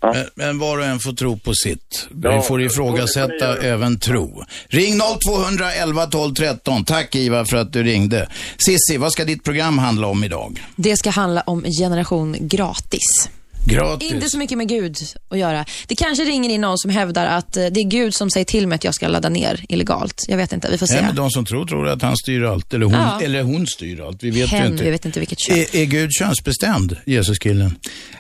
[0.01, 2.07] Men, men var och en får tro på sitt.
[2.11, 4.43] Vi Ja, får ifrågasätta även tro.
[4.67, 6.85] Ring 0211 12 13.
[6.85, 8.27] Tack Ivar för att du ringde.
[8.57, 10.59] Sissi, vad ska ditt program handla om idag?
[10.75, 13.29] Det ska handla om generation gratis.
[13.65, 14.11] Gratis.
[14.11, 14.95] Inte så mycket med Gud
[15.29, 15.65] att göra.
[15.87, 18.67] Det kanske ringer in någon som hävdar att eh, det är Gud som säger till
[18.67, 20.25] mig att jag ska ladda ner illegalt.
[20.27, 20.95] Jag vet inte, vi får se.
[20.95, 22.73] Ja, men de som tror, tror att han styr allt.
[22.73, 23.21] Eller hon, Ja.
[23.21, 24.23] eller hon styr allt.
[24.23, 24.83] Vi vet Hen, ju inte.
[24.83, 25.57] vi vet inte vilket kön.
[25.57, 27.75] Är, är Gud könsbestämd, Jesuskillen?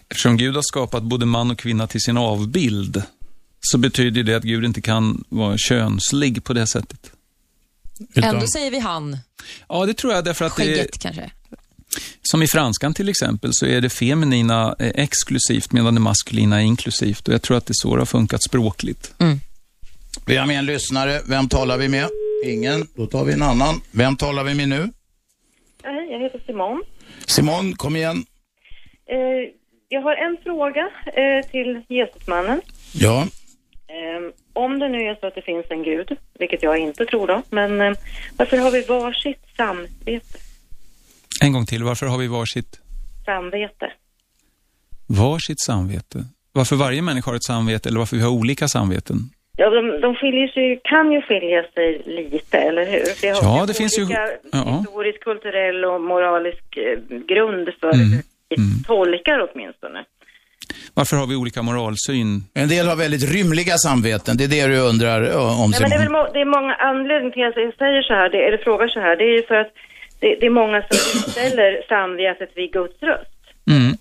[0.09, 3.03] Eftersom Gud har skapat både man och kvinna till sin avbild,
[3.61, 7.11] så betyder det att Gud inte kan vara könslig på det sättet.
[8.15, 9.17] Ändå säger vi han.
[9.69, 11.31] Ja, det tror jag därför att det, Skägget kanske.
[12.21, 16.65] Som i franskan till exempel, så är det feminina eh, exklusivt medan det maskulina är
[16.65, 17.27] inklusivt.
[17.27, 19.13] Och jag tror att det är så det har funkat språkligt.
[20.25, 21.21] Vi har med en lyssnare.
[21.25, 22.09] Vem talar vi med?
[22.45, 22.87] Ingen.
[22.95, 23.81] Då tar vi en annan.
[23.91, 24.89] Vem talar vi med nu?
[25.83, 26.83] Hej, jag heter Simon.
[27.25, 28.25] Simon, kom igen.
[29.09, 29.17] Eh,
[29.87, 32.61] jag har en fråga eh, till Jesusmannen.
[32.93, 33.27] Ja.
[33.87, 37.27] Eh, om det nu är så att det finns en gud, vilket jag inte tror
[37.27, 37.93] då, men eh,
[38.37, 40.39] varför har vi varsitt samvete?
[41.41, 42.79] En gång till, varför har vi varsitt,
[43.25, 43.91] samvete?
[45.07, 46.23] varsitt samvete?
[46.53, 49.17] Varför varje människa har ett samvete eller varför vi har olika samveten?
[49.57, 53.03] Ja, de, de skiljer sig, kan ju skilja sig lite, eller hur?
[53.21, 54.77] Det har Ja, ju det finns ju- olika ja.
[54.79, 56.99] historisk, kulturell och moralisk eh,
[57.31, 58.11] grund för Mm.
[58.11, 60.03] hur vi tolkar åtminstone.
[60.93, 62.43] Varför har vi olika moralsyn?
[62.53, 64.37] En del har väldigt rymliga samveten.
[64.37, 66.73] Det är det du undrar ö, om, Nej, men det är, väl det är många
[66.75, 69.15] anledningar till att jag säger så här, det, eller frågar så här.
[69.15, 69.71] Det är ju för att
[70.19, 73.31] det, det är många som ställer samvetet vid Guds röst.
[73.69, 73.97] Mm.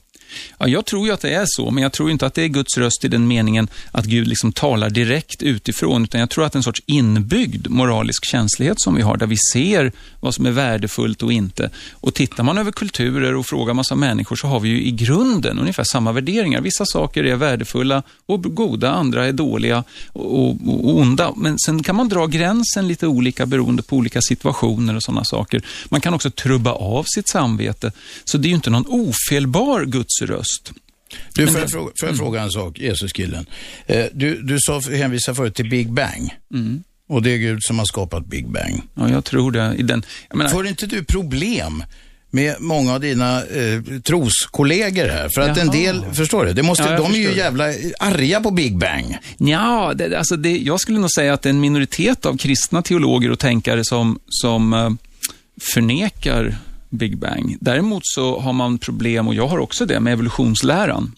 [0.58, 2.48] Ja, jag tror ju att det är så, men jag tror inte att det är
[2.48, 6.52] Guds röst i den meningen att Gud liksom talar direkt utifrån, utan jag tror att
[6.52, 10.46] det är en sorts inbyggd moralisk känslighet som vi har, där vi ser vad som
[10.46, 11.70] är värdefullt och inte.
[11.92, 15.58] Och tittar man över kulturer och frågar massa människor så har vi ju i grunden
[15.58, 16.60] ungefär samma värderingar.
[16.60, 21.32] Vissa saker är värdefulla och goda, andra är dåliga och, och, och onda.
[21.36, 25.62] Men sen kan man dra gränsen lite olika beroende på olika situationer och sådana saker.
[25.88, 27.92] Man kan också trubba av sitt samvete.
[28.24, 30.72] Så det är ju inte någon ofelbar Guds röst.
[31.34, 33.46] Du, får jag, fråga, får jag fråga en sak, Jesuskillen?
[33.86, 36.38] Eh, du, du sa, hänvisade förut till Big Bang.
[36.54, 36.82] Mm.
[37.08, 38.82] Och det är Gud som har skapat Big Bang.
[38.94, 39.74] Ja, jag tror det.
[39.78, 40.02] I den,
[40.34, 41.84] menar, Får inte du problem
[42.30, 45.28] med många av dina eh, troskollegor här?
[45.34, 45.76] För att en Jaha.
[45.76, 46.52] del, förstår du?
[46.52, 47.64] Det måste, Ja, de är ju jävla
[47.98, 49.16] arga på Big Bang.
[49.38, 52.82] Ja, det, alltså det, jag skulle nog säga att det är en minoritet av kristna
[52.82, 54.90] teologer och tänkare som, som eh,
[55.74, 56.56] förnekar
[56.90, 57.56] Big Bang.
[57.60, 61.12] Däremot så har man problem, och jag har också det, med evolutionsläran.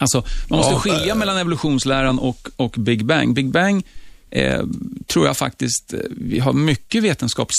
[0.00, 3.34] Alltså, man måste Ja, skilja mellan evolutionsläran och, och Big Bang.
[3.34, 3.86] Big Bang
[4.30, 4.62] eh,
[5.06, 7.54] tror jag faktiskt eh, vi har mycket vetenskaps,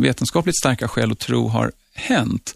[0.00, 2.54] vetenskapligt starka skäl att tro har hänt.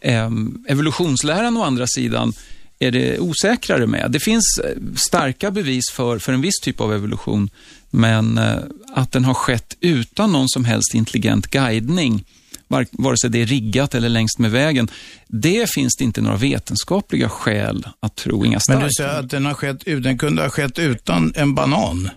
[0.00, 0.30] Eh,
[0.68, 2.32] evolutionsläran å andra sidan
[2.78, 4.10] är det osäkrare med.
[4.10, 7.50] Det finns eh, starka bevis för, för en viss typ av evolution,
[7.90, 8.58] men eh,
[8.94, 12.24] att den har skett utan någon som helst intelligent guidning,
[12.68, 14.88] vare sig det är riggat eller längst med vägen,
[15.28, 19.46] det finns det inte några vetenskapliga skäl att tro, inga Men du säger att den,
[19.46, 22.10] har skett, den kunde ha skett utan en banan.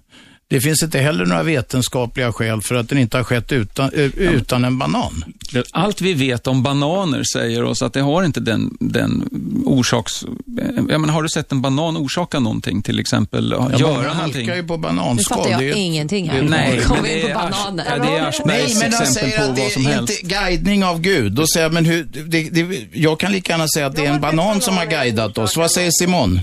[0.52, 4.00] Det finns inte heller några vetenskapliga skäl för att den inte har skett utan, eh,
[4.18, 5.24] utan en banan.
[5.72, 9.30] Allt vi vet om bananer säger oss att det har inte den, den
[9.66, 10.26] orsaks...
[10.90, 13.52] Jag menar, har du sett en banan orsaka någonting, till exempel?
[13.58, 14.16] Ja, göra någonting?
[14.16, 15.38] halkar ju på Nu bananskal.
[15.38, 16.44] fattar jag Det ingenting det är här.
[16.44, 17.86] ett- Nej, Kom men in det på bananer?
[17.90, 20.22] ja, det är Nej, Aschbergs men exempel säger på att vad som det är helst.
[20.24, 21.32] inte guidning av Gud.
[21.32, 24.14] Då säger jag, men hur, det, det, jag kan lika gärna säga att det är
[24.14, 25.58] en banan som har guidat oss.
[25.58, 26.40] Vad säger Simon?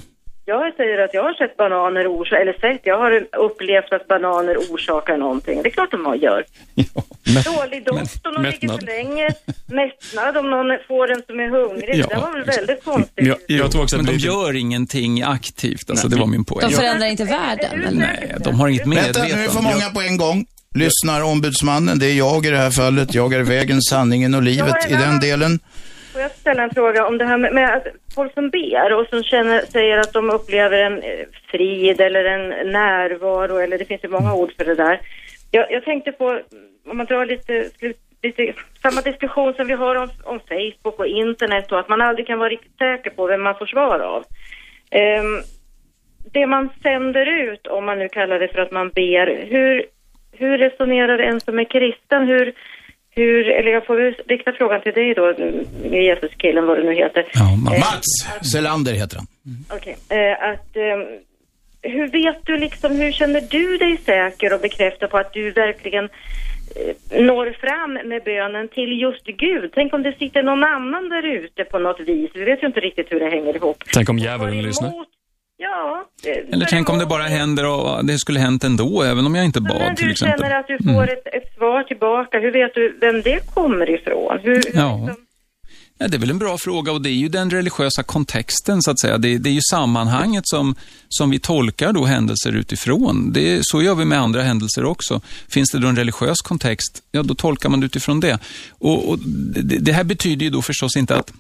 [0.48, 4.56] Jag säger att jag har sett bananer orsaka, eller sett, jag har upplevt att bananer
[4.56, 5.62] orsakar någonting.
[5.62, 6.44] Det är klart de har- gör.
[7.44, 9.28] Dålig doft om de ligger för länge.
[9.66, 11.96] Mättnad om någon får en som är hungrig.
[11.98, 13.26] Ja, det var väl väldigt konstigt.
[13.26, 16.70] Jag, jag tror också att Men de gör ingenting aktivt, alltså, det var min poäng.
[16.70, 17.82] De förändrar inte världen?
[17.84, 17.98] Eller?
[17.98, 20.46] Nej, de har inget Vänta, nu är för många på en gång.
[20.74, 23.14] Lyssnar ombudsmannen, det är jag i det här fallet.
[23.14, 25.58] Jag är vägen, sanningen och livet i den delen.
[26.16, 29.06] Får jag ställa en fråga om det här med, med att folk som ber och
[29.06, 34.04] som känner, säger att de upplever en eh, frid eller en närvaro eller det finns
[34.04, 35.00] ju många ord för det där.
[35.50, 36.40] Jag, jag tänkte på,
[36.88, 37.70] om man drar lite,
[38.22, 38.52] lite
[38.82, 42.38] samma diskussion som vi har om, om Facebook och internet och att man aldrig kan
[42.38, 44.24] vara riktigt säker på vem man får svar av.
[45.20, 45.42] Um,
[46.32, 49.86] det man sänder ut, om man nu kallar det för att man ber, hur
[50.38, 52.28] hur resonerar en som är kristen?
[52.28, 52.52] Hur,
[53.16, 55.34] hur, eller jag får väl rikta frågan till dig då,
[55.82, 57.26] Jesus-killen, vad det nu heter.
[57.34, 59.26] Eh, Mats Selander heter han.
[59.76, 60.98] Okej, eh, att eh,
[61.82, 66.04] hur vet du liksom, hur känner du dig säker och bekräftad på att du verkligen
[66.04, 69.70] eh, når fram med bönen till just Gud?
[69.74, 72.30] Tänk om det sitter någon annan där ute på något vis.
[72.34, 73.84] Vi vet ju inte riktigt hur det hänger ihop.
[73.94, 74.92] Tänk om djävulen lyssnar.
[75.58, 76.04] Ja.
[76.52, 79.60] Eller tänk om det bara händer och det skulle hänt ändå, även om jag inte
[79.60, 80.40] När bad till du exempel.
[80.40, 80.94] känner att du Mm.
[80.94, 84.38] får ett, ett svar tillbaka, hur vet du vem det kommer ifrån?
[84.42, 85.10] Hur, Ja.
[85.98, 88.90] Ja, det är väl en bra fråga och det är ju den religiösa kontexten så
[88.90, 89.18] att säga.
[89.18, 90.74] Det, det är ju sammanhanget som,
[91.08, 93.32] som vi tolkar då händelser utifrån.
[93.32, 95.20] Det, så gör vi med andra händelser också.
[95.48, 98.38] Finns det då en religiös kontext, ja då tolkar man utifrån det.
[98.70, 101.32] Och, och det, det här betyder ju då förstås inte att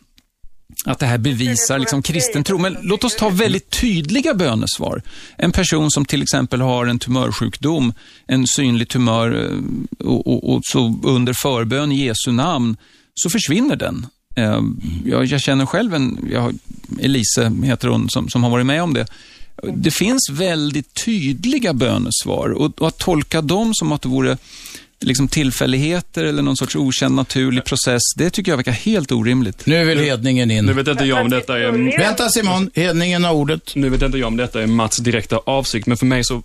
[0.84, 2.58] att det här bevisar liksom kristen tro.
[2.58, 5.02] Men låt oss ta väldigt tydliga bönesvar.
[5.38, 7.92] En person som till exempel har en tumörsjukdom,
[8.26, 12.76] en synlig tumör eh, och, och, och så under förbön i Jesu namn
[13.14, 14.06] så försvinner den.
[14.36, 14.60] Eh,
[15.04, 16.54] Jag, jag känner själv en, jag,
[17.00, 19.06] Elise heter hon, som, som har varit med om det.
[19.74, 24.38] Det finns väldigt tydliga bönesvar och, och att tolka dem som att det vore
[25.00, 29.66] liksom tillfälligheter eller någon sorts okänd naturlig process, det tycker jag verkar helt orimligt.
[29.66, 30.64] Nu vill hedningen in.
[30.66, 31.98] Nu vet inte jag om detta är...
[31.98, 33.72] Vänta Simon, hedningen har ordet.
[33.74, 36.42] Nu vet inte jag om detta är Mats direkta avsikt, men för mig så,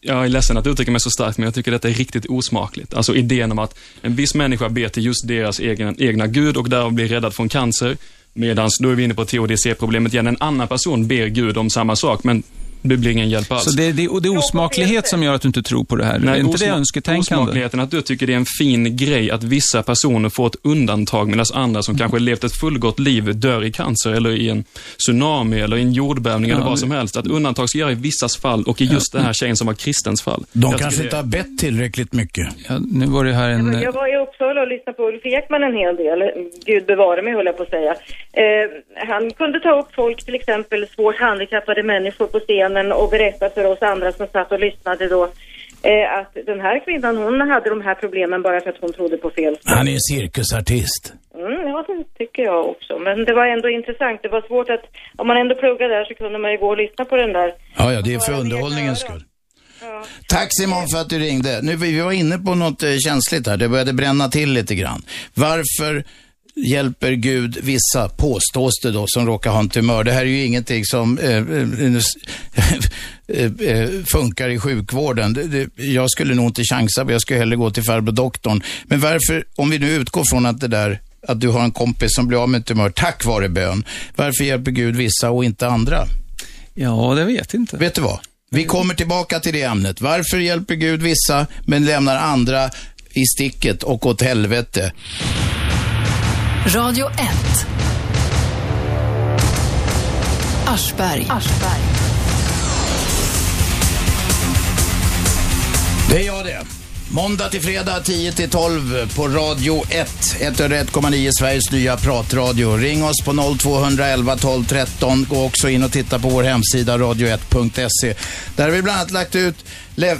[0.00, 2.94] jag är ledsen att uttrycka mig så starkt, men jag tycker detta är riktigt osmakligt.
[2.94, 6.68] Alltså idén om att en viss människa ber till just deras egna, egna gud och
[6.68, 7.96] därav blir räddad från cancer,
[8.34, 10.26] medan då är vi inne på THDC-problemet igen.
[10.26, 12.42] En annan person ber Gud om samma sak, men
[12.82, 13.64] det blir ingen hjälp alls.
[13.64, 16.04] Så det, det, och det är osmaklighet som gör att du inte tror på det
[16.04, 16.14] här?
[16.28, 17.42] är inte det önsketänkande?
[17.42, 21.28] Osmakligheten att du tycker det är en fin grej att vissa personer får ett undantag
[21.28, 24.64] medan andra som kanske levt ett fullgott liv dör i cancer eller i en
[25.06, 27.16] tsunami eller i en jordbävning eller Ja, vad det- som helst.
[27.16, 29.74] Att undantag ska göra i vissas fall och i just den här tjejen som var
[29.74, 30.44] kristens fall.
[30.52, 32.48] De Jag kanske inte har bett tillräckligt mycket.
[32.68, 33.82] Ja, nu var det här en...
[33.82, 36.18] Jag var i Uppsala och lyssnade på Ulf Ekman en hel del.
[36.64, 37.92] Gud bevare mig höll jag på att säga.
[38.32, 38.66] Eh,
[39.08, 42.40] han kunde ta upp folk, till exempel svårt handikappade människor på
[42.70, 45.24] scenen och berätta för oss andra som satt och lyssnade då
[45.82, 49.16] eh, att den här kvinnan hon hade de här problemen bara för att hon trodde
[49.16, 51.12] på fel Han är en cirkusartist.
[51.34, 52.98] Mm, ja, det tycker jag också.
[52.98, 54.20] Men det var ändå intressant.
[54.22, 54.84] Det var svårt att,
[55.16, 57.54] om man ändå pluggade där så kunde man ju gå och lyssna på den där.
[57.78, 59.22] Ja, ja, det är för underhållningens skull.
[60.28, 61.60] Tack Simon för att du ringde.
[61.62, 63.56] Nu, vi var inne på något eh, känsligt här.
[63.56, 65.02] Det började bränna till lite grann.
[65.34, 66.04] Varför
[66.54, 70.04] hjälper Gud vissa, påstås det då, som råkar ha en tumör?
[70.04, 71.42] Det här är ju ingenting som eh, eh,
[73.26, 75.32] eh, eh, funkar i sjukvården.
[75.32, 78.62] Det, det, jag skulle nog inte chansa, men jag skulle hellre gå till farbror doktorn.
[78.84, 82.14] Men varför, om vi nu utgår från att det där att du har en kompis
[82.14, 83.84] som blir av med en tumör tack vare bön.
[84.16, 86.06] Varför hjälper Gud vissa och inte andra?
[86.74, 87.76] Ja, det vet inte.
[87.76, 88.18] Vet du vad?
[88.50, 90.00] Vi kommer tillbaka till det ämnet.
[90.00, 92.70] Varför hjälper Gud vissa men lämnar andra
[93.12, 94.92] i sticket och åt helvete?
[96.66, 97.16] Radio 1.
[100.66, 101.26] Aschberg.
[106.10, 106.60] Det är jag det.
[107.10, 110.08] Måndag till fredag 10 till 12 på Radio 1.
[110.40, 112.76] 101,9 Sveriges nya pratradio.
[112.76, 115.26] Ring oss på 0211 12 13.
[115.30, 118.14] Gå också in och titta på vår hemsida radio1.se.
[118.56, 119.64] Där har vi bland annat lagt ut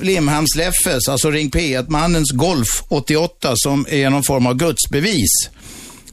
[0.01, 5.51] Limhamns Leffes, alltså Ring P1-mannens Golf 88 som är någon form av gudsbevis.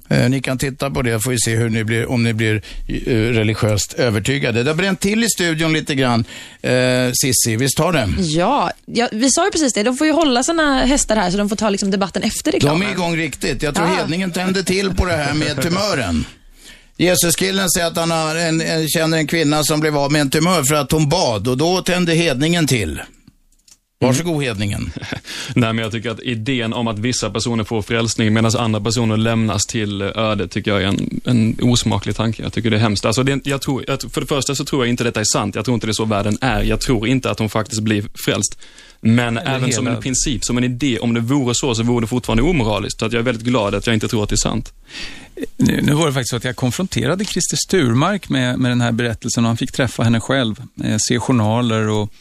[0.09, 2.55] Eh, ni kan titta på det får vi se hur ni blir, om ni blir
[2.87, 4.63] eh, religiöst övertygade.
[4.63, 6.25] Det har bränt till i studion lite grann.
[6.61, 6.71] Eh,
[7.13, 8.07] Sissi, visst har det?
[8.19, 9.83] Ja, ja, vi sa ju precis det.
[9.83, 12.79] De får ju hålla sina hästar här så de får ta liksom debatten efter reklamen.
[12.79, 13.63] De är igång riktigt.
[13.63, 13.93] Jag tror Ja.
[13.95, 16.25] hedningen tände till på det här med tumören.
[16.97, 20.29] Jesuskillen säger att han har en, en, känner en kvinna som blev av med en
[20.29, 23.01] tumör för att hon bad och då tände hedningen till.
[23.99, 24.91] Varsågod hedningen.
[25.55, 29.17] Nej, men jag tycker att idén om att vissa personer får frälsning medan andra personer
[29.17, 32.43] lämnas till ödet tycker jag är en, en osmaklig tanke.
[32.43, 33.05] Jag tycker det är hemskt.
[33.05, 35.55] Alltså det, jag tror, jag, för det första så tror jag inte detta är sant.
[35.55, 36.63] Jag tror inte det är så världen är.
[36.63, 38.57] Jag tror inte att hon faktiskt blir frälst.
[39.01, 41.83] Men Eller även som hela- en princip, som en idé, om det vore så, så
[41.83, 42.99] vore det fortfarande omoraliskt.
[42.99, 44.73] Så att jag är väldigt glad att jag inte tror att det är sant.
[45.57, 48.91] Nu, nu var det faktiskt så att jag konfronterade Christer Sturmark med, med den här
[48.91, 52.13] berättelsen och han fick träffa henne själv, eh, se journaler och,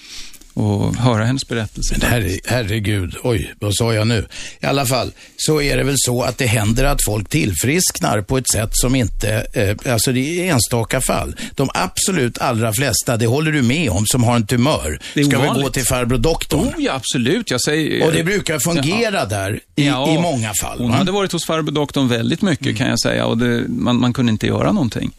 [0.57, 1.95] och höra hennes berättelse.
[2.01, 4.27] Men herre, herregud, oj, vad sa jag nu?
[4.61, 8.39] I alla fall, så är det väl så att det händer att folk tillfrisknar på
[8.39, 11.37] ett sätt som inte, eh, alltså det är enstaka fall.
[11.55, 15.25] De absolut allra flesta, det håller du med om, som har en tumör, Det är
[15.25, 15.73] ska väl gå ovanligt.
[15.75, 16.61] till farbror doktorn.
[16.69, 17.51] Oh ja, absolut.
[17.51, 20.15] Jag säger, Och det brukar fungera där i, Ja.
[20.15, 20.79] i många fall.
[20.79, 20.97] Hon va?
[20.97, 24.33] hade varit hos farbror doktorn väldigt mycket kan jag säga och det, man, man kunde
[24.33, 25.11] inte göra någonting.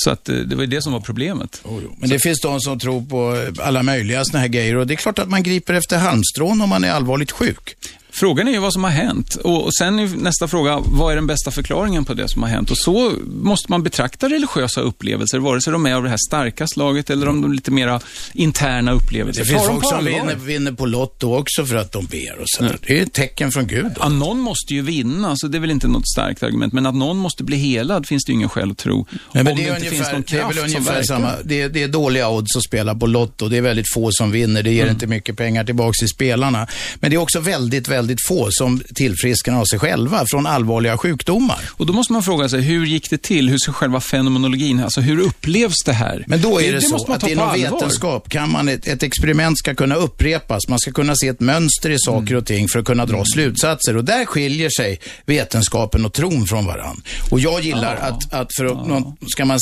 [0.00, 1.62] Så att eh, det var ju det som var problemet.
[1.96, 4.96] Men det finns de som tror på alla möjliga såna här grejer och det är
[4.96, 7.76] klart att man griper efter halmstrån om man är allvarligt sjuk.
[8.18, 9.34] Frågan är ju vad som har hänt.
[9.34, 12.70] Och, sen är nästa fråga, vad är den bästa förklaringen på det som har hänt?
[12.70, 16.66] Och så måste man betrakta religiösa upplevelser, vare sig de är av det här starka
[16.66, 18.00] slaget eller om de lite mera
[18.32, 19.42] interna upplevelser.
[19.42, 22.64] Det finns folk som vinner, vinner på Lotto också för att de ber och så.
[22.86, 23.92] Det är ett tecken från Gud.
[24.00, 26.72] Ja, någon måste ju vinna, så det är väl inte något starkt argument.
[26.72, 29.06] Men att någon måste bli helad finns det ju ingen skäl att tro.
[29.32, 31.32] Nej, men om det, är inte finns ungefär, någon det är kraft väl ungefär samma.
[31.44, 33.48] Det är, det är dåliga odds att spela på Lotto.
[33.48, 34.62] Det är väldigt få som vinner.
[34.62, 34.94] Det ger Mm.
[34.94, 36.66] inte mycket pengar tillbaka till spelarna.
[37.00, 41.58] Men det är också väldigt, väldigt få som tillfrisknar av sig själva från allvarliga sjukdomar.
[41.70, 43.48] Och då måste man fråga sig, hur gick det till?
[43.48, 46.24] Hur ser själva fenomenologin, alltså hur upplevs det här?
[46.26, 49.58] Men då är det, så måste man att inom vetenskap kan man, ett, ett experiment
[49.58, 50.68] ska kunna upprepas.
[50.68, 52.38] Man ska kunna se ett mönster i saker Mm.
[52.38, 53.96] och ting för att kunna dra slutsatser.
[53.96, 57.02] Och där skiljer sig vetenskapen och tron från varann.
[57.30, 59.58] Och jag gillar att, att för att någon, ska man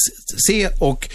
[0.48, 1.09] se och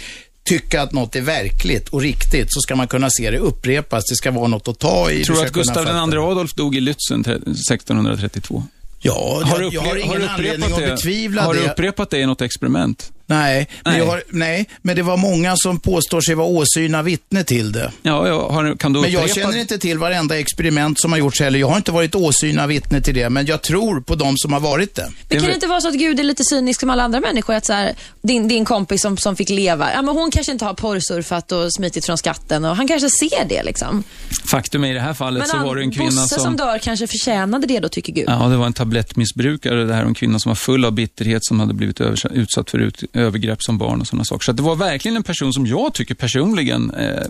[0.44, 4.04] tycka att något är verkligt och riktigt så ska man kunna se det upprepas.
[4.04, 5.24] Det ska vara något att ta i.
[5.24, 5.84] Tror du att Gustav.
[6.12, 8.64] II Adolf dog i Lützen tre- 1632?
[9.04, 10.86] Ja, har du jag har ingen du anledning att det?
[10.86, 11.70] betvivla Har du det.
[11.72, 13.12] upprepat det i något experiment?
[13.26, 14.02] Nej, men, Nej.
[14.02, 17.92] Jag har, nej, men det var många som påstår sig vara åsyna vittne till det.
[18.02, 21.40] Ja, ja har, kan du Men jag känner inte till varenda experiment som har gjorts
[21.40, 21.58] heller.
[21.58, 24.60] Jag har inte varit åsyna vittne till det, men jag tror på de som har
[24.60, 25.08] varit det.
[25.28, 27.54] Men kan det inte vara så att Gud är lite cynisk som alla andra människor?
[27.54, 30.64] Att så här, din, din kompis som, som fick leva, ja, men hon kanske inte
[30.64, 34.04] har porrsurfat och smitit från skatten och han kanske ser det liksom.
[34.50, 36.44] Faktum är i det här fallet så han- var det en kvinna Bosse som...
[36.44, 36.56] som...
[36.56, 38.24] dör kanske förtjänade det då, tycker Gud.
[38.28, 41.60] Ja, det var en tablettmissbrukare, det här, en kvinna som var full av bitterhet som
[41.60, 42.00] hade blivit
[42.30, 44.44] utsatt för ut, övergrepp som barn och sådana saker.
[44.44, 47.26] Så att det var verkligen en person som jag tycker personligen eh,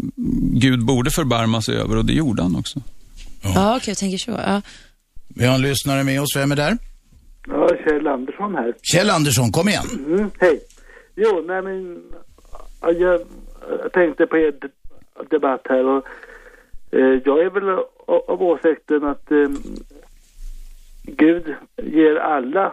[0.62, 2.80] Gud borde förbarma sig över och det gjorde han också.
[3.44, 4.30] Ja, okej, jag tänker så.
[4.30, 4.62] Ja.
[5.28, 6.36] Vi har en lyssnare med oss.
[6.36, 6.78] Vem är där?
[7.46, 8.74] Ja, Kjell Andersson här.
[8.82, 9.84] Kjell Andersson, kom igen.
[10.06, 10.60] Mm, hej.
[11.16, 12.02] Jo, nej men
[12.80, 13.20] ja, jag,
[13.82, 14.54] jag tänkte på er
[15.30, 16.06] debatt här och
[16.90, 17.68] eh, jag är väl
[18.06, 19.48] av, av åsikten att eh,
[21.02, 22.72] Gud ger alla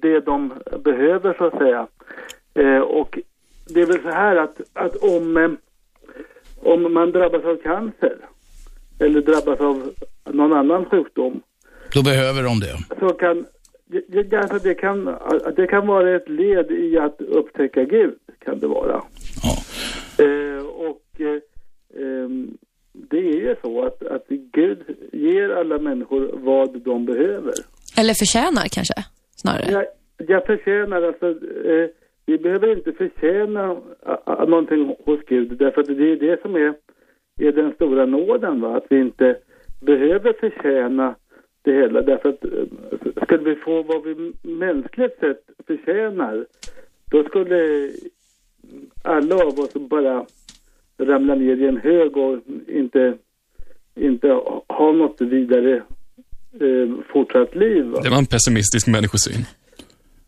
[0.00, 0.52] det de
[0.84, 1.86] behöver så att säga.
[2.54, 3.18] Eh, och
[3.68, 5.50] det är väl så här att, att om, eh,
[6.60, 8.16] om man drabbas av cancer
[8.98, 9.92] eller drabbas av
[10.24, 11.42] någon annan sjukdom
[11.94, 12.98] Då behöver de det.
[13.00, 13.46] så kan
[14.36, 15.16] alltså det, kan,
[15.56, 19.02] det kan vara ett led i att upptäcka Gud, kan det vara.
[20.18, 21.40] Eh, och eh,
[22.02, 22.56] ehm,
[22.92, 24.78] det är ju så att, att Gud
[25.12, 27.54] ger alla människor vad de behöver.
[27.98, 28.94] Eller förtjänar kanske,
[29.36, 29.70] snarare.
[29.70, 29.84] Jag,
[30.28, 31.28] jag förtjänar alltså,
[31.66, 31.88] eh,
[32.26, 33.76] vi behöver inte förtjäna
[34.48, 36.74] någonting hos Gud, därför att det är det som är,
[37.40, 38.76] är den stora nåden, va?
[38.76, 39.36] att vi inte
[39.80, 41.14] behöver förtjäna
[41.62, 46.46] det hela, därför att eh, skulle vi få vad vi mänskligt sett förtjänar,
[47.10, 47.90] då skulle
[49.02, 50.26] alla av oss bara
[50.98, 52.38] ramla ner i en hög och
[52.68, 53.14] inte,
[53.94, 54.28] inte
[54.68, 55.76] ha något vidare
[56.60, 57.84] eh, fortsatt liv.
[57.84, 58.00] Va?
[58.02, 59.44] Det var en pessimistisk människosyn.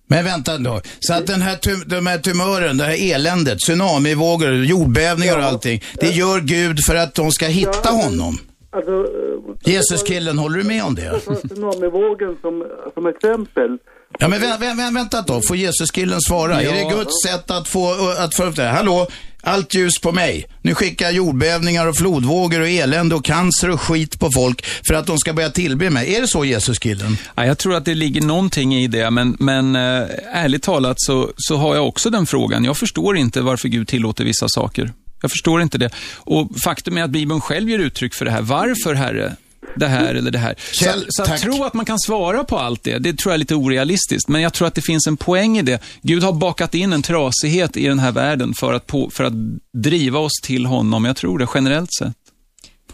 [0.07, 0.81] Men vänta då.
[1.01, 5.83] Så att den här, tum, de här tumören, det här eländet, tsunamivågor, jordbävningar och allting.
[6.01, 8.39] Det gör Gud för att de ska hitta honom.
[8.71, 11.21] Alltså, eh, Jesus-killen, håller du med om det?
[11.21, 13.79] ta tsunamivågen som, som exempel.
[14.19, 15.41] Ja, men vä vä vä vänta då.
[15.49, 16.63] Får Jesus-killen svara?
[16.63, 18.73] Är det Guds sätt att få, att få upp det här?
[18.73, 19.07] Hallå?
[19.47, 20.47] Allt ljus på mig.
[20.63, 24.95] Nu skickar jag jordbävningar och flodvågor och elände och cancer och skit på folk för
[24.95, 26.15] att de ska börja tillbe mig.
[26.15, 27.17] Är det så, Jesuskillen?
[27.35, 31.31] Ja, jag tror att det ligger någonting i det, men, men eh, ärligt talat så,
[31.37, 32.65] så har jag också den frågan.
[32.65, 34.93] Jag förstår inte varför Gud tillåter vissa saker.
[35.23, 35.91] Jag förstår inte det.
[36.17, 38.43] Och faktum är att Bibeln själv ger uttryck för det här.
[38.43, 39.37] Varför, Herre?
[39.77, 40.55] Det här eller det här.
[40.73, 41.41] Kjell, så så att tack.
[41.41, 44.29] tro att man kan svara på allt det, det tror jag är lite orealistiskt.
[44.29, 45.83] Men jag tror att det finns en poäng i det.
[46.03, 49.33] Gud har bakat in en trasighet i den här världen för att, på, för att
[49.73, 51.05] driva oss till honom.
[51.05, 52.13] Jag tror det, generellt sett.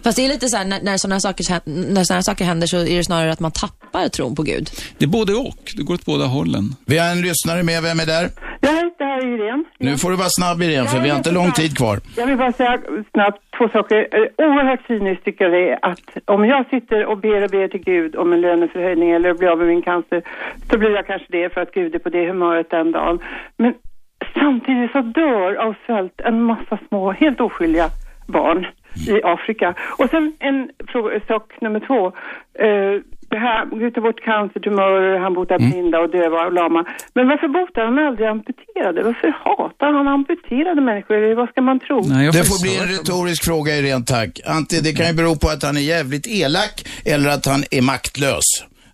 [0.02, 2.76] Fast det är lite så här, när, när sådana saker, när såna saker händer så
[2.76, 4.70] är det snarare att man tappar tron på Gud.
[4.98, 5.72] Det är både och.
[5.76, 6.74] Det går åt båda hållen.
[6.86, 7.82] Vi har en lyssnare med.
[7.82, 8.30] Vem är där?
[8.60, 9.64] Jag heter här Irene.
[9.78, 11.98] Nu får du vara snabb igen, för vi har inte lång tid kvar.
[12.16, 12.78] Jag vill bara säga
[13.10, 13.96] snabbt två saker.
[14.12, 17.68] Eh, Oerhört cyniskt tycker jag det är att om jag sitter och ber och ber
[17.68, 20.22] till Gud om en löneförhöjning eller blir av med min cancer
[20.70, 23.18] så blir jag kanske det för att Gud är på det humöret den dagen.
[23.56, 23.74] Men
[24.34, 27.88] samtidigt så dör av svält en massa små, helt oskyldiga
[28.26, 28.66] barn
[29.08, 29.74] i Afrika.
[29.98, 30.70] Och sen en
[31.28, 32.06] sak nummer två.
[32.64, 33.00] Eh,
[33.30, 36.80] det här, Gud tar bort cancertumörer, han botar blinda och döva och lama.
[37.14, 39.02] Men varför botar han aldrig amputerade?
[39.02, 41.34] Varför hatar han amputerade människor?
[41.34, 42.00] Vad ska man tro?
[42.36, 44.40] det får bli en retorisk fråga i rent tack.
[44.46, 46.74] Antingen, det kan ju bero på att han är jävligt elak
[47.04, 48.48] eller att han är maktlös.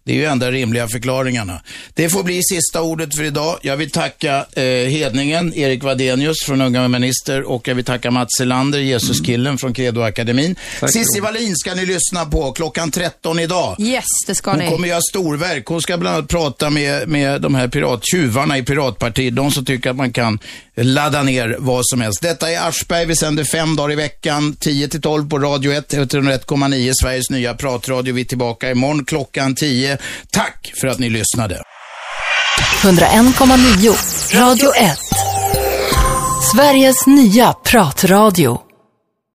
[0.07, 1.61] Det är ju enda rimliga förklaringarna.
[1.95, 3.59] Det får bli sista ordet för idag.
[3.63, 8.29] Jag vill tacka eh, hedningen, Erik Wadenius från Unga Minister och jag vill tacka Mats
[8.39, 10.57] Selander, Jesuskillen från Credoakademin.
[10.89, 11.21] Cissi.
[11.21, 13.77] Wallin ska ni lyssna på klockan 13 idag.
[13.81, 14.71] Yes, det ska Hon ni.
[14.71, 15.67] kommer göra storverk.
[15.67, 19.37] Hon ska bland annat prata med, med de här pirattjuvarna i Piratpartiet.
[19.37, 20.39] De som tycker att man kan
[20.85, 22.23] ladda ner vad som helst.
[22.23, 23.07] Detta är Aschberg.
[23.07, 27.55] Vi sänder fem dagar i veckan, 10 till 12 på Radio 1, 101,9, Sveriges nya
[27.55, 28.15] pratradio.
[28.15, 29.99] Vi är tillbaka imorgon klockan 10.
[30.31, 31.63] Tack för att ni lyssnade.
[32.83, 34.99] 101,9 Radio 1.
[36.53, 38.66] Sveriges nya pratradio.